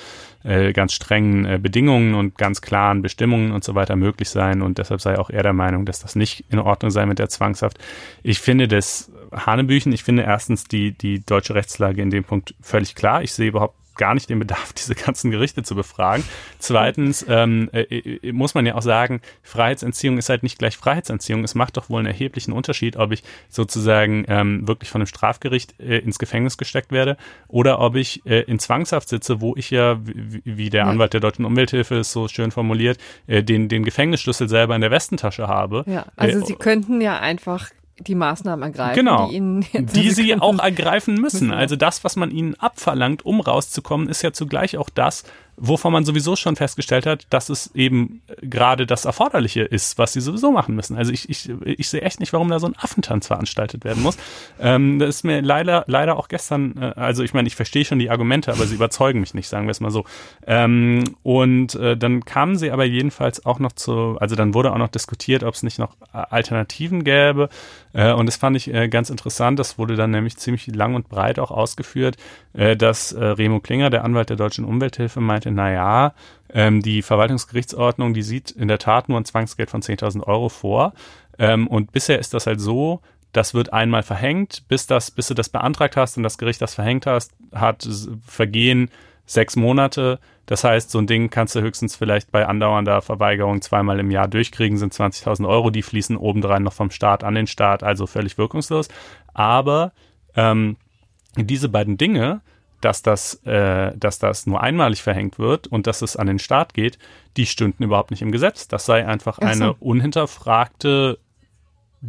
äh, 0.44 0.74
ganz 0.74 0.94
strengen 0.94 1.46
äh, 1.46 1.60
Bedingungen 1.62 2.16
und 2.16 2.38
ganz 2.38 2.62
klaren 2.62 3.02
Bestimmungen 3.02 3.52
und 3.52 3.64
so 3.64 3.76
weiter 3.76 3.96
möglich 3.96 4.30
seien 4.30 4.62
und 4.62 4.78
deshalb 4.78 5.02
sei 5.02 5.18
auch 5.18 5.30
er 5.30 5.44
der 5.44 5.54
Meinung, 5.54 5.86
dass 5.86 6.00
das 6.00 6.16
nicht 6.16 6.46
in 6.50 6.60
Ordnung 6.60 6.92
sei 6.92 7.06
mit 7.06 7.20
der 7.20 7.30
Zwangshaft. 7.30 7.78
Ich 8.24 8.40
finde 8.40 8.68
das 8.68 9.12
Hanebüchen, 9.32 9.92
ich 9.92 10.04
finde 10.04 10.24
erstens 10.24 10.66
die, 10.66 10.92
die 10.92 11.26
deutsche 11.26 11.56
Rechtslage 11.56 12.02
in 12.02 12.10
dem 12.10 12.24
Punkt 12.24 12.56
völlig 12.62 12.96
klar. 12.96 13.24
Ich 13.24 13.34
sehe 13.34 13.50
überhaupt 13.50 13.76
gar 13.96 14.14
nicht 14.14 14.30
den 14.30 14.40
Bedarf, 14.40 14.74
diese 14.78 14.96
ganzen 14.96 15.32
Gerichte 15.32 15.64
zu 15.64 15.76
befragen. 15.76 16.24
Zweitens 16.60 17.26
ähm, 17.28 17.70
äh, 17.74 17.82
äh, 17.82 18.32
muss 18.32 18.54
man 18.54 18.66
ja 18.66 18.76
auch 18.76 18.82
sagen, 18.82 19.22
Freiheitsentziehung 19.44 20.18
ist 20.18 20.30
halt 20.30 20.44
nicht 20.44 20.60
gleich 20.60 20.78
Freiheitsentziehung. 20.78 21.44
Es 21.44 21.56
macht 21.56 21.78
doch 21.78 21.90
wohl 21.90 22.00
einen 22.00 22.08
erheblichen 22.08 22.52
Unterschied, 22.52 22.98
ob 22.98 23.12
ich 23.12 23.24
sozusagen 23.50 24.26
ähm, 24.28 24.68
wirklich 24.68 24.90
von 24.90 25.02
einem 25.02 25.08
Strafgericht 25.08 25.80
äh, 25.80 26.00
ins 26.00 26.20
Gefängnis 26.20 26.58
gesteckt 26.58 26.92
werde 26.92 27.18
oder 27.48 27.80
ob 27.80 27.96
ich 27.96 28.26
äh, 28.26 28.42
in 28.42 28.60
Zwangshaft 28.60 29.10
sitze, 29.10 29.42
wo 29.42 29.56
ich 29.56 29.72
ja, 29.72 30.00
wie, 30.04 30.70
der 30.70 30.88
Anwalt 30.88 31.14
der 31.14 31.22
Deutschen 31.22 31.46
Umwelthilfe 31.46 31.96
es 31.96 32.12
so 32.12 32.28
schön 32.28 32.52
formuliert, 32.52 32.98
äh, 33.28 33.44
den, 33.44 33.70
den 33.70 33.84
Gefängnisschlüssel 33.84 34.50
selber 34.50 34.76
in 34.76 34.82
der 34.82 34.92
Westentasche 34.92 35.48
habe. 35.48 35.84
Ja, 35.88 36.06
also 36.16 36.40
äh, 36.40 36.46
Sie 36.46 36.56
könnten 36.56 37.02
ja 37.02 37.20
einfach 37.20 37.70
die 38.00 38.16
Maßnahmen 38.16 38.64
ergreifen, 38.64 38.96
genau, 38.96 39.30
die 39.30 39.36
ihnen 39.36 39.66
die 39.74 40.12
sie 40.12 40.36
auch 40.36 40.60
ergreifen 40.60 41.16
müssen. 41.16 41.52
Also 41.52 41.76
das, 41.76 42.04
was 42.04 42.16
man 42.16 42.32
ihnen 42.32 42.56
abverlangt, 42.56 43.26
um 43.26 43.40
rauszukommen, 43.40 44.10
ist 44.10 44.22
ja 44.22 44.34
zugleich 44.34 44.78
auch 44.78 44.90
das, 44.90 45.24
wovon 45.58 45.94
man 45.94 46.04
sowieso 46.04 46.36
schon 46.36 46.56
festgestellt 46.56 47.06
hat, 47.06 47.28
dass 47.30 47.50
es 47.50 47.74
eben 47.76 48.22
gerade 48.42 48.86
das 48.86 49.06
Erforderliche 49.06 49.62
ist, 49.62 49.98
was 49.98 50.14
sie 50.14 50.22
sowieso 50.22 50.52
machen 50.52 50.76
müssen. 50.76 50.98
Also 50.98 51.12
ich, 51.12 51.30
ich, 51.30 51.50
ich 51.64 51.90
sehe 51.90 52.02
echt 52.02 52.20
nicht, 52.20 52.34
warum 52.34 52.50
da 52.50 52.60
so 52.60 52.68
ein 52.68 52.76
Affentanz 52.78 53.28
veranstaltet 53.28 53.86
werden 53.86 54.04
muss. 54.04 54.18
Ähm, 54.60 55.00
das 55.00 55.18
ist 55.18 55.24
mir 55.24 55.42
leider, 55.42 55.84
leider 55.88 56.18
auch 56.18 56.28
gestern, 56.28 56.76
äh, 56.78 56.94
also 56.96 57.24
ich 57.24 57.34
meine, 57.34 57.48
ich 57.48 57.56
verstehe 57.56 57.86
schon 57.86 58.00
die 58.00 58.10
Argumente, 58.10 58.52
aber 58.52 58.66
sie 58.66 58.76
überzeugen 58.76 59.20
mich 59.22 59.34
nicht, 59.34 59.48
sagen 59.48 59.68
wir 59.68 59.72
es 59.72 59.80
mal 59.80 59.92
so. 59.92 60.04
Ähm, 60.46 61.16
und 61.24 61.76
äh, 61.76 61.96
dann 61.96 62.26
kamen 62.26 62.58
sie 62.58 62.72
aber 62.72 62.86
jedenfalls 62.86 63.46
auch 63.46 63.60
noch 63.60 63.72
zu, 63.72 64.18
also 64.20 64.36
dann 64.36 64.54
wurde 64.54 64.74
auch 64.74 64.78
noch 64.78 64.90
diskutiert, 64.90 65.44
ob 65.44 65.54
es 65.54 65.64
nicht 65.64 65.80
noch 65.80 65.96
Alternativen 66.12 67.04
gäbe. 67.04 67.50
Äh, 67.94 68.12
und 68.12 68.26
das 68.26 68.36
fand 68.36 68.58
ich 68.58 68.74
äh, 68.74 68.90
ganz 68.90 69.10
interessant. 69.10 69.58
Das 69.60 69.78
wurde 69.78 69.96
dann 69.96 70.12
nämlich 70.12 70.38
ziemlich 70.38 70.68
lang 70.68 70.96
und 70.96 71.08
breit 71.10 71.40
auch 71.40 71.52
ausgeführt, 71.52 72.18
äh, 72.54 72.76
dass 72.76 73.14
äh, 73.14 73.24
Remo 73.24 73.60
Klinger, 73.60 73.90
der 73.90 74.04
Anwalt 74.04 74.30
der 74.30 74.38
Deutschen 74.38 74.66
Umwelthilfe, 74.66 75.22
meinte, 75.22 75.45
na 75.52 75.72
ja, 75.72 76.14
ähm, 76.54 76.82
die 76.82 77.02
Verwaltungsgerichtsordnung, 77.02 78.14
die 78.14 78.22
sieht 78.22 78.52
in 78.52 78.68
der 78.68 78.80
Tat 78.80 79.10
nur 79.10 79.20
ein 79.20 79.26
Zwangsgeld 79.26 79.70
von 79.70 79.82
10.000 79.82 80.24
Euro 80.24 80.50
vor. 80.50 80.94
Ähm, 81.38 81.68
und 81.68 81.92
bisher 81.92 82.20
ist 82.20 82.34
das 82.34 82.48
halt 82.48 82.62
so, 82.62 83.02
das 83.34 83.54
wird 83.54 83.74
einmal 83.74 84.04
verhängt, 84.04 84.64
bis 84.70 84.88
das, 84.88 85.12
bis 85.12 85.28
du 85.28 85.34
das 85.34 85.50
beantragt 85.50 85.98
hast 85.98 86.16
und 86.16 86.24
das 86.24 86.38
Gericht 86.38 86.62
das 86.62 86.74
verhängt 86.74 87.06
hast, 87.06 87.34
hat 87.54 87.88
vergehen 88.26 88.90
sechs 89.26 89.56
Monate. 89.56 90.20
Das 90.46 90.64
heißt, 90.64 90.92
so 90.92 91.00
ein 91.00 91.08
Ding 91.08 91.30
kannst 91.30 91.56
du 91.56 91.62
höchstens 91.62 91.96
vielleicht 91.96 92.32
bei 92.32 92.46
andauernder 92.46 93.02
Verweigerung 93.02 93.62
zweimal 93.62 94.00
im 94.00 94.12
Jahr 94.12 94.28
durchkriegen, 94.28 94.78
sind 94.78 94.94
20.000 94.94 95.48
Euro, 95.48 95.72
die 95.72 95.82
fließen 95.82 96.16
obendrein 96.16 96.64
noch 96.64 96.74
vom 96.74 96.92
Staat 96.92 97.24
an 97.24 97.36
den 97.36 97.48
Staat, 97.48 97.84
also 97.84 98.08
völlig 98.08 98.38
wirkungslos. 98.38 98.88
Aber 99.34 99.92
ähm, 100.36 100.78
diese 101.36 101.68
beiden 101.68 101.98
Dinge, 101.98 102.42
dass 102.86 103.02
das, 103.02 103.42
äh, 103.46 103.98
dass 103.98 104.20
das 104.20 104.46
nur 104.46 104.62
einmalig 104.62 105.02
verhängt 105.02 105.40
wird 105.40 105.66
und 105.66 105.88
dass 105.88 106.04
es 106.04 106.16
an 106.16 106.28
den 106.28 106.38
Staat 106.38 106.76
geht, 106.76 107.00
die 107.36 107.48
stünden 107.48 107.84
überhaupt 107.84 108.12
nicht 108.12 108.22
im 108.22 108.32
Gesetz. 108.32 108.68
Das 108.68 108.86
sei 108.86 109.08
einfach 109.08 109.40
so. 109.42 109.48
eine 109.48 109.74
unhinterfragte 109.74 111.18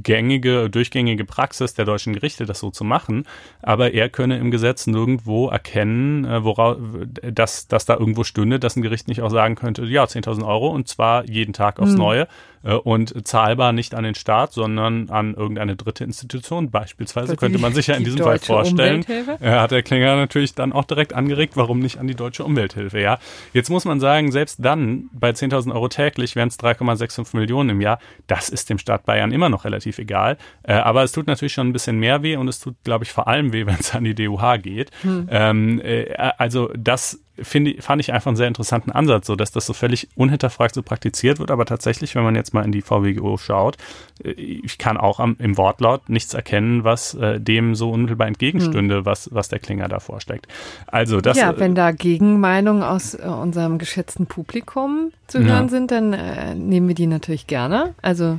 gängige, 0.02 0.68
durchgängige 0.68 1.24
Praxis 1.24 1.72
der 1.72 1.86
deutschen 1.86 2.12
Gerichte, 2.12 2.44
das 2.44 2.58
so 2.60 2.70
zu 2.70 2.84
machen. 2.84 3.24
Aber 3.62 3.94
er 3.94 4.10
könne 4.10 4.36
im 4.36 4.50
Gesetz 4.50 4.86
nirgendwo 4.86 5.48
erkennen, 5.48 6.26
äh, 6.26 6.44
worauf, 6.44 6.76
dass, 7.22 7.68
dass 7.68 7.86
da 7.86 7.96
irgendwo 7.96 8.22
stünde, 8.22 8.58
dass 8.60 8.76
ein 8.76 8.82
Gericht 8.82 9.08
nicht 9.08 9.22
auch 9.22 9.30
sagen 9.30 9.54
könnte, 9.54 9.86
ja, 9.86 10.04
10.000 10.04 10.46
Euro 10.46 10.68
und 10.68 10.88
zwar 10.88 11.24
jeden 11.24 11.54
Tag 11.54 11.80
aufs 11.80 11.92
hm. 11.92 11.98
Neue 11.98 12.28
und 12.62 13.26
zahlbar 13.26 13.72
nicht 13.72 13.94
an 13.94 14.04
den 14.04 14.14
Staat, 14.14 14.52
sondern 14.52 15.08
an 15.10 15.34
irgendeine 15.34 15.76
dritte 15.76 16.04
Institution. 16.04 16.70
Beispielsweise 16.70 17.32
die, 17.32 17.36
könnte 17.36 17.58
man 17.58 17.74
sich 17.74 17.86
ja 17.86 17.94
in 17.94 18.04
diesem 18.04 18.20
Fall 18.20 18.38
vorstellen, 18.38 19.04
äh, 19.40 19.50
hat 19.50 19.70
der 19.70 19.82
Klinger 19.82 20.16
natürlich 20.16 20.54
dann 20.54 20.72
auch 20.72 20.84
direkt 20.84 21.12
angeregt, 21.12 21.56
warum 21.56 21.78
nicht 21.78 21.98
an 21.98 22.06
die 22.06 22.14
deutsche 22.14 22.44
Umwelthilfe, 22.44 23.00
ja. 23.00 23.18
Jetzt 23.52 23.70
muss 23.70 23.84
man 23.84 24.00
sagen, 24.00 24.32
selbst 24.32 24.58
dann 24.64 25.08
bei 25.12 25.30
10.000 25.30 25.72
Euro 25.72 25.88
täglich 25.88 26.36
wären 26.36 26.48
es 26.48 26.58
3,65 26.58 27.36
Millionen 27.36 27.70
im 27.70 27.80
Jahr. 27.80 27.98
Das 28.26 28.48
ist 28.48 28.70
dem 28.70 28.78
Staat 28.78 29.04
Bayern 29.06 29.32
immer 29.32 29.48
noch 29.48 29.64
relativ 29.64 29.98
egal. 29.98 30.36
Äh, 30.62 30.74
aber 30.74 31.02
es 31.02 31.12
tut 31.12 31.26
natürlich 31.26 31.52
schon 31.52 31.68
ein 31.68 31.72
bisschen 31.72 31.98
mehr 31.98 32.22
weh 32.22 32.36
und 32.36 32.48
es 32.48 32.60
tut, 32.60 32.76
glaube 32.84 33.04
ich, 33.04 33.12
vor 33.12 33.28
allem 33.28 33.52
weh, 33.52 33.66
wenn 33.66 33.76
es 33.78 33.94
an 33.94 34.04
die 34.04 34.14
DUH 34.14 34.58
geht. 34.58 34.90
Hm. 35.02 35.28
Ähm, 35.30 35.80
äh, 35.80 36.12
also 36.38 36.70
das 36.76 37.20
finde, 37.40 37.80
fand 37.80 38.00
ich 38.00 38.12
einfach 38.12 38.28
einen 38.28 38.36
sehr 38.36 38.48
interessanten 38.48 38.90
Ansatz, 38.90 39.26
so 39.26 39.36
dass 39.36 39.52
das 39.52 39.66
so 39.66 39.72
völlig 39.72 40.08
unhinterfragt 40.14 40.74
so 40.74 40.82
praktiziert 40.82 41.38
wird. 41.38 41.50
Aber 41.50 41.64
tatsächlich, 41.64 42.14
wenn 42.14 42.22
man 42.22 42.34
jetzt 42.34 42.54
mal 42.54 42.64
in 42.64 42.72
die 42.72 42.82
VWGO 42.82 43.36
schaut, 43.36 43.76
äh, 44.22 44.30
ich 44.30 44.78
kann 44.78 44.96
auch 44.96 45.20
am, 45.20 45.36
im 45.38 45.56
Wortlaut 45.56 46.08
nichts 46.08 46.34
erkennen, 46.34 46.84
was 46.84 47.14
äh, 47.14 47.40
dem 47.40 47.74
so 47.74 47.90
unmittelbar 47.90 48.28
entgegenstünde, 48.28 48.98
hm. 48.98 49.06
was, 49.06 49.28
was 49.32 49.48
der 49.48 49.58
Klinger 49.58 49.88
da 49.88 50.00
vorschlägt. 50.00 50.46
Also 50.86 51.20
das. 51.20 51.36
Ja, 51.36 51.58
wenn 51.58 51.74
da 51.74 51.92
Gegenmeinungen 51.92 52.82
aus 52.82 53.14
äh, 53.14 53.22
unserem 53.26 53.78
geschätzten 53.78 54.26
Publikum 54.26 55.12
zu 55.26 55.38
hören 55.38 55.64
ja. 55.64 55.68
sind, 55.68 55.90
dann 55.90 56.12
äh, 56.12 56.54
nehmen 56.54 56.88
wir 56.88 56.94
die 56.94 57.06
natürlich 57.06 57.46
gerne. 57.46 57.94
Also 58.02 58.38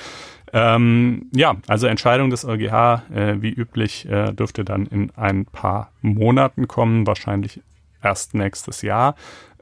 Ähm, 0.54 1.30
ja, 1.34 1.56
also 1.68 1.88
Entscheidung 1.88 2.30
des 2.30 2.46
EuGH, 2.46 3.04
äh, 3.14 3.42
wie 3.42 3.52
üblich, 3.52 4.08
äh, 4.10 4.32
dürfte 4.32 4.64
dann 4.64 4.86
in 4.86 5.12
ein 5.16 5.46
paar 5.46 5.92
Monaten 6.02 6.68
kommen, 6.68 7.06
wahrscheinlich 7.06 7.62
erst 8.02 8.34
nächstes 8.34 8.82
Jahr. 8.82 9.16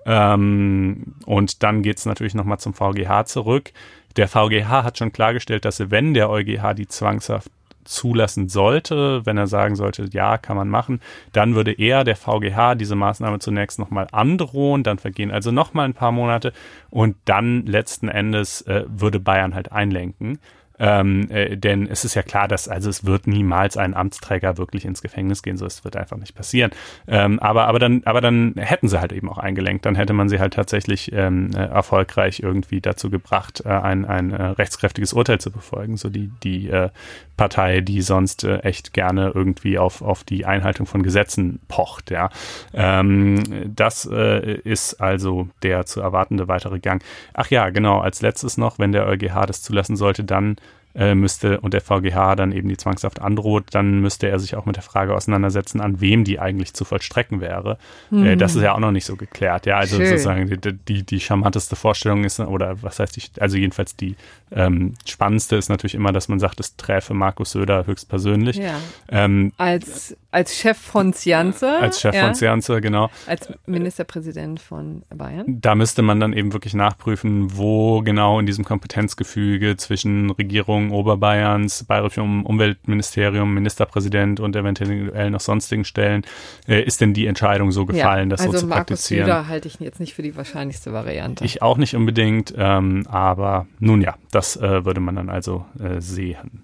Ähm, 0.06 1.16
und 1.26 1.64
dann 1.64 1.82
geht's 1.82 2.06
natürlich 2.06 2.36
nochmal 2.36 2.60
zum 2.60 2.74
VGH 2.74 3.26
zurück. 3.26 3.72
Der 4.18 4.28
VGH 4.28 4.84
hat 4.84 4.98
schon 4.98 5.12
klargestellt, 5.12 5.66
dass 5.66 5.92
wenn 5.92 6.14
der 6.14 6.30
EuGH 6.30 6.74
die 6.74 6.88
Zwangshaft 6.88 7.52
zulassen 7.86 8.50
sollte, 8.50 9.26
wenn 9.26 9.38
er 9.38 9.48
sagen 9.48 9.76
sollte, 9.76 10.08
ja, 10.12 10.38
kann 10.38 10.58
man 10.58 10.70
machen, 10.70 11.02
dann 11.32 11.56
würde 11.56 11.72
er, 11.72 12.04
der 12.04 12.16
VGH, 12.16 12.76
diese 12.76 12.96
Maßnahme 12.96 13.40
zunächst 13.40 13.80
nochmal 13.80 14.08
androhen, 14.12 14.84
dann 14.84 14.98
vergehen 14.98 15.32
also 15.32 15.52
nochmal 15.52 15.86
ein 15.86 15.94
paar 15.94 16.12
Monate 16.12 16.52
und 16.90 17.16
dann 17.26 17.66
letzten 17.66 18.10
Endes 18.10 18.62
äh, 18.64 18.86
würde 18.88 19.20
Bayern 19.20 19.54
halt 19.54 19.72
einlenken. 19.72 20.40
Ähm, 20.80 21.30
äh, 21.30 21.56
denn 21.56 21.88
es 21.88 22.06
ist 22.06 22.16
ja 22.16 22.24
klar, 22.24 22.48
dass 22.48 22.68
also 22.68 22.90
es 22.90 23.06
wird 23.06 23.28
niemals 23.28 23.78
ein 23.78 23.94
Amtsträger 23.94 24.58
wirklich 24.58 24.86
ins 24.86 25.02
Gefängnis 25.02 25.42
gehen, 25.42 25.58
so 25.58 25.66
es 25.66 25.84
wird 25.84 25.96
einfach 25.96 26.18
nicht 26.18 26.36
passieren. 26.36 26.72
Ähm, 27.08 27.40
aber 27.40 27.68
aber 27.68 27.80
dann 27.80 28.02
aber 28.06 28.22
dann 28.22 28.54
hätten 28.58 28.88
sie 28.88 29.00
halt 29.00 29.14
eben 29.14 29.30
auch 29.30 29.38
eingelenkt, 29.38 29.86
dann 29.86 29.96
hätte 29.96 30.14
man 30.14 30.30
sie 30.30 30.40
halt 30.40 30.54
tatsächlich 30.54 31.12
ähm, 31.14 31.52
äh, 31.56 31.66
erfolgreich 31.66 32.42
irgendwie 32.42 32.82
dazu 32.82 33.10
gebracht, 33.10 33.64
äh, 33.66 33.70
ein 33.70 34.06
ein 34.06 34.32
äh, 34.32 34.44
rechtskräftiges 34.44 35.14
Urteil 35.14 35.40
zu 35.40 35.52
befolgen, 35.52 35.98
so 35.98 36.10
die 36.10 36.32
die 36.44 36.70
äh, 36.70 36.90
Partei, 37.38 37.82
die 37.82 38.02
sonst 38.02 38.44
äh, 38.44 38.60
echt 38.60 38.94
gerne 38.94 39.32
irgendwie 39.34 39.78
auf 39.78 40.02
auf 40.02 40.24
die 40.24 40.46
Einhaltung 40.46 40.86
von 40.86 41.04
Gesetzen 41.04 41.60
pocht. 41.68 42.12
Ja, 42.12 42.30
ähm, 42.74 43.44
das 43.74 44.06
ist 44.06 45.02
also 45.02 45.48
der 45.64 45.86
zu 45.86 46.02
erwartende 46.02 46.48
weitere 46.48 46.80
Gang. 46.80 47.04
Ach 47.34 47.50
ja, 47.50 47.70
genau. 47.70 48.00
Als 48.00 48.22
letztes 48.22 48.58
noch, 48.58 48.80
wenn 48.80 48.92
der 48.92 49.08
EuGH 49.08 49.46
das 49.48 49.62
zulassen 49.62 49.96
sollte, 49.96 50.24
dann 50.24 50.58
äh, 50.96 51.14
müsste 51.14 51.60
und 51.60 51.74
der 51.74 51.82
VGH 51.82 52.36
dann 52.36 52.52
eben 52.52 52.70
die 52.70 52.78
Zwangshaft 52.78 53.22
androht, 53.22 53.66
dann 53.72 54.00
müsste 54.00 54.28
er 54.30 54.40
sich 54.40 54.56
auch 54.56 54.66
mit 54.66 54.78
der 54.78 54.84
Frage 54.84 55.14
auseinandersetzen, 55.14 55.82
an 55.82 56.00
wem 56.00 56.24
die 56.24 56.40
eigentlich 56.40 56.74
zu 56.74 56.86
vollstrecken 56.86 57.42
wäre. 57.42 57.78
Mhm. 58.10 58.26
Äh, 58.26 58.38
das 58.38 58.56
ist 58.56 58.62
ja 58.62 58.74
auch 58.74 58.80
noch 58.80 58.92
nicht 58.92 59.06
so 59.06 59.16
geklärt. 59.16 59.66
Ja, 59.66 59.78
also 59.78 59.98
Schön. 59.98 60.08
sozusagen 60.08 60.48
die, 60.48 60.74
die, 60.74 61.04
die 61.04 61.20
charmanteste 61.20 61.76
Vorstellung 61.76 62.24
ist, 62.24 62.40
oder 62.40 62.82
was 62.82 63.00
heißt 63.00 63.16
die, 63.16 63.24
also 63.42 63.58
jedenfalls 63.58 63.96
die 63.96 64.16
ähm, 64.52 64.94
spannendste 65.06 65.56
ist 65.56 65.70
natürlich 65.70 65.96
immer, 65.96 66.12
dass 66.12 66.28
man 66.30 66.40
sagt, 66.40 66.60
es 66.60 66.78
träfe 66.78 67.14
Markus 67.14 67.52
Söder 67.52 67.88
höchstpersönlich. 67.88 68.58
Ja. 68.58 68.80
Ähm, 69.10 69.52
als, 69.58 70.16
als 70.32 70.56
Chef 70.56 70.78
von 70.78 71.14
Cianze. 71.14 71.70
Als 71.80 72.00
Chef 72.00 72.16
ja. 72.16 72.26
von 72.26 72.36
Cianze, 72.36 72.80
genau. 72.80 73.10
Als 73.28 73.52
Ministerpräsident 73.66 74.62
von 74.62 75.04
Bayern. 75.14 75.46
Da 75.48 75.76
müsste 75.76 76.02
man 76.02 76.20
dann 76.20 76.34
eben 76.34 76.54
wirklich 76.54 76.74
nachprüfen, 76.74 77.58
wo 77.58 78.02
genau 78.02 78.40
in 78.40 78.46
diesem 78.46 78.64
Kompetenzgefüge 78.64 79.78
zwischen 79.78 80.30
Regierung 80.32 80.85
Regierung 80.86 80.92
Oberbayerns, 80.92 81.84
Bayerischem 81.84 82.46
Umweltministerium, 82.46 83.54
Ministerpräsident 83.54 84.40
und 84.40 84.56
eventuell 84.56 85.30
noch 85.30 85.40
sonstigen 85.40 85.86
Stellen, 85.86 86.24
äh, 86.68 86.82
ist 86.82 87.02
denn 87.02 87.14
die 87.14 87.28
Entscheidung 87.28 87.72
so 87.72 87.86
gefallen, 87.86 88.30
ja, 88.30 88.36
das 88.36 88.42
also 88.42 88.54
so 88.54 88.60
zu 88.60 88.68
Markus 88.68 88.88
praktizieren? 88.88 89.30
Also 89.30 89.48
halte 89.48 89.68
ich 89.68 89.80
jetzt 89.80 90.00
nicht 90.00 90.14
für 90.14 90.22
die 90.22 90.36
wahrscheinlichste 90.36 90.94
Variante. 90.94 91.44
Ich 91.44 91.62
auch 91.62 91.78
nicht 91.78 91.96
unbedingt, 91.96 92.54
ähm, 92.58 93.06
aber 93.10 93.68
nun 93.80 94.02
ja, 94.02 94.16
das 94.32 94.56
äh, 94.58 94.86
würde 94.86 95.00
man 95.00 95.16
dann 95.16 95.30
also 95.30 95.66
äh, 95.80 96.02
sehen. 96.02 96.64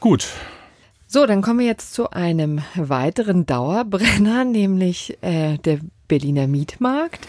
Gut. 0.00 0.28
So, 1.06 1.26
dann 1.26 1.42
kommen 1.42 1.60
wir 1.60 1.66
jetzt 1.66 1.92
zu 1.92 2.10
einem 2.10 2.62
weiteren 2.74 3.44
Dauerbrenner, 3.44 4.44
nämlich 4.46 5.18
äh, 5.22 5.58
der 5.58 5.80
Berliner 6.08 6.46
Mietmarkt 6.46 7.26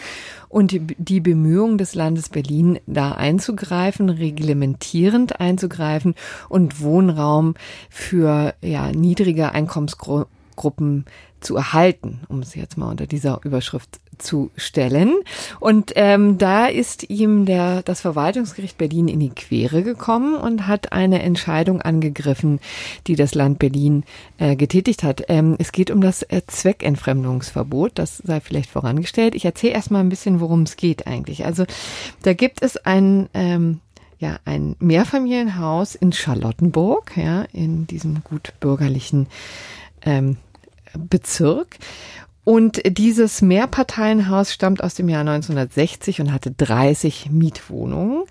und 0.54 0.78
die 0.98 1.18
Bemühungen 1.18 1.78
des 1.78 1.96
Landes 1.96 2.28
Berlin, 2.28 2.78
da 2.86 3.10
einzugreifen, 3.10 4.08
reglementierend 4.08 5.40
einzugreifen 5.40 6.14
und 6.48 6.80
Wohnraum 6.80 7.54
für 7.90 8.54
ja, 8.62 8.92
niedrige 8.92 9.50
Einkommensgruppen 9.50 11.06
zu 11.44 11.56
erhalten, 11.56 12.20
um 12.28 12.40
es 12.40 12.54
jetzt 12.54 12.76
mal 12.76 12.90
unter 12.90 13.06
dieser 13.06 13.40
Überschrift 13.44 14.00
zu 14.18 14.50
stellen. 14.56 15.14
Und 15.60 15.92
ähm, 15.96 16.38
da 16.38 16.66
ist 16.66 17.08
ihm 17.10 17.46
der, 17.46 17.82
das 17.82 18.00
Verwaltungsgericht 18.00 18.78
Berlin 18.78 19.08
in 19.08 19.20
die 19.20 19.30
Quere 19.30 19.82
gekommen 19.82 20.34
und 20.34 20.66
hat 20.66 20.92
eine 20.92 21.22
Entscheidung 21.22 21.80
angegriffen, 21.80 22.60
die 23.06 23.16
das 23.16 23.34
Land 23.34 23.58
Berlin 23.58 24.04
äh, 24.38 24.56
getätigt 24.56 25.02
hat. 25.02 25.24
Ähm, 25.28 25.56
es 25.58 25.72
geht 25.72 25.90
um 25.90 26.00
das 26.00 26.22
äh, 26.22 26.42
Zweckentfremdungsverbot. 26.46 27.92
Das 27.96 28.18
sei 28.18 28.40
vielleicht 28.40 28.70
vorangestellt. 28.70 29.34
Ich 29.34 29.44
erzähle 29.44 29.74
erstmal 29.74 30.02
ein 30.02 30.08
bisschen, 30.08 30.40
worum 30.40 30.62
es 30.62 30.76
geht 30.76 31.06
eigentlich. 31.06 31.44
Also 31.44 31.64
da 32.22 32.32
gibt 32.34 32.62
es 32.62 32.76
ein 32.76 33.28
ähm, 33.34 33.80
ja, 34.18 34.38
ein 34.44 34.76
Mehrfamilienhaus 34.78 35.96
in 35.96 36.12
Charlottenburg, 36.12 37.16
ja, 37.16 37.42
in 37.52 37.86
diesem 37.86 38.22
gut 38.24 38.54
bürgerlichen 38.60 39.26
ähm, 40.02 40.38
Bezirk. 40.98 41.78
Und 42.44 42.82
dieses 42.86 43.40
Mehrparteienhaus 43.40 44.52
stammt 44.52 44.82
aus 44.82 44.94
dem 44.94 45.08
Jahr 45.08 45.20
1960 45.20 46.20
und 46.20 46.32
hatte 46.32 46.50
30 46.50 47.30
Mietwohnungen 47.30 48.24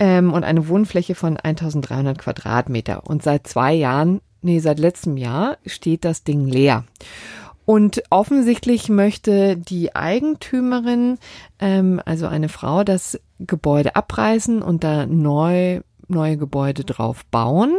ähm, 0.00 0.32
und 0.32 0.42
eine 0.42 0.68
Wohnfläche 0.68 1.14
von 1.14 1.36
1300 1.36 2.18
Quadratmeter. 2.18 3.06
Und 3.06 3.22
seit 3.22 3.46
zwei 3.46 3.72
Jahren, 3.72 4.20
nee, 4.42 4.58
seit 4.58 4.80
letztem 4.80 5.16
Jahr 5.16 5.58
steht 5.66 6.04
das 6.04 6.24
Ding 6.24 6.46
leer. 6.46 6.84
Und 7.64 8.02
offensichtlich 8.10 8.88
möchte 8.88 9.56
die 9.56 9.94
Eigentümerin, 9.94 11.18
ähm, 11.60 12.00
also 12.04 12.26
eine 12.26 12.48
Frau, 12.48 12.84
das 12.84 13.20
Gebäude 13.38 13.96
abreißen 13.96 14.62
und 14.62 14.84
da 14.84 15.06
neu 15.06 15.80
neue 16.08 16.36
Gebäude 16.36 16.84
drauf 16.84 17.24
bauen, 17.26 17.74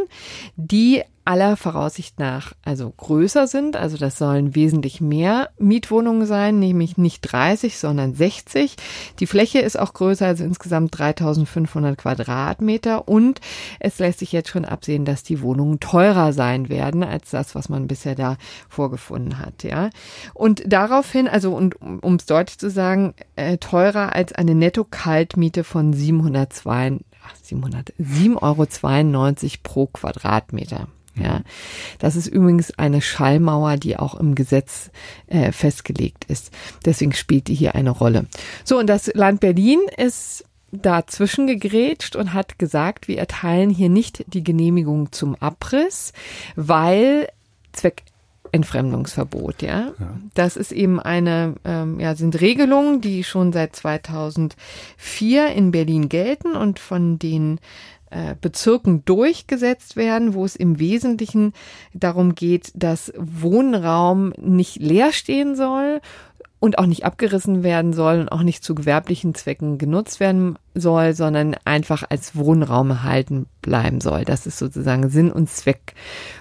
die 0.56 1.02
aller 1.26 1.56
Voraussicht 1.56 2.20
nach 2.20 2.52
also 2.64 2.88
größer 2.88 3.48
sind. 3.48 3.76
Also 3.76 3.96
das 3.96 4.16
sollen 4.16 4.54
wesentlich 4.54 5.00
mehr 5.00 5.50
Mietwohnungen 5.58 6.24
sein, 6.24 6.60
nämlich 6.60 6.96
nicht 6.98 7.20
30, 7.22 7.78
sondern 7.78 8.14
60. 8.14 8.76
Die 9.18 9.26
Fläche 9.26 9.58
ist 9.58 9.76
auch 9.76 9.92
größer, 9.92 10.24
also 10.24 10.44
insgesamt 10.44 10.96
3500 10.96 11.98
Quadratmeter. 11.98 13.08
Und 13.08 13.40
es 13.80 13.98
lässt 13.98 14.20
sich 14.20 14.30
jetzt 14.30 14.50
schon 14.50 14.64
absehen, 14.64 15.04
dass 15.04 15.24
die 15.24 15.42
Wohnungen 15.42 15.80
teurer 15.80 16.32
sein 16.32 16.68
werden 16.68 17.02
als 17.02 17.30
das, 17.30 17.56
was 17.56 17.68
man 17.68 17.88
bisher 17.88 18.14
da 18.14 18.36
vorgefunden 18.68 19.40
hat. 19.40 19.64
Ja. 19.64 19.90
Und 20.32 20.62
daraufhin, 20.64 21.26
also 21.26 21.56
und 21.56 21.74
um 21.82 22.14
es 22.14 22.26
deutlich 22.26 22.58
zu 22.58 22.70
sagen, 22.70 23.14
äh, 23.34 23.58
teurer 23.58 24.14
als 24.14 24.32
eine 24.32 24.54
Netto-Kaltmiete 24.54 25.64
von 25.64 25.92
702 25.92 27.00
707,92 27.44 28.40
Euro 28.42 28.66
pro 29.62 29.86
Quadratmeter. 29.86 30.88
Ja, 31.18 31.40
das 31.98 32.14
ist 32.14 32.26
übrigens 32.26 32.78
eine 32.78 33.00
Schallmauer, 33.00 33.76
die 33.78 33.96
auch 33.96 34.14
im 34.14 34.34
Gesetz 34.34 34.90
äh, 35.28 35.50
festgelegt 35.50 36.26
ist. 36.26 36.52
Deswegen 36.84 37.14
spielt 37.14 37.48
die 37.48 37.54
hier 37.54 37.74
eine 37.74 37.90
Rolle. 37.90 38.26
So, 38.64 38.78
und 38.78 38.86
das 38.86 39.06
Land 39.14 39.40
Berlin 39.40 39.80
ist 39.96 40.44
dazwischen 40.72 41.46
gegrätscht 41.46 42.16
und 42.16 42.34
hat 42.34 42.58
gesagt, 42.58 43.08
wir 43.08 43.18
erteilen 43.18 43.70
hier 43.70 43.88
nicht 43.88 44.24
die 44.32 44.44
Genehmigung 44.44 45.10
zum 45.10 45.34
Abriss, 45.36 46.12
weil 46.54 47.28
Zweck 47.72 48.02
Entfremdungsverbot, 48.52 49.62
ja? 49.62 49.92
ja. 49.98 50.18
Das 50.34 50.56
ist 50.56 50.72
eben 50.72 51.00
eine, 51.00 51.54
ähm, 51.64 52.00
ja, 52.00 52.14
sind 52.14 52.40
Regelungen, 52.40 53.00
die 53.00 53.24
schon 53.24 53.52
seit 53.52 53.76
2004 53.76 55.48
in 55.48 55.70
Berlin 55.70 56.08
gelten 56.08 56.54
und 56.54 56.78
von 56.78 57.18
den 57.18 57.60
äh, 58.10 58.34
Bezirken 58.40 59.04
durchgesetzt 59.04 59.96
werden, 59.96 60.34
wo 60.34 60.44
es 60.44 60.56
im 60.56 60.78
Wesentlichen 60.78 61.52
darum 61.92 62.34
geht, 62.34 62.72
dass 62.74 63.12
Wohnraum 63.16 64.32
nicht 64.38 64.76
leer 64.76 65.12
stehen 65.12 65.56
soll 65.56 66.00
und 66.60 66.78
auch 66.78 66.86
nicht 66.86 67.04
abgerissen 67.04 67.62
werden 67.62 67.92
soll 67.92 68.20
und 68.20 68.30
auch 68.30 68.42
nicht 68.42 68.64
zu 68.64 68.74
gewerblichen 68.74 69.34
Zwecken 69.34 69.78
genutzt 69.78 70.20
werden 70.20 70.56
soll, 70.80 71.14
sondern 71.14 71.56
einfach 71.64 72.04
als 72.08 72.36
Wohnraum 72.36 72.90
erhalten 72.90 73.46
bleiben 73.62 74.00
soll. 74.00 74.24
Das 74.24 74.46
ist 74.46 74.58
sozusagen 74.58 75.08
Sinn 75.10 75.32
und 75.32 75.50
Zweck 75.50 75.94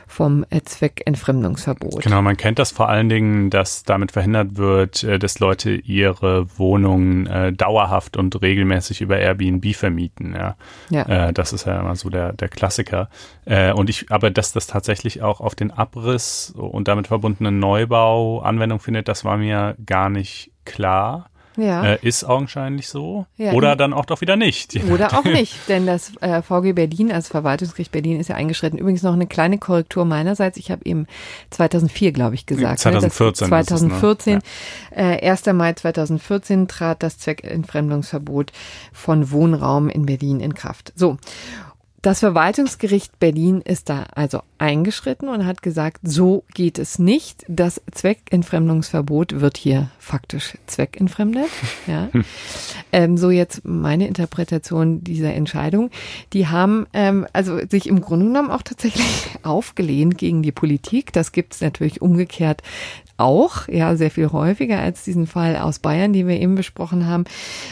vom 0.07 0.45
äh, 0.49 0.61
Zweckentfremdungsverbot. 0.61 2.01
Genau, 2.01 2.21
man 2.21 2.37
kennt 2.37 2.59
das 2.59 2.71
vor 2.71 2.87
allen 2.87 3.09
Dingen, 3.09 3.49
dass 3.49 3.83
damit 3.83 4.11
verhindert 4.11 4.55
wird, 4.55 5.03
äh, 5.03 5.19
dass 5.19 5.39
Leute 5.39 5.71
ihre 5.71 6.57
Wohnungen 6.57 7.27
äh, 7.27 7.51
dauerhaft 7.51 8.15
und 8.15 8.41
regelmäßig 8.41 9.01
über 9.01 9.17
Airbnb 9.17 9.75
vermieten. 9.75 10.33
Ja, 10.33 10.55
ja. 10.89 11.27
Äh, 11.27 11.33
das 11.33 11.51
ist 11.51 11.65
ja 11.65 11.79
immer 11.79 11.95
so 11.95 12.09
der, 12.09 12.33
der 12.33 12.47
Klassiker. 12.47 13.09
Äh, 13.45 13.73
und 13.73 13.89
ich, 13.89 14.11
aber 14.11 14.31
dass 14.31 14.53
das 14.53 14.67
tatsächlich 14.67 15.21
auch 15.21 15.41
auf 15.41 15.55
den 15.55 15.71
Abriss 15.71 16.53
und 16.55 16.87
damit 16.87 17.07
verbundenen 17.07 17.59
Neubau 17.59 18.39
Anwendung 18.39 18.79
findet, 18.79 19.07
das 19.07 19.25
war 19.25 19.37
mir 19.37 19.75
gar 19.85 20.09
nicht 20.09 20.51
klar. 20.65 21.29
Ja. 21.57 21.93
Äh, 21.93 21.99
ist 22.01 22.23
augenscheinlich 22.23 22.87
so. 22.87 23.25
Ja, 23.37 23.53
oder 23.53 23.75
dann 23.75 23.93
auch 23.93 24.05
doch 24.05 24.21
wieder 24.21 24.35
nicht. 24.35 24.75
Oder 24.91 25.17
auch 25.17 25.23
nicht, 25.23 25.67
denn 25.67 25.85
das 25.85 26.11
äh, 26.21 26.41
VG 26.41 26.73
Berlin, 26.73 27.11
also 27.11 27.29
Verwaltungsgericht 27.29 27.91
Berlin, 27.91 28.19
ist 28.19 28.29
ja 28.29 28.35
eingeschritten. 28.35 28.77
Übrigens 28.77 29.03
noch 29.03 29.13
eine 29.13 29.27
kleine 29.27 29.57
Korrektur 29.57 30.05
meinerseits. 30.05 30.57
Ich 30.57 30.71
habe 30.71 30.85
eben 30.85 31.07
2004, 31.49 32.11
glaube 32.11 32.35
ich, 32.35 32.45
gesagt. 32.45 32.79
2014. 32.79 33.45
Ne? 33.45 33.49
2014. 33.49 34.33
Ne? 34.35 34.41
Äh, 34.91 35.29
1. 35.29 35.45
Mai 35.47 35.73
2014 35.73 36.67
trat 36.67 37.03
das 37.03 37.17
Zweckentfremdungsverbot 37.17 38.51
von 38.93 39.31
Wohnraum 39.31 39.89
in 39.89 40.05
Berlin 40.05 40.39
in 40.39 40.53
Kraft. 40.53 40.93
So. 40.95 41.17
Das 42.05 42.19
Verwaltungsgericht 42.19 43.17
Berlin 43.19 43.61
ist 43.61 43.89
da 43.89 44.03
also 44.13 44.43
eingeschritten 44.59 45.27
und 45.27 45.47
hat 45.47 45.63
gesagt, 45.63 46.01
so 46.03 46.43
geht 46.53 46.77
es 46.77 46.99
nicht. 46.99 47.43
Das 47.47 47.81
Zweckentfremdungsverbot 47.91 49.41
wird 49.41 49.57
hier 49.57 49.89
faktisch 49.97 50.55
zweckentfremdet. 50.67 51.47
Ja. 51.87 52.09
ähm, 52.91 53.17
so 53.17 53.29
jetzt 53.31 53.61
meine 53.63 54.07
Interpretation 54.07 55.03
dieser 55.03 55.33
Entscheidung. 55.33 55.89
Die 56.33 56.47
haben 56.47 56.87
ähm, 56.93 57.27
also 57.33 57.59
sich 57.69 57.87
im 57.87 58.01
Grunde 58.01 58.25
genommen 58.27 58.51
auch 58.51 58.61
tatsächlich 58.61 59.27
aufgelehnt 59.43 60.17
gegen 60.19 60.43
die 60.43 60.51
Politik. 60.51 61.11
Das 61.11 61.31
gibt 61.31 61.55
es 61.55 61.61
natürlich 61.61 62.01
umgekehrt 62.03 62.61
auch, 63.17 63.67
ja, 63.67 63.95
sehr 63.95 64.11
viel 64.11 64.31
häufiger 64.31 64.79
als 64.79 65.03
diesen 65.03 65.27
Fall 65.27 65.57
aus 65.57 65.79
Bayern, 65.79 66.13
den 66.13 66.27
wir 66.27 66.39
eben 66.39 66.55
besprochen 66.55 67.07
haben. 67.07 67.25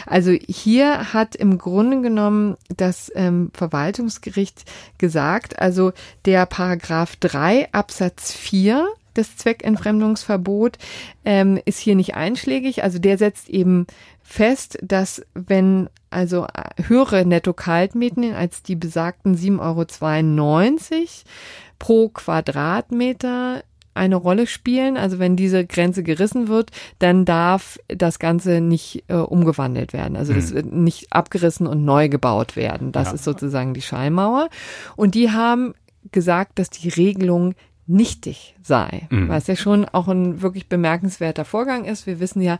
Also 0.06 0.30
hier 0.30 1.12
hat 1.12 1.36
im 1.36 1.58
Grunde 1.58 2.00
genommen 2.00 2.56
das 2.74 3.12
ähm, 3.14 3.50
Verwaltungsgericht 3.52 4.64
gesagt, 4.98 5.58
also 5.58 5.92
der 6.24 6.46
Paragraph 6.46 7.16
3 7.16 7.72
Absatz 7.72 8.32
4 8.32 8.86
des 9.16 9.36
Zweckentfremdungsverbot 9.36 10.78
ähm, 11.24 11.60
ist 11.64 11.78
hier 11.78 11.94
nicht 11.94 12.14
einschlägig. 12.14 12.82
Also 12.82 12.98
der 12.98 13.18
setzt 13.18 13.48
eben 13.48 13.86
fest, 14.22 14.78
dass 14.82 15.22
wenn 15.34 15.88
also 16.10 16.46
höhere 16.86 17.24
Netto-Kaltmieten 17.24 18.34
als 18.34 18.62
die 18.62 18.76
besagten 18.76 19.36
7,92 19.36 19.60
Euro 19.60 19.84
pro 21.78 22.08
Quadratmeter 22.08 23.62
eine 23.94 24.16
Rolle 24.16 24.46
spielen. 24.46 24.96
Also 24.96 25.18
wenn 25.18 25.36
diese 25.36 25.64
Grenze 25.64 26.02
gerissen 26.02 26.48
wird, 26.48 26.70
dann 26.98 27.24
darf 27.24 27.78
das 27.88 28.18
Ganze 28.18 28.60
nicht 28.60 29.04
äh, 29.08 29.14
umgewandelt 29.14 29.92
werden. 29.92 30.16
Also 30.16 30.32
das 30.32 30.48
hm. 30.48 30.54
wird 30.56 30.72
nicht 30.72 31.12
abgerissen 31.12 31.66
und 31.66 31.84
neu 31.84 32.08
gebaut 32.08 32.56
werden. 32.56 32.92
Das 32.92 33.08
ja. 33.08 33.14
ist 33.14 33.24
sozusagen 33.24 33.74
die 33.74 33.82
Schallmauer. 33.82 34.48
Und 34.96 35.14
die 35.14 35.30
haben 35.30 35.74
gesagt, 36.12 36.58
dass 36.58 36.70
die 36.70 36.88
Regelung 36.88 37.54
nichtig 37.86 38.54
sei, 38.62 39.08
mhm. 39.10 39.28
was 39.28 39.46
ja 39.46 39.56
schon 39.56 39.84
auch 39.84 40.08
ein 40.08 40.40
wirklich 40.40 40.68
bemerkenswerter 40.68 41.44
Vorgang 41.44 41.84
ist. 41.84 42.06
Wir 42.06 42.18
wissen 42.18 42.40
ja, 42.40 42.58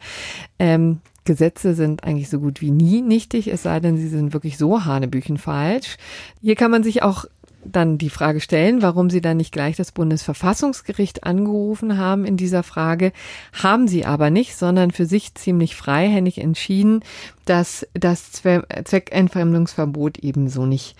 ähm, 0.58 1.00
Gesetze 1.24 1.74
sind 1.74 2.04
eigentlich 2.04 2.28
so 2.28 2.38
gut 2.38 2.60
wie 2.60 2.70
nie 2.70 3.00
nichtig, 3.00 3.48
es 3.48 3.62
sei 3.62 3.80
denn, 3.80 3.96
sie 3.96 4.08
sind 4.08 4.34
wirklich 4.34 4.58
so 4.58 4.84
hanebüchen 4.84 5.38
falsch. 5.38 5.96
Hier 6.42 6.54
kann 6.54 6.70
man 6.70 6.82
sich 6.82 7.02
auch 7.02 7.24
dann 7.64 7.98
die 7.98 8.10
Frage 8.10 8.40
stellen, 8.40 8.82
warum 8.82 9.10
Sie 9.10 9.20
dann 9.20 9.36
nicht 9.36 9.52
gleich 9.52 9.76
das 9.76 9.92
Bundesverfassungsgericht 9.92 11.24
angerufen 11.24 11.98
haben 11.98 12.24
in 12.24 12.36
dieser 12.36 12.62
Frage. 12.62 13.12
Haben 13.52 13.88
Sie 13.88 14.04
aber 14.04 14.30
nicht, 14.30 14.56
sondern 14.56 14.90
für 14.90 15.06
sich 15.06 15.34
ziemlich 15.34 15.76
freihändig 15.76 16.38
entschieden, 16.38 17.00
dass 17.44 17.86
das 17.94 18.32
Zweckentfremdungsverbot 18.32 20.18
ebenso 20.18 20.66
nicht 20.66 20.96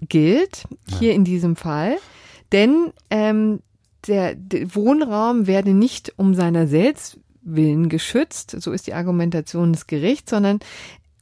gilt, 0.00 0.64
hier 0.98 1.10
ja. 1.10 1.14
in 1.14 1.24
diesem 1.24 1.56
Fall. 1.56 1.96
Denn 2.52 2.92
ähm, 3.10 3.60
der, 4.06 4.34
der 4.34 4.74
Wohnraum 4.74 5.46
werde 5.46 5.74
nicht 5.74 6.14
um 6.16 6.34
seiner 6.34 6.66
selbst 6.66 7.18
willen 7.42 7.88
geschützt, 7.88 8.56
so 8.60 8.72
ist 8.72 8.86
die 8.86 8.94
Argumentation 8.94 9.72
des 9.72 9.86
Gerichts, 9.86 10.30
sondern 10.30 10.60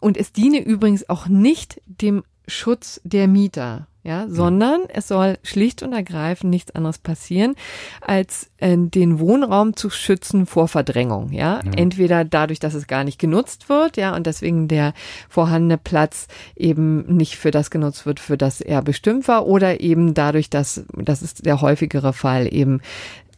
und 0.00 0.16
es 0.16 0.32
diene 0.32 0.62
übrigens 0.64 1.08
auch 1.08 1.26
nicht 1.26 1.80
dem 1.86 2.22
Schutz 2.46 3.00
der 3.04 3.28
Mieter 3.28 3.88
ja, 4.08 4.26
sondern 4.26 4.80
es 4.88 5.06
soll 5.06 5.36
schlicht 5.42 5.82
und 5.82 5.92
ergreifend 5.92 6.48
nichts 6.50 6.74
anderes 6.74 6.96
passieren, 6.96 7.56
als 8.00 8.50
äh, 8.56 8.74
den 8.78 9.20
Wohnraum 9.20 9.76
zu 9.76 9.90
schützen 9.90 10.46
vor 10.46 10.66
Verdrängung, 10.66 11.30
ja? 11.30 11.60
ja. 11.62 11.72
Entweder 11.76 12.24
dadurch, 12.24 12.58
dass 12.58 12.72
es 12.72 12.86
gar 12.86 13.04
nicht 13.04 13.18
genutzt 13.18 13.68
wird, 13.68 13.98
ja, 13.98 14.16
und 14.16 14.26
deswegen 14.26 14.66
der 14.66 14.94
vorhandene 15.28 15.76
Platz 15.76 16.26
eben 16.56 17.16
nicht 17.16 17.36
für 17.36 17.50
das 17.50 17.70
genutzt 17.70 18.06
wird, 18.06 18.18
für 18.18 18.38
das 18.38 18.62
er 18.62 18.80
bestimmt 18.80 19.28
war, 19.28 19.46
oder 19.46 19.80
eben 19.80 20.14
dadurch, 20.14 20.48
dass, 20.48 20.84
das 20.94 21.20
ist 21.20 21.44
der 21.44 21.60
häufigere 21.60 22.14
Fall, 22.14 22.48
eben 22.50 22.80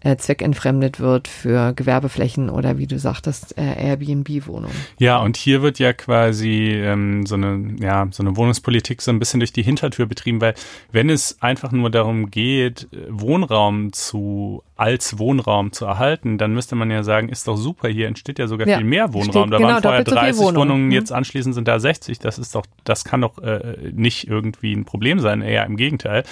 äh, 0.01 0.17
zweckentfremdet 0.17 1.01
wird 1.01 1.29
für 1.29 1.73
Gewerbeflächen 1.75 2.51
oder 2.51 2.79
wie 2.79 2.87
du 2.87 2.99
sagtest, 2.99 3.57
äh, 3.59 3.89
Airbnb-Wohnungen. 3.89 4.75
Ja, 4.99 5.19
und 5.19 5.37
hier 5.37 5.63
wird 5.63 5.79
ja 5.79 5.93
quasi 5.93 6.73
ähm, 6.73 7.27
so 7.27 7.35
eine, 7.35 7.77
ja, 7.81 8.09
so 8.11 8.23
eine 8.23 8.37
Wohnungspolitik 8.37 9.03
so 9.03 9.11
ein 9.11 9.19
bisschen 9.19 9.41
durch 9.41 9.53
die 9.53 9.63
Hintertür 9.63 10.07
betrieben, 10.07 10.41
weil 10.41 10.55
wenn 10.93 11.11
es 11.11 11.41
einfach 11.43 11.73
nur 11.73 11.91
darum 11.91 12.31
geht, 12.31 12.89
Wohnraum 13.09 13.93
zu 13.93 14.63
als 14.81 15.19
Wohnraum 15.19 15.73
zu 15.73 15.85
erhalten, 15.85 16.39
dann 16.39 16.55
müsste 16.55 16.75
man 16.75 16.91
ja 16.91 17.03
sagen, 17.03 17.29
ist 17.29 17.47
doch 17.47 17.57
super, 17.57 17.89
hier 17.89 18.07
entsteht 18.07 18.39
ja 18.39 18.47
sogar 18.47 18.67
ja, 18.67 18.79
viel 18.79 18.87
mehr 18.87 19.13
Wohnraum. 19.13 19.49
Steht, 19.49 19.53
da 19.53 19.57
genau, 19.59 19.69
waren 19.69 19.83
vorher 19.83 20.05
30 20.05 20.41
Wohnungen, 20.41 20.57
Wohnungen 20.57 20.87
mhm. 20.87 20.93
jetzt 20.93 21.13
anschließend 21.13 21.55
sind 21.55 21.69
da 21.69 21.79
60. 21.79 22.19
Das 22.19 22.39
ist 22.39 22.55
doch, 22.55 22.65
das 22.85 23.05
kann 23.05 23.21
doch 23.21 23.37
äh, 23.43 23.91
nicht 23.93 24.27
irgendwie 24.27 24.73
ein 24.73 24.87
Problem 24.87 25.21
sein, 25.21 25.43
eher 25.43 25.67
im 25.67 25.77
Gegenteil. 25.77 26.25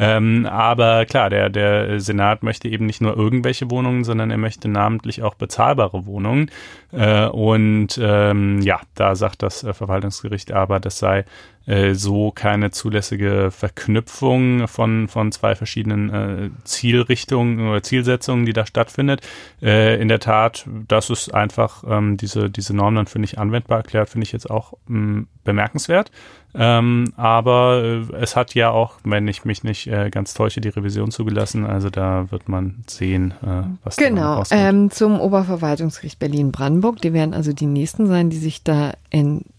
Ähm, 0.00 0.46
aber 0.46 1.06
klar, 1.06 1.28
der, 1.28 1.50
der 1.50 1.98
Senat 1.98 2.44
möchte 2.44 2.68
eben 2.68 2.86
nicht 2.86 3.00
nur 3.00 3.16
irgendwelche 3.16 3.68
Wohnungen, 3.68 4.04
sondern 4.04 4.30
er 4.30 4.38
möchte 4.38 4.68
namentlich 4.68 5.24
auch 5.24 5.34
bezahlbare 5.34 6.06
Wohnungen. 6.06 6.52
Äh, 6.92 7.26
und 7.26 7.98
ähm, 8.00 8.60
ja, 8.62 8.80
da 8.94 9.16
sagt 9.16 9.42
das 9.42 9.64
äh, 9.64 9.74
Verwaltungsgericht 9.74 10.52
aber, 10.52 10.78
das 10.78 10.98
sei 10.98 11.24
äh, 11.68 11.94
so 11.94 12.30
keine 12.30 12.70
zulässige 12.70 13.50
Verknüpfung 13.50 14.66
von, 14.68 15.06
von 15.06 15.32
zwei 15.32 15.54
verschiedenen 15.54 16.10
äh, 16.10 16.50
Zielrichtungen 16.64 17.68
oder 17.68 17.82
Zielsetzungen, 17.82 18.46
die 18.46 18.54
da 18.54 18.64
stattfindet. 18.64 19.20
Äh, 19.60 20.00
in 20.00 20.08
der 20.08 20.18
Tat, 20.18 20.66
das 20.88 21.10
ist 21.10 21.34
einfach 21.34 21.84
ähm, 21.86 22.16
diese, 22.16 22.48
diese 22.48 22.74
Norm 22.74 22.94
dann 22.94 23.06
für 23.06 23.18
nicht 23.18 23.38
anwendbar 23.38 23.78
erklärt, 23.78 24.08
finde 24.08 24.24
ich 24.24 24.32
jetzt 24.32 24.50
auch 24.50 24.72
mh, 24.86 25.26
bemerkenswert. 25.44 26.10
Ähm, 26.54 27.12
aber 27.16 27.82
äh, 27.84 28.16
es 28.16 28.34
hat 28.34 28.54
ja 28.54 28.70
auch, 28.70 28.94
wenn 29.04 29.28
ich 29.28 29.44
mich 29.44 29.62
nicht 29.62 29.86
äh, 29.88 30.08
ganz 30.08 30.32
täusche, 30.32 30.62
die 30.62 30.70
Revision 30.70 31.10
zugelassen. 31.10 31.66
Also 31.66 31.90
da 31.90 32.30
wird 32.30 32.48
man 32.48 32.84
sehen, 32.86 33.34
äh, 33.42 33.64
was 33.84 33.96
genau, 33.96 34.42
da 34.48 34.68
ähm, 34.68 34.90
zum 34.90 35.20
Oberverwaltungsgericht 35.20 36.18
Berlin-Brandenburg. 36.18 37.02
Die 37.02 37.12
werden 37.12 37.34
also 37.34 37.52
die 37.52 37.66
nächsten 37.66 38.06
sein, 38.06 38.30
die 38.30 38.38
sich 38.38 38.64
da 38.64 38.94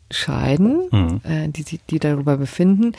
entscheiden, 0.10 0.89
mhm. 0.91 1.22
äh, 1.24 1.47
die, 1.49 1.80
die 1.89 1.99
darüber 1.99 2.38
befinden. 2.38 2.93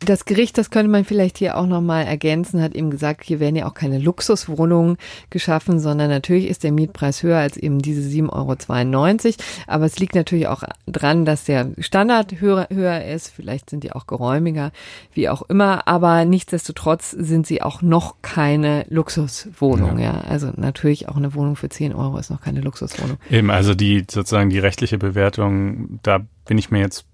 Das 0.00 0.24
Gericht, 0.24 0.56
das 0.58 0.70
könnte 0.70 0.90
man 0.90 1.04
vielleicht 1.04 1.38
hier 1.38 1.56
auch 1.56 1.66
nochmal 1.66 2.04
ergänzen, 2.04 2.62
hat 2.62 2.74
eben 2.74 2.88
gesagt, 2.88 3.24
hier 3.24 3.40
werden 3.40 3.56
ja 3.56 3.66
auch 3.66 3.74
keine 3.74 3.98
Luxuswohnungen 3.98 4.96
geschaffen, 5.28 5.80
sondern 5.80 6.08
natürlich 6.08 6.46
ist 6.46 6.62
der 6.62 6.70
Mietpreis 6.70 7.24
höher 7.24 7.38
als 7.38 7.56
eben 7.56 7.80
diese 7.80 8.02
7,92 8.02 9.26
Euro. 9.26 9.34
Aber 9.66 9.86
es 9.86 9.98
liegt 9.98 10.14
natürlich 10.14 10.46
auch 10.46 10.62
dran, 10.86 11.24
dass 11.24 11.44
der 11.44 11.72
Standard 11.78 12.40
höher, 12.40 12.68
höher 12.70 13.04
ist. 13.04 13.28
Vielleicht 13.28 13.70
sind 13.70 13.82
die 13.82 13.92
auch 13.92 14.06
geräumiger, 14.06 14.70
wie 15.14 15.28
auch 15.28 15.42
immer. 15.42 15.88
Aber 15.88 16.24
nichtsdestotrotz 16.24 17.10
sind 17.10 17.46
sie 17.48 17.60
auch 17.60 17.82
noch 17.82 18.16
keine 18.22 18.86
Luxuswohnung. 18.88 19.98
Ja. 19.98 20.14
ja. 20.14 20.20
Also 20.28 20.52
natürlich 20.54 21.08
auch 21.08 21.16
eine 21.16 21.34
Wohnung 21.34 21.56
für 21.56 21.70
10 21.70 21.92
Euro 21.92 22.18
ist 22.18 22.30
noch 22.30 22.40
keine 22.40 22.60
Luxuswohnung. 22.60 23.16
Eben, 23.30 23.50
also 23.50 23.74
die 23.74 24.04
sozusagen 24.08 24.50
die 24.50 24.60
rechtliche 24.60 24.96
Bewertung, 24.96 25.98
da 26.04 26.20
bin 26.46 26.56
ich 26.56 26.70
mir 26.70 26.80
jetzt 26.80 27.07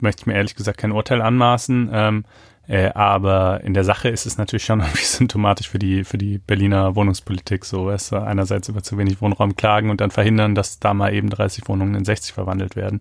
möchte 0.00 0.22
ich 0.22 0.26
mir 0.26 0.34
ehrlich 0.34 0.54
gesagt 0.54 0.78
kein 0.78 0.92
Urteil 0.92 1.22
anmaßen. 1.22 1.90
Ähm, 1.92 2.24
äh, 2.66 2.90
aber 2.94 3.60
in 3.62 3.74
der 3.74 3.84
Sache 3.84 4.08
ist 4.08 4.24
es 4.26 4.38
natürlich 4.38 4.64
schon 4.64 4.80
irgendwie 4.80 5.04
symptomatisch 5.04 5.68
für 5.68 5.78
die, 5.78 6.04
für 6.04 6.18
die 6.18 6.38
Berliner 6.38 6.96
Wohnungspolitik 6.96 7.64
so. 7.64 7.90
Es 7.90 8.12
einerseits 8.12 8.68
über 8.68 8.82
zu 8.82 8.96
wenig 8.98 9.20
Wohnraum 9.20 9.56
klagen 9.56 9.90
und 9.90 10.00
dann 10.00 10.10
verhindern, 10.10 10.54
dass 10.54 10.78
da 10.78 10.94
mal 10.94 11.12
eben 11.12 11.30
30 11.30 11.68
Wohnungen 11.68 11.94
in 11.94 12.04
60 12.04 12.32
verwandelt 12.32 12.76
werden. 12.76 13.00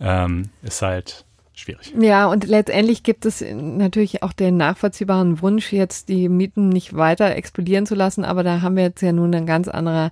Ähm, 0.00 0.50
ist 0.62 0.82
halt 0.82 1.24
schwierig. 1.54 1.94
Ja, 1.98 2.26
und 2.26 2.46
letztendlich 2.46 3.02
gibt 3.02 3.26
es 3.26 3.44
natürlich 3.52 4.22
auch 4.22 4.32
den 4.32 4.56
nachvollziehbaren 4.56 5.40
Wunsch, 5.40 5.72
jetzt 5.72 6.08
die 6.08 6.28
Mieten 6.28 6.68
nicht 6.68 6.96
weiter 6.96 7.34
explodieren 7.36 7.86
zu 7.86 7.94
lassen, 7.94 8.24
aber 8.24 8.42
da 8.42 8.60
haben 8.60 8.76
wir 8.76 8.84
jetzt 8.84 9.02
ja 9.02 9.12
nun 9.12 9.34
ein 9.34 9.46
ganz 9.46 9.68
anderer 9.68 10.10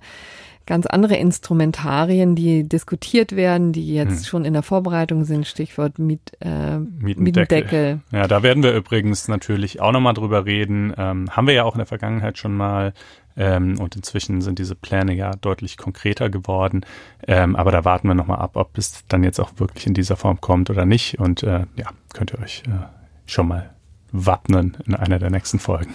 ganz 0.65 0.85
andere 0.85 1.15
Instrumentarien, 1.15 2.35
die 2.35 2.67
diskutiert 2.67 3.35
werden, 3.35 3.73
die 3.73 3.93
jetzt 3.93 4.19
hm. 4.19 4.25
schon 4.25 4.45
in 4.45 4.53
der 4.53 4.63
Vorbereitung 4.63 5.25
sind, 5.25 5.45
Stichwort 5.47 5.99
Miet, 5.99 6.31
äh, 6.39 6.77
Mietendeckel. 6.77 7.21
Mietendeckel. 7.21 7.99
Ja, 8.11 8.27
da 8.27 8.43
werden 8.43 8.63
wir 8.63 8.73
übrigens 8.73 9.27
natürlich 9.27 9.81
auch 9.81 9.91
nochmal 9.91 10.13
drüber 10.13 10.45
reden. 10.45 10.93
Ähm, 10.97 11.29
haben 11.31 11.47
wir 11.47 11.53
ja 11.53 11.63
auch 11.63 11.75
in 11.75 11.79
der 11.79 11.87
Vergangenheit 11.87 12.37
schon 12.37 12.55
mal. 12.55 12.93
Ähm, 13.35 13.79
und 13.79 13.95
inzwischen 13.95 14.41
sind 14.41 14.59
diese 14.59 14.75
Pläne 14.75 15.13
ja 15.13 15.31
deutlich 15.31 15.77
konkreter 15.77 16.29
geworden. 16.29 16.85
Ähm, 17.27 17.55
aber 17.55 17.71
da 17.71 17.83
warten 17.83 18.07
wir 18.07 18.13
nochmal 18.13 18.39
ab, 18.39 18.55
ob 18.55 18.77
es 18.77 19.05
dann 19.07 19.23
jetzt 19.23 19.39
auch 19.39 19.51
wirklich 19.57 19.87
in 19.87 19.93
dieser 19.93 20.15
Form 20.15 20.39
kommt 20.39 20.69
oder 20.69 20.85
nicht. 20.85 21.19
Und 21.19 21.43
äh, 21.43 21.65
ja, 21.75 21.87
könnt 22.13 22.33
ihr 22.33 22.39
euch 22.39 22.63
äh, 22.67 22.85
schon 23.25 23.47
mal 23.47 23.71
wappnen 24.11 24.77
in 24.85 24.95
einer 24.95 25.19
der 25.19 25.31
nächsten 25.31 25.59
Folgen. 25.59 25.93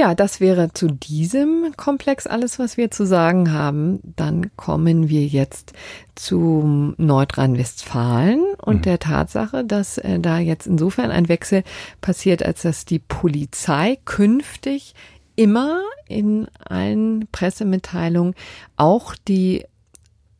Ja, 0.00 0.14
das 0.14 0.40
wäre 0.40 0.72
zu 0.72 0.86
diesem 0.86 1.74
Komplex 1.76 2.26
alles, 2.26 2.58
was 2.58 2.78
wir 2.78 2.90
zu 2.90 3.04
sagen 3.04 3.52
haben. 3.52 4.00
Dann 4.02 4.50
kommen 4.56 5.10
wir 5.10 5.26
jetzt 5.26 5.74
zu 6.14 6.94
Nordrhein-Westfalen 6.96 8.42
und 8.64 8.76
mhm. 8.76 8.82
der 8.82 8.98
Tatsache, 8.98 9.62
dass 9.62 9.98
äh, 9.98 10.18
da 10.18 10.38
jetzt 10.38 10.66
insofern 10.66 11.10
ein 11.10 11.28
Wechsel 11.28 11.64
passiert, 12.00 12.42
als 12.42 12.62
dass 12.62 12.86
die 12.86 12.98
Polizei 12.98 13.98
künftig 14.06 14.94
immer 15.36 15.82
in 16.08 16.48
allen 16.64 17.28
Pressemitteilungen 17.30 18.34
auch 18.78 19.14
die 19.28 19.66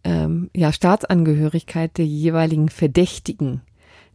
ähm, 0.05 0.49
ja, 0.57 0.73
Staatsangehörigkeit 0.73 1.99
der 1.99 2.07
jeweiligen 2.07 2.71
Verdächtigen 2.71 3.61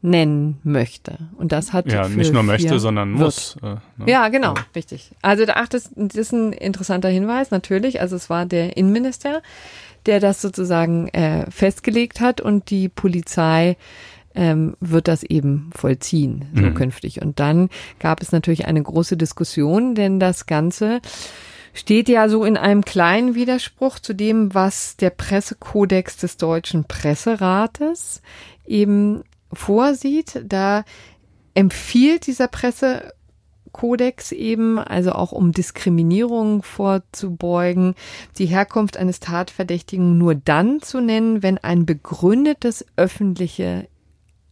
nennen 0.05 0.59
möchte. 0.63 1.17
Und 1.37 1.51
das 1.51 1.73
hat 1.73 1.91
ja 1.91 2.07
nicht 2.07 2.31
nur 2.31 2.43
möchte, 2.43 2.79
sondern 2.79 3.11
muss. 3.11 3.57
Äh, 3.61 3.75
ne? 3.97 4.05
Ja, 4.05 4.29
genau, 4.29 4.53
ja. 4.53 4.65
richtig. 4.75 5.11
Also 5.21 5.43
ach, 5.47 5.67
das, 5.67 5.89
das 5.95 6.15
ist 6.15 6.31
ein 6.31 6.53
interessanter 6.53 7.09
Hinweis 7.09 7.51
natürlich. 7.51 8.01
Also 8.01 8.15
es 8.15 8.29
war 8.29 8.45
der 8.45 8.77
Innenminister, 8.77 9.41
der 10.05 10.19
das 10.19 10.41
sozusagen 10.41 11.07
äh, 11.09 11.49
festgelegt 11.49 12.21
hat 12.21 12.39
und 12.39 12.69
die 12.69 12.87
Polizei 12.87 13.77
ähm, 14.35 14.75
wird 14.79 15.07
das 15.07 15.23
eben 15.23 15.71
vollziehen, 15.73 16.45
so 16.53 16.61
mhm. 16.61 16.73
künftig. 16.75 17.21
Und 17.21 17.39
dann 17.39 17.69
gab 17.99 18.21
es 18.21 18.31
natürlich 18.31 18.65
eine 18.67 18.83
große 18.83 19.17
Diskussion, 19.17 19.95
denn 19.95 20.19
das 20.19 20.45
Ganze 20.45 21.01
steht 21.73 22.09
ja 22.09 22.29
so 22.29 22.45
in 22.45 22.57
einem 22.57 22.85
kleinen 22.85 23.33
Widerspruch 23.33 23.99
zu 23.99 24.13
dem, 24.13 24.53
was 24.53 24.97
der 24.97 25.09
Pressekodex 25.09 26.17
des 26.17 26.37
Deutschen 26.37 26.85
Presserates 26.85 28.21
eben 28.65 29.23
vorsieht. 29.55 30.43
Da 30.45 30.83
empfiehlt 31.53 32.27
dieser 32.27 32.47
Pressekodex 32.47 34.31
eben, 34.31 34.79
also 34.79 35.11
auch 35.13 35.31
um 35.31 35.51
Diskriminierung 35.51 36.63
vorzubeugen, 36.63 37.95
die 38.37 38.45
Herkunft 38.45 38.97
eines 38.97 39.19
Tatverdächtigen 39.19 40.17
nur 40.17 40.35
dann 40.35 40.81
zu 40.81 41.01
nennen, 41.01 41.43
wenn 41.43 41.57
ein 41.57 41.85
begründetes 41.85 42.85
öffentliche 42.95 43.87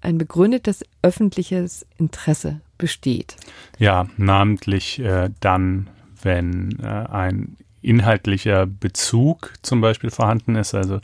ein 0.03 0.17
begründetes 0.17 0.83
öffentliches 1.01 1.85
Interesse 1.97 2.59
besteht. 2.77 3.37
Ja, 3.79 4.07
namentlich 4.17 4.99
äh, 4.99 5.29
dann, 5.39 5.89
wenn 6.21 6.77
äh, 6.83 6.87
ein 6.87 7.55
inhaltlicher 7.83 8.65
Bezug 8.65 9.53
zum 9.61 9.81
Beispiel 9.81 10.09
vorhanden 10.09 10.55
ist. 10.55 10.73
Also 10.73 10.97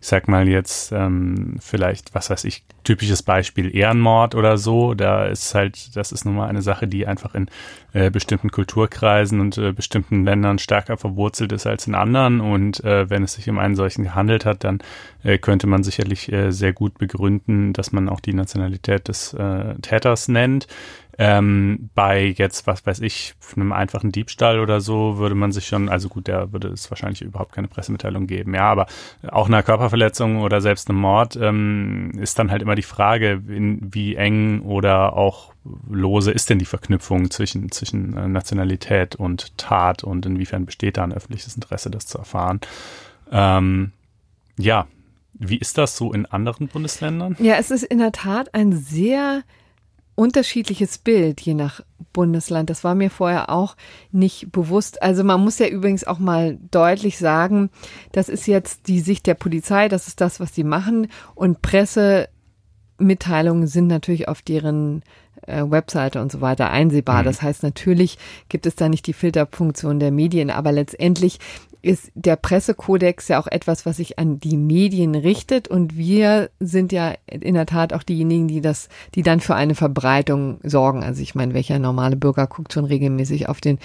ich 0.00 0.06
sag 0.06 0.28
mal 0.28 0.48
jetzt 0.48 0.92
ähm, 0.92 1.56
vielleicht, 1.60 2.14
was 2.14 2.30
weiß 2.30 2.44
ich, 2.44 2.64
typisches 2.84 3.22
Beispiel 3.22 3.74
Ehrenmord 3.74 4.34
oder 4.34 4.58
so. 4.58 4.94
Da 4.94 5.26
ist 5.26 5.54
halt, 5.54 5.96
das 5.96 6.12
ist 6.12 6.24
nun 6.24 6.36
mal 6.36 6.48
eine 6.48 6.62
Sache, 6.62 6.86
die 6.86 7.06
einfach 7.06 7.34
in 7.34 7.48
äh, 7.92 8.10
bestimmten 8.10 8.50
Kulturkreisen 8.50 9.40
und 9.40 9.56
äh, 9.58 9.72
bestimmten 9.72 10.24
Ländern 10.24 10.58
stärker 10.58 10.96
verwurzelt 10.96 11.52
ist 11.52 11.66
als 11.66 11.86
in 11.86 11.94
anderen. 11.94 12.40
Und 12.40 12.84
äh, 12.84 13.08
wenn 13.08 13.22
es 13.22 13.34
sich 13.34 13.48
um 13.48 13.58
einen 13.58 13.76
solchen 13.76 14.04
gehandelt 14.04 14.44
hat, 14.44 14.64
dann 14.64 14.80
äh, 15.22 15.38
könnte 15.38 15.66
man 15.66 15.82
sicherlich 15.82 16.30
äh, 16.32 16.50
sehr 16.50 16.72
gut 16.72 16.98
begründen, 16.98 17.72
dass 17.72 17.92
man 17.92 18.08
auch 18.08 18.20
die 18.20 18.34
Nationalität 18.34 19.08
des 19.08 19.32
äh, 19.34 19.74
Täters 19.80 20.28
nennt. 20.28 20.66
Ähm, 21.18 21.90
bei 21.94 22.26
jetzt, 22.26 22.66
was 22.66 22.84
weiß 22.84 23.00
ich, 23.00 23.34
einem 23.56 23.72
einfachen 23.72 24.10
Diebstahl 24.10 24.58
oder 24.58 24.80
so 24.80 25.18
würde 25.18 25.34
man 25.34 25.52
sich 25.52 25.66
schon, 25.66 25.88
also 25.88 26.08
gut, 26.08 26.28
da 26.28 26.52
würde 26.52 26.68
es 26.68 26.90
wahrscheinlich 26.90 27.22
überhaupt 27.22 27.52
keine 27.52 27.68
Pressemitteilung 27.68 28.26
geben, 28.26 28.54
ja, 28.54 28.70
aber 28.70 28.86
auch 29.28 29.46
einer 29.46 29.62
Körperverletzung 29.62 30.42
oder 30.42 30.60
selbst 30.60 30.88
einem 30.88 31.00
Mord 31.00 31.36
ähm, 31.36 32.12
ist 32.18 32.38
dann 32.38 32.50
halt 32.50 32.62
immer 32.62 32.74
die 32.74 32.82
Frage, 32.82 33.42
in, 33.48 33.94
wie 33.94 34.16
eng 34.16 34.62
oder 34.62 35.16
auch 35.16 35.52
lose 35.88 36.30
ist 36.30 36.50
denn 36.50 36.58
die 36.58 36.64
Verknüpfung 36.64 37.30
zwischen, 37.30 37.70
zwischen 37.70 38.16
äh, 38.16 38.28
Nationalität 38.28 39.14
und 39.16 39.56
Tat 39.56 40.04
und 40.04 40.26
inwiefern 40.26 40.66
besteht 40.66 40.96
da 40.96 41.04
ein 41.04 41.12
öffentliches 41.12 41.54
Interesse, 41.54 41.90
das 41.90 42.06
zu 42.06 42.18
erfahren. 42.18 42.60
Ähm, 43.30 43.92
ja, 44.58 44.86
wie 45.32 45.58
ist 45.58 45.78
das 45.78 45.96
so 45.96 46.12
in 46.12 46.26
anderen 46.26 46.68
Bundesländern? 46.68 47.36
Ja, 47.38 47.54
es 47.54 47.70
ist 47.70 47.82
in 47.82 47.98
der 47.98 48.12
Tat 48.12 48.54
ein 48.54 48.72
sehr 48.72 49.42
unterschiedliches 50.14 50.98
Bild, 50.98 51.40
je 51.40 51.54
nach 51.54 51.80
Bundesland. 52.12 52.70
Das 52.70 52.84
war 52.84 52.94
mir 52.94 53.10
vorher 53.10 53.50
auch 53.50 53.76
nicht 54.12 54.52
bewusst. 54.52 55.02
Also 55.02 55.24
man 55.24 55.40
muss 55.40 55.58
ja 55.58 55.66
übrigens 55.66 56.04
auch 56.04 56.18
mal 56.18 56.58
deutlich 56.70 57.18
sagen, 57.18 57.70
das 58.12 58.28
ist 58.28 58.46
jetzt 58.46 58.88
die 58.88 59.00
Sicht 59.00 59.26
der 59.26 59.34
Polizei, 59.34 59.88
das 59.88 60.08
ist 60.08 60.20
das, 60.20 60.40
was 60.40 60.54
sie 60.54 60.64
machen. 60.64 61.08
Und 61.34 61.62
Pressemitteilungen 61.62 63.66
sind 63.66 63.86
natürlich 63.88 64.28
auf 64.28 64.42
deren 64.42 65.02
äh, 65.46 65.62
Webseite 65.64 66.20
und 66.20 66.32
so 66.32 66.40
weiter 66.40 66.70
einsehbar. 66.70 67.22
Mhm. 67.22 67.26
Das 67.26 67.42
heißt, 67.42 67.62
natürlich 67.62 68.18
gibt 68.48 68.66
es 68.66 68.76
da 68.76 68.88
nicht 68.88 69.06
die 69.06 69.12
Filterfunktion 69.12 70.00
der 70.00 70.10
Medien, 70.10 70.50
aber 70.50 70.72
letztendlich 70.72 71.38
ist 71.84 72.10
der 72.14 72.36
Pressekodex 72.36 73.28
ja 73.28 73.38
auch 73.38 73.46
etwas, 73.46 73.84
was 73.84 73.98
sich 73.98 74.18
an 74.18 74.40
die 74.40 74.56
Medien 74.56 75.14
richtet 75.14 75.68
und 75.68 75.98
wir 75.98 76.48
sind 76.58 76.92
ja 76.92 77.12
in 77.26 77.52
der 77.54 77.66
Tat 77.66 77.92
auch 77.92 78.02
diejenigen, 78.02 78.48
die 78.48 78.62
das, 78.62 78.88
die 79.14 79.22
dann 79.22 79.40
für 79.40 79.54
eine 79.54 79.74
Verbreitung 79.74 80.60
sorgen. 80.62 81.04
Also 81.04 81.20
ich 81.20 81.34
meine, 81.34 81.52
welcher 81.52 81.78
normale 81.78 82.16
Bürger 82.16 82.46
guckt 82.46 82.72
schon 82.72 82.86
regelmäßig 82.86 83.50
auf 83.50 83.60
den 83.60 83.78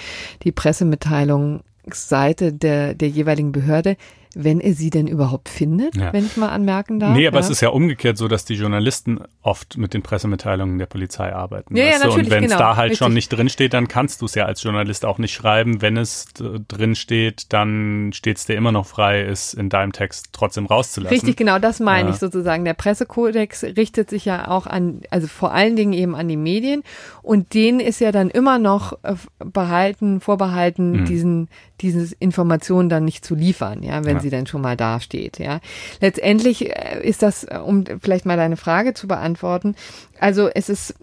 die 0.44 0.54
Pressemitteilungsseite 0.54 2.54
der 2.54 2.94
der 2.94 3.10
jeweiligen 3.10 3.52
Behörde 3.52 3.98
wenn 4.36 4.60
er 4.60 4.74
sie 4.74 4.92
denn 4.92 5.08
überhaupt 5.08 5.50
findet, 5.50 5.96
ja. 5.96 6.14
wenn 6.14 6.26
ich 6.26 6.38
mal 6.38 6.50
anmerken 6.50 7.00
darf. 7.00 7.16
Nee, 7.16 7.28
aber 7.28 7.40
ja. 7.40 7.46
es 7.46 7.50
ist 7.50 7.62
ja 7.62 7.70
umgekehrt 7.70 8.18
so, 8.18 8.28
dass 8.28 8.46
die 8.46 8.54
Journalisten 8.54 9.22
oft 9.42 9.78
mit 9.78 9.96
den 9.96 10.04
Pressemitteilungen 10.04 10.78
der 10.78 10.86
Polizei 10.86 11.34
arbeiten. 11.34 11.76
Ja, 11.76 11.86
ja, 11.86 11.92
natürlich, 11.98 12.28
Und 12.28 12.30
wenn 12.30 12.44
es 12.44 12.52
genau, 12.52 12.60
da 12.60 12.76
halt 12.76 12.92
richtig. 12.92 13.00
schon 13.00 13.14
nicht 13.14 13.30
drinsteht, 13.30 13.74
dann 13.74 13.88
kannst 13.88 14.22
du 14.22 14.26
es 14.26 14.36
ja 14.36 14.46
als 14.46 14.62
Journalist 14.62 15.04
auch 15.04 15.18
nicht 15.18 15.34
schreiben. 15.34 15.82
Wenn 15.82 15.98
es 15.98 16.28
drinsteht, 16.68 17.52
dann 17.52 18.12
steht 18.14 18.38
es 18.38 18.46
dir 18.46 18.56
immer 18.56 18.72
noch 18.72 18.86
frei, 18.86 19.22
es 19.22 19.56
in 19.56 19.70
deinem 19.70 19.94
Text 19.94 20.30
trotzdem 20.32 20.68
rauszulassen. 20.68 21.16
Richtig, 21.16 21.36
genau, 21.36 21.58
das 21.58 21.80
meine 21.80 22.12
ich 22.12 22.18
sozusagen. 22.18 22.66
Der 22.66 22.76
Pressekodex 22.76 23.64
richtet 23.64 24.12
sich 24.12 24.26
ja 24.26 24.48
auch 24.48 24.68
an, 24.68 25.02
also 25.10 25.26
vor 25.26 25.54
allen 25.54 25.76
Dingen 25.76 25.94
eben 25.94 26.16
an 26.16 26.28
die 26.28 26.38
Medien 26.38 26.84
und 27.24 27.56
denen 27.56 27.80
ist 27.80 28.00
ja 28.00 28.12
dann 28.12 28.30
immer 28.30 28.60
noch 28.60 28.94
äh, 29.04 29.16
behalten, 29.40 30.20
vorbehalten, 30.20 30.92
mhm. 30.92 31.06
diesen, 31.06 31.50
diese 31.82 32.16
Informationen 32.20 32.90
dann 32.90 33.06
nicht 33.06 33.26
zu 33.26 33.34
liefern, 33.34 33.82
ja, 33.82 34.04
wenn 34.06 34.19
ja. 34.20 34.24
sie 34.24 34.30
denn 34.30 34.48
schon 34.48 34.62
mal 34.62 34.78
dasteht, 34.78 35.40
ja. 35.40 35.60
Letztendlich 36.02 36.70
äh, 36.70 37.02
ist 37.02 37.22
das, 37.22 37.44
äh, 37.44 37.60
um 37.64 37.84
vielleicht 38.02 38.26
mal 38.26 38.38
deine 38.38 38.58
Frage 38.58 38.94
zu 38.94 39.08
beantworten, 39.08 39.76
also 40.20 40.48
es 40.48 40.70
ist, 40.70 40.96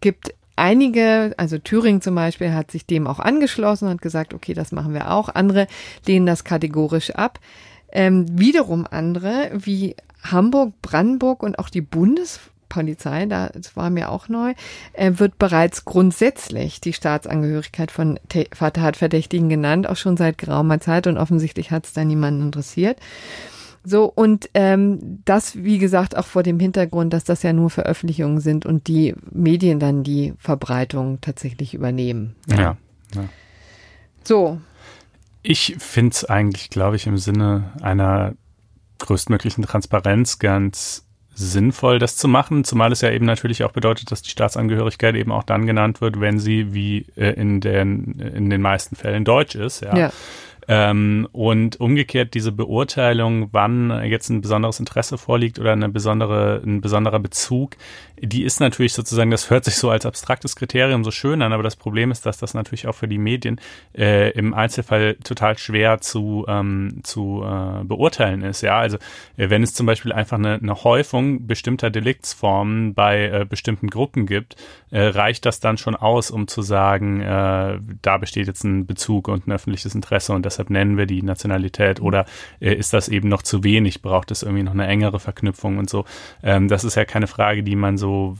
gibt 0.00 0.34
einige, 0.56 1.34
also 1.36 1.58
Thüringen 1.58 2.02
zum 2.02 2.14
Beispiel 2.14 2.52
hat 2.52 2.70
sich 2.70 2.86
dem 2.86 3.06
auch 3.06 3.18
angeschlossen 3.18 3.88
und 3.88 4.02
gesagt, 4.02 4.34
okay, 4.34 4.54
das 4.54 4.72
machen 4.72 4.94
wir 4.94 5.10
auch. 5.10 5.28
Andere 5.28 5.66
lehnen 6.06 6.26
das 6.26 6.44
kategorisch 6.44 7.10
ab. 7.10 7.38
Ähm, 7.90 8.26
wiederum 8.38 8.86
andere 8.90 9.50
wie 9.52 9.96
Hamburg, 10.22 10.72
Brandenburg 10.82 11.42
und 11.42 11.58
auch 11.58 11.68
die 11.68 11.80
Bundes 11.80 12.40
Polizei, 12.72 13.26
das 13.26 13.76
war 13.76 13.90
mir 13.90 14.10
auch 14.10 14.28
neu, 14.28 14.54
wird 14.96 15.38
bereits 15.38 15.84
grundsätzlich 15.84 16.80
die 16.80 16.94
Staatsangehörigkeit 16.94 17.90
von 17.90 18.18
Tatverdächtigen 18.28 19.50
genannt, 19.50 19.86
auch 19.86 19.96
schon 19.96 20.16
seit 20.16 20.38
geraumer 20.38 20.80
Zeit 20.80 21.06
und 21.06 21.18
offensichtlich 21.18 21.70
hat 21.70 21.84
es 21.84 21.92
da 21.92 22.02
niemanden 22.02 22.46
interessiert. 22.46 22.98
So, 23.84 24.04
und 24.04 24.48
ähm, 24.54 25.20
das, 25.24 25.56
wie 25.56 25.78
gesagt, 25.78 26.16
auch 26.16 26.24
vor 26.24 26.42
dem 26.42 26.60
Hintergrund, 26.60 27.12
dass 27.12 27.24
das 27.24 27.42
ja 27.42 27.52
nur 27.52 27.68
Veröffentlichungen 27.68 28.40
sind 28.40 28.64
und 28.64 28.86
die 28.86 29.14
Medien 29.30 29.80
dann 29.80 30.02
die 30.04 30.34
Verbreitung 30.38 31.20
tatsächlich 31.20 31.74
übernehmen. 31.74 32.36
Ja. 32.48 32.56
ja, 32.56 32.76
ja. 33.14 33.24
So. 34.24 34.60
Ich 35.42 35.76
finde 35.78 36.12
es 36.12 36.24
eigentlich, 36.24 36.70
glaube 36.70 36.96
ich, 36.96 37.06
im 37.06 37.18
Sinne 37.18 37.72
einer 37.82 38.34
größtmöglichen 39.00 39.64
Transparenz 39.64 40.38
ganz 40.38 41.04
sinnvoll, 41.34 41.98
das 41.98 42.16
zu 42.16 42.28
machen, 42.28 42.64
zumal 42.64 42.92
es 42.92 43.00
ja 43.00 43.10
eben 43.10 43.24
natürlich 43.24 43.64
auch 43.64 43.72
bedeutet, 43.72 44.10
dass 44.10 44.22
die 44.22 44.30
Staatsangehörigkeit 44.30 45.14
eben 45.14 45.32
auch 45.32 45.44
dann 45.44 45.66
genannt 45.66 46.00
wird, 46.00 46.20
wenn 46.20 46.38
sie 46.38 46.74
wie 46.74 47.06
äh, 47.16 47.30
in, 47.30 47.60
den, 47.60 48.20
in 48.20 48.50
den 48.50 48.60
meisten 48.60 48.96
Fällen 48.96 49.24
deutsch 49.24 49.54
ist. 49.54 49.80
Ja. 49.80 49.96
ja. 49.96 50.12
Ähm, 50.68 51.28
und 51.32 51.80
umgekehrt 51.80 52.34
diese 52.34 52.52
Beurteilung, 52.52 53.48
wann 53.52 54.04
jetzt 54.04 54.28
ein 54.30 54.40
besonderes 54.40 54.78
Interesse 54.78 55.18
vorliegt 55.18 55.58
oder 55.58 55.72
eine 55.72 55.88
besondere, 55.88 56.62
ein 56.64 56.80
besonderer 56.80 57.18
Bezug, 57.18 57.76
die 58.24 58.44
ist 58.44 58.60
natürlich 58.60 58.92
sozusagen, 58.92 59.32
das 59.32 59.50
hört 59.50 59.64
sich 59.64 59.74
so 59.74 59.90
als 59.90 60.06
abstraktes 60.06 60.54
Kriterium 60.54 61.02
so 61.02 61.10
schön 61.10 61.42
an, 61.42 61.52
aber 61.52 61.64
das 61.64 61.74
Problem 61.74 62.12
ist, 62.12 62.24
dass 62.24 62.38
das 62.38 62.54
natürlich 62.54 62.86
auch 62.86 62.94
für 62.94 63.08
die 63.08 63.18
Medien 63.18 63.60
äh, 63.98 64.30
im 64.30 64.54
Einzelfall 64.54 65.16
total 65.24 65.58
schwer 65.58 66.00
zu, 66.00 66.44
ähm, 66.46 67.00
zu 67.02 67.42
äh, 67.44 67.82
beurteilen 67.82 68.42
ist. 68.42 68.62
Ja, 68.62 68.78
also 68.78 68.98
äh, 69.36 69.50
wenn 69.50 69.64
es 69.64 69.74
zum 69.74 69.86
Beispiel 69.86 70.12
einfach 70.12 70.38
eine, 70.38 70.54
eine 70.54 70.84
Häufung 70.84 71.48
bestimmter 71.48 71.90
Deliktsformen 71.90 72.94
bei 72.94 73.24
äh, 73.24 73.44
bestimmten 73.48 73.88
Gruppen 73.88 74.26
gibt, 74.26 74.54
äh, 74.92 75.02
reicht 75.02 75.44
das 75.44 75.58
dann 75.58 75.76
schon 75.76 75.96
aus, 75.96 76.30
um 76.30 76.46
zu 76.46 76.62
sagen, 76.62 77.20
äh, 77.20 77.80
da 78.02 78.18
besteht 78.18 78.46
jetzt 78.46 78.62
ein 78.62 78.86
Bezug 78.86 79.26
und 79.26 79.48
ein 79.48 79.52
öffentliches 79.52 79.96
Interesse 79.96 80.32
und 80.32 80.46
deshalb 80.52 80.70
nennen 80.70 80.96
wir 80.96 81.06
die 81.06 81.22
Nationalität 81.22 82.00
oder 82.00 82.26
äh, 82.60 82.74
ist 82.74 82.92
das 82.92 83.08
eben 83.08 83.28
noch 83.28 83.42
zu 83.42 83.64
wenig, 83.64 84.02
braucht 84.02 84.30
es 84.30 84.42
irgendwie 84.42 84.62
noch 84.62 84.72
eine 84.72 84.86
engere 84.86 85.18
Verknüpfung 85.18 85.78
und 85.78 85.88
so. 85.88 86.04
Ähm, 86.42 86.68
das 86.68 86.84
ist 86.84 86.94
ja 86.94 87.04
keine 87.04 87.26
Frage, 87.26 87.62
die 87.62 87.76
man 87.76 87.96
so 87.96 88.36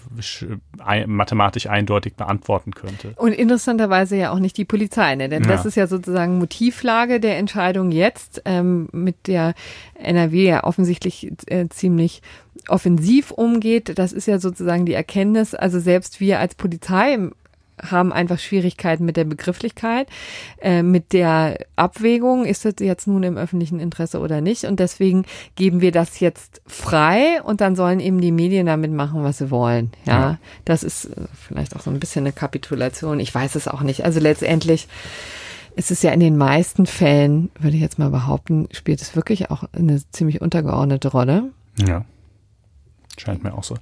mathematisch 1.07 1.67
eindeutig 1.67 2.15
beantworten 2.15 2.73
könnte. 2.73 3.15
Und 3.17 3.33
interessanterweise 3.33 4.17
ja 4.17 4.33
auch 4.33 4.39
nicht 4.39 4.57
die 4.57 4.65
Polizei, 4.65 5.15
ne? 5.15 5.29
denn 5.29 5.43
ja. 5.45 5.49
das 5.49 5.67
ist 5.67 5.77
ja 5.77 5.87
sozusagen 5.87 6.39
Motivlage 6.39 7.21
der 7.21 7.39
Entscheidung 7.39 7.91
jetzt, 7.91 8.43
ähm, 8.45 8.89
mit 8.93 9.27
der 9.27 9.55
NRW 9.95 10.45
ja 10.45 10.65
offensichtlich 10.65 11.33
äh, 11.47 11.69
ziemlich 11.69 12.23
offensiv 12.69 13.31
umgeht. 13.31 13.99
Das 13.99 14.13
ist 14.13 14.27
ja 14.27 14.39
sozusagen 14.39 14.87
die 14.87 14.95
Erkenntnis, 14.95 15.55
also 15.55 15.81
selbst 15.81 16.21
wir 16.21 16.39
als 16.39 16.55
Polizei 16.55 17.19
haben 17.91 18.13
einfach 18.13 18.39
Schwierigkeiten 18.39 19.05
mit 19.05 19.17
der 19.17 19.25
Begrifflichkeit, 19.25 20.09
äh, 20.61 20.83
mit 20.83 21.13
der 21.13 21.59
Abwägung, 21.77 22.45
ist 22.45 22.65
das 22.65 22.75
jetzt 22.81 23.07
nun 23.07 23.23
im 23.23 23.37
öffentlichen 23.37 23.81
Interesse 23.81 24.21
oder 24.21 24.41
nicht. 24.41 24.65
Und 24.65 24.81
deswegen 24.81 25.25
geben 25.57 25.81
wir 25.81 25.93
das 25.93 26.21
jetzt 26.21 26.63
frei 26.67 27.43
und 27.43 27.61
dann 27.61 27.77
sollen 27.77 28.01
eben 28.01 28.21
die 28.21 28.33
Medien 28.33 28.67
damit 28.67 28.93
machen, 28.93 29.25
was 29.25 29.39
sie 29.39 29.51
wollen. 29.51 29.91
Ja, 30.05 30.21
ja. 30.21 30.39
das 30.65 30.83
ist 30.83 31.07
äh, 31.07 31.27
vielleicht 31.35 31.77
auch 31.77 31.81
so 31.81 31.91
ein 31.91 32.01
bisschen 32.01 32.25
eine 32.25 32.33
Kapitulation. 32.33 33.21
Ich 33.21 33.35
weiß 33.35 33.55
es 33.57 33.69
auch 33.69 33.83
nicht. 33.83 34.05
Also 34.05 34.21
letztendlich 34.21 34.89
ist 35.75 35.91
es 35.91 36.03
ja 36.03 36.11
in 36.11 36.21
den 36.21 36.37
meisten 36.37 36.87
Fällen, 36.87 37.51
würde 37.59 37.77
ich 37.77 37.83
jetzt 37.83 37.99
mal 37.99 38.11
behaupten, 38.11 38.69
spielt 38.73 39.01
es 39.01 39.17
wirklich 39.17 39.51
auch 39.51 39.65
eine 39.73 40.03
ziemlich 40.11 40.41
untergeordnete 40.41 41.09
Rolle. 41.09 41.51
Ja. 41.79 42.05
Scheint 43.19 43.45
mir 43.45 43.55
auch 43.55 43.65
so. 43.65 43.77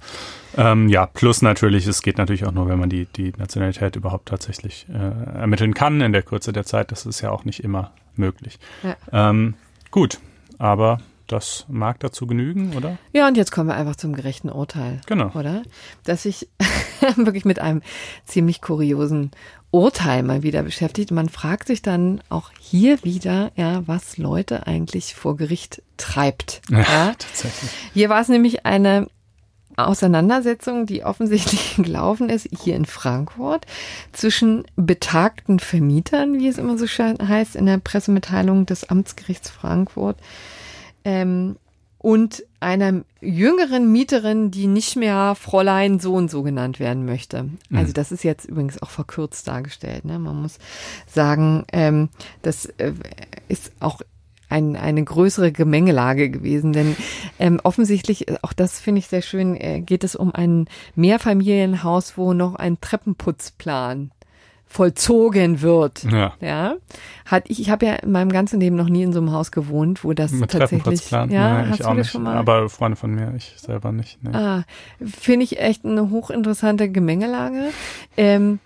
Ähm, 0.57 0.89
ja, 0.89 1.05
plus 1.05 1.41
natürlich, 1.41 1.87
es 1.87 2.01
geht 2.01 2.17
natürlich 2.17 2.45
auch 2.45 2.51
nur, 2.51 2.67
wenn 2.67 2.79
man 2.79 2.89
die, 2.89 3.05
die 3.05 3.31
Nationalität 3.37 3.95
überhaupt 3.95 4.27
tatsächlich 4.27 4.87
äh, 4.89 5.39
ermitteln 5.39 5.73
kann 5.73 6.01
in 6.01 6.11
der 6.11 6.21
Kürze 6.21 6.51
der 6.51 6.65
Zeit. 6.65 6.91
Das 6.91 7.05
ist 7.05 7.21
ja 7.21 7.31
auch 7.31 7.45
nicht 7.45 7.63
immer 7.63 7.91
möglich. 8.15 8.59
Ja. 8.83 9.29
Ähm, 9.29 9.55
gut, 9.89 10.19
aber 10.57 10.99
das 11.31 11.65
mag 11.69 11.99
dazu 12.01 12.27
genügen, 12.27 12.73
oder? 12.75 12.97
Ja, 13.13 13.27
und 13.27 13.37
jetzt 13.37 13.51
kommen 13.51 13.69
wir 13.69 13.75
einfach 13.75 13.95
zum 13.95 14.13
gerechten 14.13 14.49
Urteil. 14.49 14.99
Genau. 15.07 15.31
Oder? 15.33 15.63
Dass 16.03 16.25
ich 16.25 16.49
wirklich 17.15 17.45
mit 17.45 17.59
einem 17.59 17.81
ziemlich 18.25 18.61
kuriosen 18.61 19.31
Urteil 19.71 20.23
mal 20.23 20.43
wieder 20.43 20.63
beschäftigt. 20.63 21.11
Man 21.11 21.29
fragt 21.29 21.67
sich 21.67 21.81
dann 21.81 22.21
auch 22.27 22.51
hier 22.59 23.01
wieder, 23.03 23.51
ja, 23.55 23.87
was 23.87 24.17
Leute 24.17 24.67
eigentlich 24.67 25.15
vor 25.15 25.37
Gericht 25.37 25.81
treibt. 25.95 26.61
Ja, 26.69 26.79
ja. 26.79 27.13
tatsächlich. 27.17 27.71
Hier 27.93 28.09
war 28.09 28.21
es 28.21 28.27
nämlich 28.27 28.65
eine 28.65 29.07
Auseinandersetzung, 29.87 30.85
die 30.85 31.03
offensichtlich 31.03 31.75
gelaufen 31.77 32.29
ist, 32.29 32.47
hier 32.57 32.75
in 32.75 32.85
Frankfurt, 32.85 33.65
zwischen 34.11 34.65
betagten 34.75 35.59
Vermietern, 35.59 36.39
wie 36.39 36.47
es 36.47 36.57
immer 36.57 36.77
so 36.77 36.85
heißt 36.85 37.55
in 37.55 37.65
der 37.65 37.77
Pressemitteilung 37.77 38.65
des 38.65 38.89
Amtsgerichts 38.89 39.49
Frankfurt, 39.49 40.17
ähm, 41.05 41.55
und 42.01 42.43
einer 42.59 43.03
jüngeren 43.21 43.91
Mieterin, 43.91 44.49
die 44.49 44.65
nicht 44.65 44.95
mehr 44.95 45.35
Fräulein 45.35 45.99
so 45.99 46.15
und 46.15 46.31
so 46.31 46.41
genannt 46.41 46.79
werden 46.79 47.05
möchte. 47.05 47.49
Also 47.71 47.89
mhm. 47.89 47.93
das 47.93 48.11
ist 48.11 48.23
jetzt 48.23 48.45
übrigens 48.45 48.81
auch 48.81 48.89
verkürzt 48.89 49.47
dargestellt. 49.47 50.05
Ne? 50.05 50.17
Man 50.17 50.41
muss 50.41 50.57
sagen, 51.05 51.63
ähm, 51.71 52.09
das 52.41 52.65
äh, 52.65 52.93
ist 53.49 53.71
auch 53.79 54.01
ein, 54.51 54.75
eine 54.75 55.03
größere 55.03 55.51
Gemengelage 55.51 56.29
gewesen. 56.29 56.73
Denn 56.73 56.95
ähm, 57.39 57.59
offensichtlich, 57.63 58.25
auch 58.43 58.53
das 58.53 58.79
finde 58.79 58.99
ich 58.99 59.07
sehr 59.07 59.21
schön, 59.21 59.55
äh, 59.55 59.81
geht 59.81 60.03
es 60.03 60.15
um 60.15 60.33
ein 60.33 60.67
Mehrfamilienhaus, 60.95 62.17
wo 62.17 62.33
noch 62.33 62.55
ein 62.55 62.79
Treppenputzplan 62.81 64.11
vollzogen 64.71 65.61
wird. 65.61 66.03
Ja. 66.03 66.33
ja. 66.39 66.75
Hat 67.25 67.43
ich, 67.49 67.59
ich 67.59 67.69
habe 67.69 67.85
ja 67.85 67.95
in 67.95 68.11
meinem 68.11 68.31
ganzen 68.31 68.59
Leben 68.59 68.77
noch 68.77 68.87
nie 68.87 69.03
in 69.03 69.11
so 69.11 69.19
einem 69.19 69.33
Haus 69.33 69.51
gewohnt, 69.51 70.03
wo 70.03 70.13
das 70.13 70.31
Mit 70.31 70.51
tatsächlich. 70.51 71.11
Ja, 71.11 71.25
ja 71.25 71.73
ich 71.73 71.83
auch 71.83 71.93
nicht. 71.93 72.15
Aber 72.15 72.69
Freunde 72.69 72.95
von 72.95 73.13
mir, 73.13 73.33
ich 73.35 73.53
selber 73.57 73.91
nicht. 73.91 74.23
Nee. 74.23 74.33
Ah, 74.33 74.63
finde 75.03 75.43
ich 75.43 75.59
echt 75.59 75.83
eine 75.83 76.09
hochinteressante 76.09 76.89
Gemengelage. 76.89 77.71
Ähm, 78.15 78.59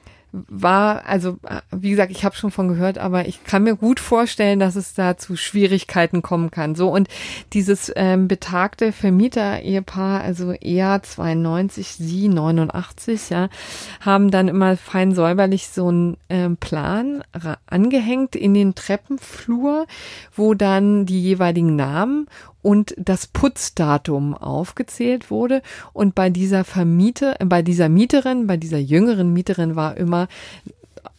war, 0.48 1.06
also 1.06 1.38
wie 1.72 1.92
gesagt, 1.92 2.12
ich 2.12 2.26
habe 2.26 2.36
schon 2.36 2.52
von 2.52 2.68
gehört, 2.68 2.98
aber 2.98 3.28
ich 3.28 3.44
kann 3.44 3.64
mir 3.64 3.76
gut 3.76 4.00
vorstellen, 4.00 4.60
dass 4.60 4.76
es 4.76 4.94
da 4.94 5.18
zu 5.18 5.36
Schwierigkeiten 5.36 6.22
kommen 6.22 6.52
kann. 6.52 6.76
So 6.76 6.90
und 6.90 7.08
dieses 7.54 7.92
ähm, 7.96 8.28
betagte 8.28 8.92
Vermieter-Ehepaar, 8.92 10.22
also 10.22 10.52
er 10.52 11.02
92, 11.02 11.88
sie 11.88 12.28
89, 12.28 13.30
ja, 13.30 13.50
haben 14.02 14.32
dann 14.32 14.48
immer 14.48 14.78
fein 14.78 15.14
säuberlich 15.14 15.70
so 15.70 15.88
einen 15.88 16.18
ähm, 16.30 16.58
Plan 16.58 17.24
angehängt 17.68 18.36
in 18.36 18.54
den 18.54 18.76
Treppenflur, 18.76 19.86
wo 20.36 20.54
dann 20.54 21.06
die 21.06 21.22
jeweiligen 21.22 21.76
Namen 21.76 22.28
und 22.66 22.96
das 22.98 23.28
Putzdatum 23.28 24.34
aufgezählt 24.34 25.30
wurde. 25.30 25.62
Und 25.94 26.16
bei 26.16 26.32
dieser 26.32 26.64
Vermieter, 26.64 27.36
bei 27.46 27.62
dieser 27.62 27.90
Mieterin, 27.90 28.48
bei 28.48 28.58
dieser 28.58 28.80
jüngeren 28.80 29.32
Mieterin 29.32 29.76
war 29.76 29.96
immer 29.98 30.28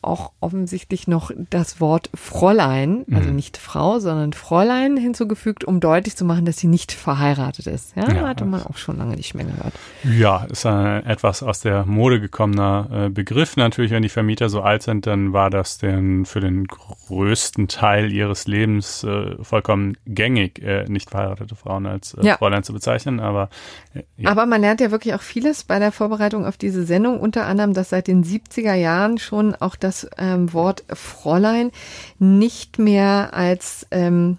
auch 0.06 0.32
offensichtlich 0.40 1.08
noch 1.08 1.30
das 1.50 1.80
Wort 1.80 2.10
Fräulein, 2.14 3.04
also 3.12 3.28
mhm. 3.28 3.36
nicht 3.36 3.56
Frau, 3.56 3.98
sondern 3.98 4.32
Fräulein 4.32 4.96
hinzugefügt, 4.96 5.64
um 5.64 5.80
deutlich 5.80 6.16
zu 6.16 6.24
machen, 6.24 6.44
dass 6.44 6.58
sie 6.58 6.68
nicht 6.68 6.92
verheiratet 6.92 7.66
ist. 7.66 7.96
Ja, 7.96 8.10
ja 8.10 8.28
hatte 8.28 8.44
man 8.44 8.62
auch 8.62 8.76
schon 8.76 8.98
lange 8.98 9.16
nicht 9.16 9.34
mehr 9.34 9.44
gehört. 9.44 9.74
Ja, 10.04 10.44
ist 10.44 10.66
ein 10.66 11.04
etwas 11.04 11.42
aus 11.42 11.60
der 11.60 11.84
Mode 11.84 12.20
gekommener 12.20 12.88
äh, 12.92 13.08
Begriff. 13.08 13.56
Natürlich, 13.56 13.90
wenn 13.90 14.02
die 14.02 14.08
Vermieter 14.08 14.48
so 14.48 14.62
alt 14.62 14.82
sind, 14.82 15.06
dann 15.06 15.32
war 15.32 15.50
das 15.50 15.78
denn 15.78 16.24
für 16.24 16.40
den 16.40 16.66
größten 16.66 17.68
Teil 17.68 18.12
ihres 18.12 18.46
Lebens 18.46 19.04
äh, 19.04 19.36
vollkommen 19.42 19.96
gängig, 20.06 20.62
äh, 20.62 20.84
nicht 20.88 21.10
verheiratete 21.10 21.56
Frauen 21.56 21.86
als 21.86 22.14
äh, 22.14 22.24
ja. 22.24 22.36
Fräulein 22.36 22.62
zu 22.62 22.72
bezeichnen. 22.72 23.20
Aber, 23.20 23.48
äh, 23.94 24.02
ja. 24.16 24.30
aber 24.30 24.46
man 24.46 24.60
lernt 24.60 24.80
ja 24.80 24.90
wirklich 24.90 25.14
auch 25.14 25.22
vieles 25.22 25.64
bei 25.64 25.78
der 25.78 25.92
Vorbereitung 25.92 26.44
auf 26.44 26.56
diese 26.56 26.84
Sendung, 26.84 27.20
unter 27.20 27.46
anderem, 27.46 27.74
dass 27.74 27.90
seit 27.90 28.06
den 28.06 28.24
70er 28.24 28.74
Jahren 28.74 29.18
schon 29.18 29.54
auch 29.54 29.76
das 29.76 29.95
das 30.02 30.08
ähm, 30.18 30.52
Wort 30.52 30.84
Fräulein 30.92 31.70
nicht 32.18 32.78
mehr 32.78 33.30
als, 33.32 33.86
ähm, 33.90 34.38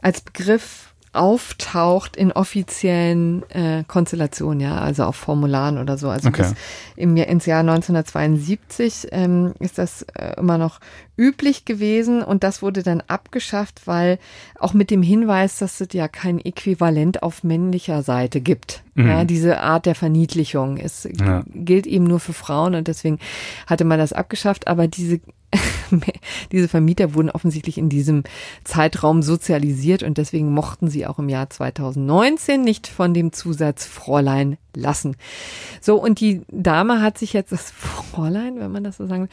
als 0.00 0.20
Begriff 0.20 0.93
auftaucht 1.14 2.16
in 2.16 2.32
offiziellen 2.32 3.48
äh, 3.50 3.84
Konstellationen, 3.86 4.60
ja, 4.60 4.78
also 4.78 5.04
auf 5.04 5.16
Formularen 5.16 5.78
oder 5.78 5.96
so. 5.96 6.08
Also 6.08 6.28
okay. 6.28 6.42
bis 6.42 6.54
im, 6.96 7.16
ins 7.16 7.46
Jahr 7.46 7.60
1972 7.60 9.08
ähm, 9.12 9.54
ist 9.60 9.78
das 9.78 10.02
äh, 10.14 10.34
immer 10.38 10.58
noch 10.58 10.80
üblich 11.16 11.64
gewesen 11.64 12.22
und 12.22 12.42
das 12.42 12.60
wurde 12.62 12.82
dann 12.82 13.02
abgeschafft, 13.06 13.82
weil 13.86 14.18
auch 14.58 14.74
mit 14.74 14.90
dem 14.90 15.02
Hinweis, 15.02 15.58
dass 15.58 15.80
es 15.80 15.88
ja 15.92 16.08
kein 16.08 16.40
Äquivalent 16.40 17.22
auf 17.22 17.44
männlicher 17.44 18.02
Seite 18.02 18.40
gibt. 18.40 18.82
Mhm. 18.94 19.08
Ja, 19.08 19.24
diese 19.24 19.60
Art 19.60 19.86
der 19.86 19.94
Verniedlichung 19.94 20.76
ist, 20.76 21.08
ja. 21.20 21.44
gilt 21.46 21.86
eben 21.86 22.04
nur 22.04 22.20
für 22.20 22.32
Frauen 22.32 22.74
und 22.74 22.88
deswegen 22.88 23.18
hatte 23.66 23.84
man 23.84 23.98
das 23.98 24.12
abgeschafft, 24.12 24.66
aber 24.66 24.88
diese 24.88 25.20
diese 26.52 26.68
Vermieter 26.68 27.14
wurden 27.14 27.30
offensichtlich 27.30 27.78
in 27.78 27.88
diesem 27.88 28.24
Zeitraum 28.64 29.22
sozialisiert 29.22 30.02
und 30.02 30.18
deswegen 30.18 30.52
mochten 30.52 30.88
sie 30.88 31.06
auch 31.06 31.18
im 31.18 31.28
Jahr 31.28 31.50
2019 31.50 32.62
nicht 32.62 32.86
von 32.86 33.14
dem 33.14 33.32
Zusatz 33.32 33.84
Fräulein 33.86 34.58
lassen. 34.76 35.16
So, 35.80 35.96
und 35.96 36.20
die 36.20 36.42
Dame 36.50 37.00
hat 37.00 37.18
sich 37.18 37.32
jetzt, 37.32 37.52
das 37.52 37.70
Fräulein, 37.70 38.58
wenn 38.58 38.72
man 38.72 38.84
das 38.84 38.96
so 38.96 39.06
sagen 39.06 39.22
will, 39.22 39.28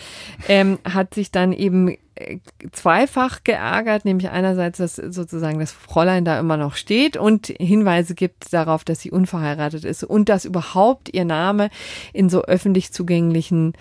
ähm, 0.48 0.80
hat 0.84 1.14
sich 1.14 1.32
dann 1.32 1.54
eben 1.54 1.90
äh, 2.16 2.40
zweifach 2.72 3.44
geärgert, 3.44 4.06
nämlich 4.06 4.30
einerseits, 4.30 4.78
dass 4.78 4.96
sozusagen 4.96 5.60
das 5.60 5.72
Fräulein 5.72 6.26
da 6.26 6.40
immer 6.40 6.58
noch 6.58 6.76
steht 6.76 7.18
und 7.18 7.48
Hinweise 7.48 8.16
gibt 8.16 8.54
darauf, 8.54 8.84
dass 8.84 9.02
sie 9.02 9.12
unverheiratet 9.12 9.86
ist 9.86 10.04
und 10.04 10.30
dass 10.30 10.46
überhaupt 10.46 11.14
ihr 11.14 11.26
Name 11.26 11.70
in 12.14 12.30
so 12.30 12.44
öffentlich 12.44 12.92
zugänglichen 12.92 13.74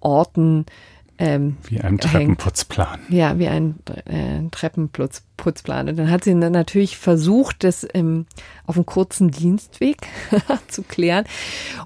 Orten 0.00 0.66
ähm, 1.18 1.56
wie 1.64 1.80
ein 1.80 1.98
Treppenputzplan. 1.98 3.00
Hängt. 3.00 3.10
Ja, 3.10 3.38
wie 3.38 3.48
ein 3.48 3.80
äh, 4.04 4.48
Treppenputzplan. 4.50 5.88
Und 5.88 5.98
dann 5.98 6.10
hat 6.10 6.22
sie 6.22 6.34
natürlich 6.34 6.96
versucht, 6.96 7.64
das 7.64 7.86
ähm, 7.92 8.26
auf 8.66 8.76
einem 8.76 8.86
kurzen 8.86 9.32
Dienstweg 9.32 10.06
zu 10.68 10.82
klären. 10.84 11.24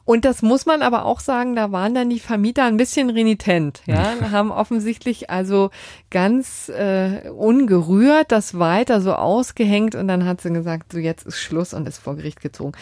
Und 0.04 0.26
das 0.26 0.42
muss 0.42 0.66
man 0.66 0.82
aber 0.82 1.06
auch 1.06 1.20
sagen, 1.20 1.56
da 1.56 1.72
waren 1.72 1.94
dann 1.94 2.10
die 2.10 2.20
Vermieter 2.20 2.64
ein 2.64 2.76
bisschen 2.76 3.08
renitent. 3.08 3.82
Ja, 3.86 4.14
haben 4.30 4.50
offensichtlich 4.50 5.30
also 5.30 5.70
ganz 6.10 6.68
äh, 6.68 7.30
ungerührt 7.30 8.32
das 8.32 8.58
weiter 8.58 9.00
so 9.00 9.14
ausgehängt 9.14 9.94
und 9.94 10.08
dann 10.08 10.26
hat 10.26 10.42
sie 10.42 10.52
gesagt, 10.52 10.92
so 10.92 10.98
jetzt 10.98 11.26
ist 11.26 11.38
Schluss 11.38 11.72
und 11.72 11.88
ist 11.88 11.98
vor 11.98 12.16
Gericht 12.16 12.42
gezogen. 12.42 12.72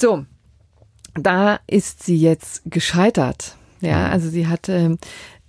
So, 0.00 0.24
da 1.14 1.60
ist 1.66 2.02
sie 2.02 2.16
jetzt 2.16 2.62
gescheitert. 2.64 3.56
Ja, 3.82 4.08
also 4.08 4.30
sie 4.30 4.46
hatte 4.46 4.96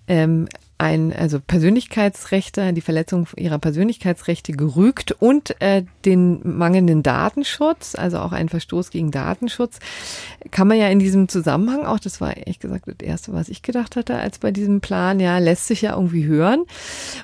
ähm, 0.07 0.47
ein, 0.83 1.13
also 1.13 1.39
Persönlichkeitsrechte, 1.39 2.73
die 2.73 2.81
Verletzung 2.81 3.27
ihrer 3.37 3.57
Persönlichkeitsrechte 3.57 4.51
gerügt 4.51 5.13
und 5.13 5.59
äh, 5.61 5.85
den 6.03 6.41
mangelnden 6.43 7.03
Datenschutz, 7.03 7.95
also 7.95 8.19
auch 8.19 8.33
ein 8.33 8.49
Verstoß 8.49 8.89
gegen 8.89 9.09
Datenschutz, 9.09 9.79
kann 10.51 10.67
man 10.67 10.77
ja 10.77 10.89
in 10.89 10.99
diesem 10.99 11.29
Zusammenhang 11.29 11.85
auch, 11.85 11.99
das 11.99 12.19
war 12.19 12.35
ehrlich 12.35 12.59
gesagt 12.59 12.87
das 12.87 12.95
Erste, 12.99 13.31
was 13.31 13.47
ich 13.47 13.61
gedacht 13.61 13.95
hatte, 13.95 14.15
als 14.15 14.39
bei 14.39 14.51
diesem 14.51 14.81
Plan, 14.81 15.21
ja, 15.21 15.37
lässt 15.37 15.67
sich 15.67 15.83
ja 15.83 15.95
irgendwie 15.95 16.25
hören. 16.25 16.65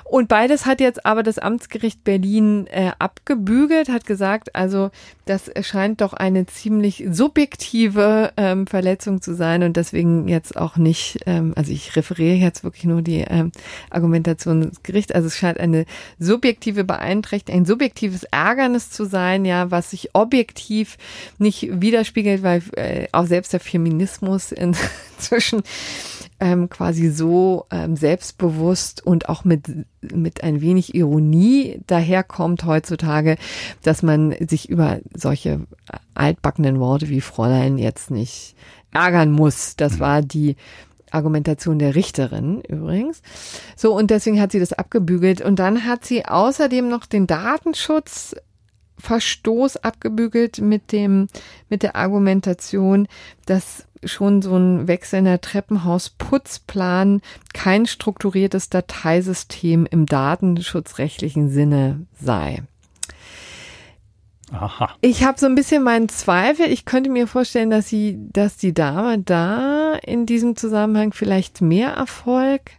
Und 0.04 0.28
beides 0.28 0.64
hat 0.64 0.80
jetzt 0.80 1.04
aber 1.04 1.22
das 1.22 1.38
Amtsgericht 1.38 2.02
Berlin 2.02 2.66
äh, 2.68 2.92
abgebügelt, 2.98 3.90
hat 3.90 4.06
gesagt, 4.06 4.56
also 4.56 4.90
das 5.26 5.48
erscheint 5.48 6.00
doch 6.00 6.14
eine 6.14 6.46
ziemlich 6.46 7.04
subjektive 7.10 8.32
ähm, 8.38 8.66
Verletzung 8.66 9.20
zu 9.20 9.34
sein 9.34 9.62
und 9.62 9.76
deswegen 9.76 10.28
jetzt 10.28 10.56
auch 10.56 10.78
nicht, 10.78 11.20
ähm, 11.26 11.52
also 11.56 11.70
ich 11.72 11.94
referiere 11.94 12.36
jetzt 12.36 12.64
wirklich 12.64 12.84
nur 12.84 13.02
die 13.02 13.20
ähm, 13.28 13.49
Argumentationsgericht. 13.90 15.14
Also 15.14 15.28
es 15.28 15.36
scheint 15.36 15.58
eine 15.58 15.86
subjektive 16.18 16.84
Beeinträchtigung, 16.84 17.60
ein 17.60 17.66
subjektives 17.66 18.24
Ärgernis 18.24 18.90
zu 18.90 19.04
sein, 19.04 19.44
ja, 19.44 19.70
was 19.70 19.90
sich 19.90 20.10
objektiv 20.14 20.98
nicht 21.38 21.68
widerspiegelt, 21.80 22.42
weil 22.42 22.62
äh, 22.76 23.08
auch 23.12 23.26
selbst 23.26 23.52
der 23.52 23.60
Feminismus 23.60 24.52
inzwischen 24.52 25.62
ähm, 26.40 26.70
quasi 26.70 27.10
so 27.10 27.66
ähm, 27.70 27.96
selbstbewusst 27.96 29.06
und 29.06 29.28
auch 29.28 29.44
mit, 29.44 29.68
mit 30.00 30.42
ein 30.42 30.62
wenig 30.62 30.94
Ironie 30.94 31.80
daherkommt 31.86 32.64
heutzutage, 32.64 33.36
dass 33.82 34.02
man 34.02 34.34
sich 34.48 34.68
über 34.70 35.00
solche 35.14 35.60
altbackenen 36.14 36.80
Worte 36.80 37.10
wie 37.10 37.20
Fräulein 37.20 37.78
jetzt 37.78 38.10
nicht 38.10 38.56
ärgern 38.92 39.30
muss. 39.30 39.76
Das 39.76 39.94
mhm. 39.94 40.00
war 40.00 40.22
die 40.22 40.56
Argumentation 41.10 41.78
der 41.78 41.94
Richterin 41.94 42.62
übrigens. 42.62 43.22
So, 43.76 43.96
und 43.96 44.10
deswegen 44.10 44.40
hat 44.40 44.52
sie 44.52 44.60
das 44.60 44.72
abgebügelt. 44.72 45.40
Und 45.40 45.58
dann 45.58 45.84
hat 45.84 46.04
sie 46.04 46.24
außerdem 46.24 46.88
noch 46.88 47.06
den 47.06 47.26
Datenschutzverstoß 47.26 49.78
abgebügelt 49.78 50.60
mit 50.60 50.92
dem, 50.92 51.28
mit 51.68 51.82
der 51.82 51.96
Argumentation, 51.96 53.08
dass 53.46 53.86
schon 54.04 54.42
so 54.42 54.56
ein 54.56 54.88
wechselnder 54.88 55.40
Treppenhausputzplan 55.40 57.20
kein 57.52 57.86
strukturiertes 57.86 58.70
Dateisystem 58.70 59.86
im 59.90 60.06
datenschutzrechtlichen 60.06 61.50
Sinne 61.50 62.06
sei. 62.20 62.62
Aha. 64.52 64.90
Ich 65.00 65.24
habe 65.24 65.38
so 65.38 65.46
ein 65.46 65.54
bisschen 65.54 65.82
meinen 65.82 66.08
Zweifel. 66.08 66.66
Ich 66.66 66.84
könnte 66.84 67.10
mir 67.10 67.26
vorstellen, 67.26 67.70
dass 67.70 67.88
sie, 67.88 68.18
dass 68.32 68.56
die 68.56 68.74
Dame 68.74 69.18
da 69.18 69.94
in 70.04 70.26
diesem 70.26 70.56
Zusammenhang 70.56 71.12
vielleicht 71.12 71.60
mehr 71.60 71.90
Erfolg 71.90 72.72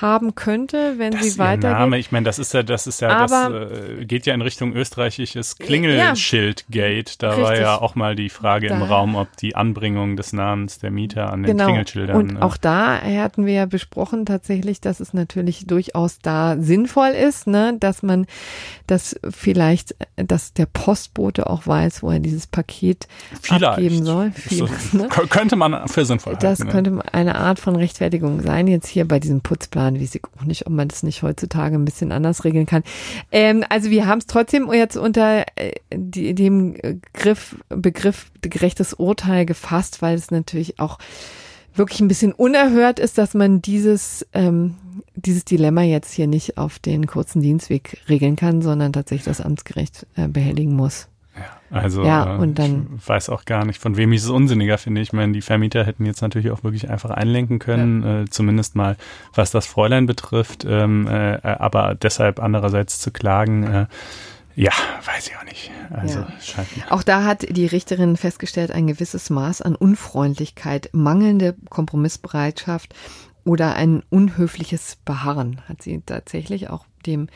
haben 0.00 0.34
könnte, 0.34 0.94
wenn 0.98 1.12
das 1.12 1.22
sie 1.22 1.38
weitergeht. 1.38 1.78
Name, 1.78 1.98
ich 1.98 2.12
meine, 2.12 2.24
das 2.24 2.38
ist 2.38 2.54
ja, 2.54 2.62
das 2.62 2.86
ist 2.86 3.00
ja, 3.00 3.10
Aber, 3.10 3.68
das 3.68 3.98
äh, 4.00 4.04
geht 4.04 4.26
ja 4.26 4.34
in 4.34 4.42
Richtung 4.42 4.74
österreichisches 4.74 5.56
Klingelschildgate. 5.56 7.14
Da 7.18 7.30
richtig. 7.30 7.44
war 7.44 7.58
ja 7.58 7.80
auch 7.80 7.94
mal 7.94 8.16
die 8.16 8.28
Frage 8.28 8.68
da. 8.68 8.76
im 8.76 8.82
Raum, 8.82 9.16
ob 9.16 9.36
die 9.36 9.56
Anbringung 9.56 10.16
des 10.16 10.32
Namens 10.32 10.78
der 10.78 10.90
Mieter 10.90 11.32
an 11.32 11.42
den 11.42 11.56
genau. 11.56 11.66
Klingelschildern. 11.66 12.16
Und 12.16 12.36
äh, 12.36 12.40
auch 12.40 12.56
da 12.56 13.00
hatten 13.00 13.46
wir 13.46 13.54
ja 13.54 13.66
besprochen 13.66 14.26
tatsächlich, 14.26 14.80
dass 14.80 15.00
es 15.00 15.12
natürlich 15.14 15.66
durchaus 15.66 16.18
da 16.20 16.56
sinnvoll 16.58 17.10
ist, 17.10 17.46
ne, 17.46 17.76
dass 17.78 18.02
man, 18.02 18.26
dass 18.86 19.18
vielleicht, 19.30 19.96
dass 20.16 20.52
der 20.52 20.66
Postbote 20.66 21.48
auch 21.48 21.66
weiß, 21.66 22.02
wo 22.02 22.10
er 22.10 22.20
dieses 22.20 22.46
Paket 22.46 23.08
vielleicht. 23.40 23.64
abgeben 23.64 24.04
soll. 24.04 24.32
Vielleicht, 24.32 24.94
ne? 24.94 25.08
Könnte 25.28 25.56
man 25.56 25.88
für 25.88 26.04
sinnvoll 26.04 26.34
halten. 26.34 26.46
Das 26.46 26.66
könnte 26.66 26.98
eine 27.12 27.36
Art 27.36 27.58
von 27.58 27.76
Rechtfertigung 27.76 28.42
sein, 28.42 28.66
jetzt 28.66 28.88
hier 28.88 29.06
bei 29.06 29.18
diesem 29.18 29.40
Putzplan 29.40 29.87
Jahren 29.88 30.00
weiß 30.00 30.14
ich 30.14 30.22
auch 30.38 30.44
nicht, 30.44 30.66
ob 30.66 30.72
man 30.72 30.88
das 30.88 31.02
nicht 31.02 31.22
heutzutage 31.22 31.76
ein 31.76 31.84
bisschen 31.84 32.12
anders 32.12 32.44
regeln 32.44 32.66
kann. 32.66 32.82
Ähm, 33.32 33.64
also 33.68 33.90
wir 33.90 34.06
haben 34.06 34.18
es 34.18 34.26
trotzdem 34.26 34.70
jetzt 34.72 34.96
unter 34.96 35.44
äh, 35.56 35.72
die, 35.94 36.34
dem 36.34 36.76
Griff, 37.12 37.56
Begriff 37.68 38.30
gerechtes 38.42 38.94
Urteil 38.94 39.46
gefasst, 39.46 40.02
weil 40.02 40.16
es 40.16 40.30
natürlich 40.30 40.78
auch 40.78 40.98
wirklich 41.74 42.00
ein 42.00 42.08
bisschen 42.08 42.32
unerhört 42.32 42.98
ist, 42.98 43.18
dass 43.18 43.34
man 43.34 43.62
dieses, 43.62 44.26
ähm, 44.32 44.74
dieses 45.14 45.44
Dilemma 45.44 45.82
jetzt 45.82 46.12
hier 46.12 46.26
nicht 46.26 46.58
auf 46.58 46.78
den 46.78 47.06
kurzen 47.06 47.40
Dienstweg 47.40 47.98
regeln 48.08 48.36
kann, 48.36 48.62
sondern 48.62 48.92
tatsächlich 48.92 49.26
das 49.26 49.40
Amtsgericht 49.40 50.06
äh, 50.16 50.28
behelligen 50.28 50.74
muss. 50.74 51.08
Also 51.70 52.04
ja, 52.04 52.36
äh, 52.36 52.38
und 52.38 52.58
dann, 52.58 52.98
ich 52.98 53.08
weiß 53.08 53.28
auch 53.28 53.44
gar 53.44 53.64
nicht, 53.64 53.80
von 53.80 53.96
wem 53.96 54.12
ich 54.12 54.22
es 54.22 54.28
unsinniger 54.28 54.78
finde. 54.78 55.00
Ich 55.00 55.12
meine, 55.12 55.32
die 55.32 55.42
Vermieter 55.42 55.84
hätten 55.84 56.06
jetzt 56.06 56.22
natürlich 56.22 56.50
auch 56.50 56.64
wirklich 56.64 56.88
einfach 56.88 57.10
einlenken 57.10 57.58
können, 57.58 58.02
ja. 58.02 58.20
äh, 58.22 58.24
zumindest 58.26 58.74
mal 58.74 58.96
was 59.34 59.50
das 59.50 59.66
Fräulein 59.66 60.06
betrifft, 60.06 60.64
ähm, 60.68 61.06
äh, 61.06 61.38
aber 61.42 61.94
deshalb 61.94 62.40
andererseits 62.40 63.00
zu 63.00 63.10
klagen, 63.10 63.64
äh, 63.64 63.86
ja, 64.54 64.72
weiß 65.04 65.28
ich 65.28 65.36
auch 65.36 65.44
nicht. 65.44 65.70
Also 65.90 66.20
ja. 66.20 66.28
scheint 66.40 66.76
mir. 66.76 66.90
Auch 66.90 67.04
da 67.04 67.22
hat 67.22 67.46
die 67.48 67.66
Richterin 67.66 68.16
festgestellt, 68.16 68.72
ein 68.72 68.88
gewisses 68.88 69.30
Maß 69.30 69.62
an 69.62 69.76
Unfreundlichkeit, 69.76 70.90
mangelnde 70.92 71.54
Kompromissbereitschaft 71.68 72.94
oder 73.44 73.76
ein 73.76 74.02
unhöfliches 74.10 74.96
Beharren 75.04 75.60
hat 75.68 75.82
sie 75.82 76.02
tatsächlich 76.04 76.70
auch 76.70 76.86
dem, 77.06 77.28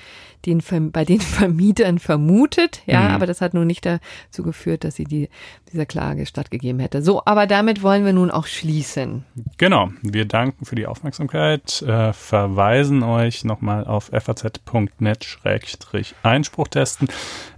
den, 0.47 0.63
bei 0.91 1.05
den 1.05 1.21
Vermietern 1.21 1.99
vermutet. 1.99 2.81
Ja, 2.87 3.01
mhm. 3.01 3.15
aber 3.15 3.27
das 3.27 3.41
hat 3.41 3.55
nun 3.55 3.67
nicht 3.67 3.85
dazu 3.87 4.43
geführt, 4.43 4.85
dass 4.85 4.95
sie 4.97 5.05
die, 5.05 5.29
dieser 5.73 5.87
Klage 5.87 6.27
stattgegeben 6.27 6.81
hätte. 6.81 7.01
So, 7.03 7.23
aber 7.25 7.47
damit 7.47 7.83
wollen 7.83 8.05
wir 8.05 8.13
nun 8.13 8.31
auch 8.31 8.47
schließen. 8.47 9.25
Genau. 9.59 9.91
Wir 10.03 10.27
danken 10.27 10.65
für 10.65 10.75
die 10.75 10.87
Aufmerksamkeit, 10.87 11.83
äh, 11.83 12.13
verweisen 12.13 13.03
euch 13.03 13.45
nochmal 13.45 13.87
auf 13.87 14.11
faz.net-einspruch 14.13 16.69
testen, 16.69 17.09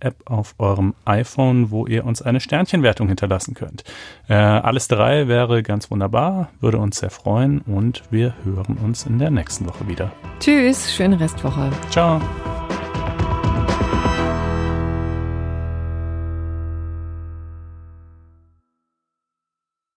App 0.00 0.16
auf 0.26 0.54
eurem 0.58 0.94
iPhone, 1.04 1.70
wo 1.70 1.86
ihr 1.86 2.04
uns 2.04 2.22
eine 2.22 2.40
Sternchenwertung 2.40 3.08
hinterlassen 3.08 3.54
könnt. 3.54 3.84
Äh, 4.28 4.34
alles 4.34 4.88
drei 4.88 5.28
wäre 5.28 5.62
ganz 5.62 5.90
wunderbar, 5.90 6.50
würde 6.60 6.78
uns 6.78 6.98
sehr 6.98 7.10
freuen 7.10 7.60
und 7.60 8.02
wir 8.10 8.34
hören 8.44 8.76
uns 8.82 9.06
in 9.06 9.18
der 9.18 9.30
nächsten 9.30 9.66
Woche 9.66 9.86
wieder. 9.88 10.12
Tschüss, 10.40 10.94
schöne 10.94 11.18
Restwoche. 11.18 11.70
Ciao. 11.90 12.20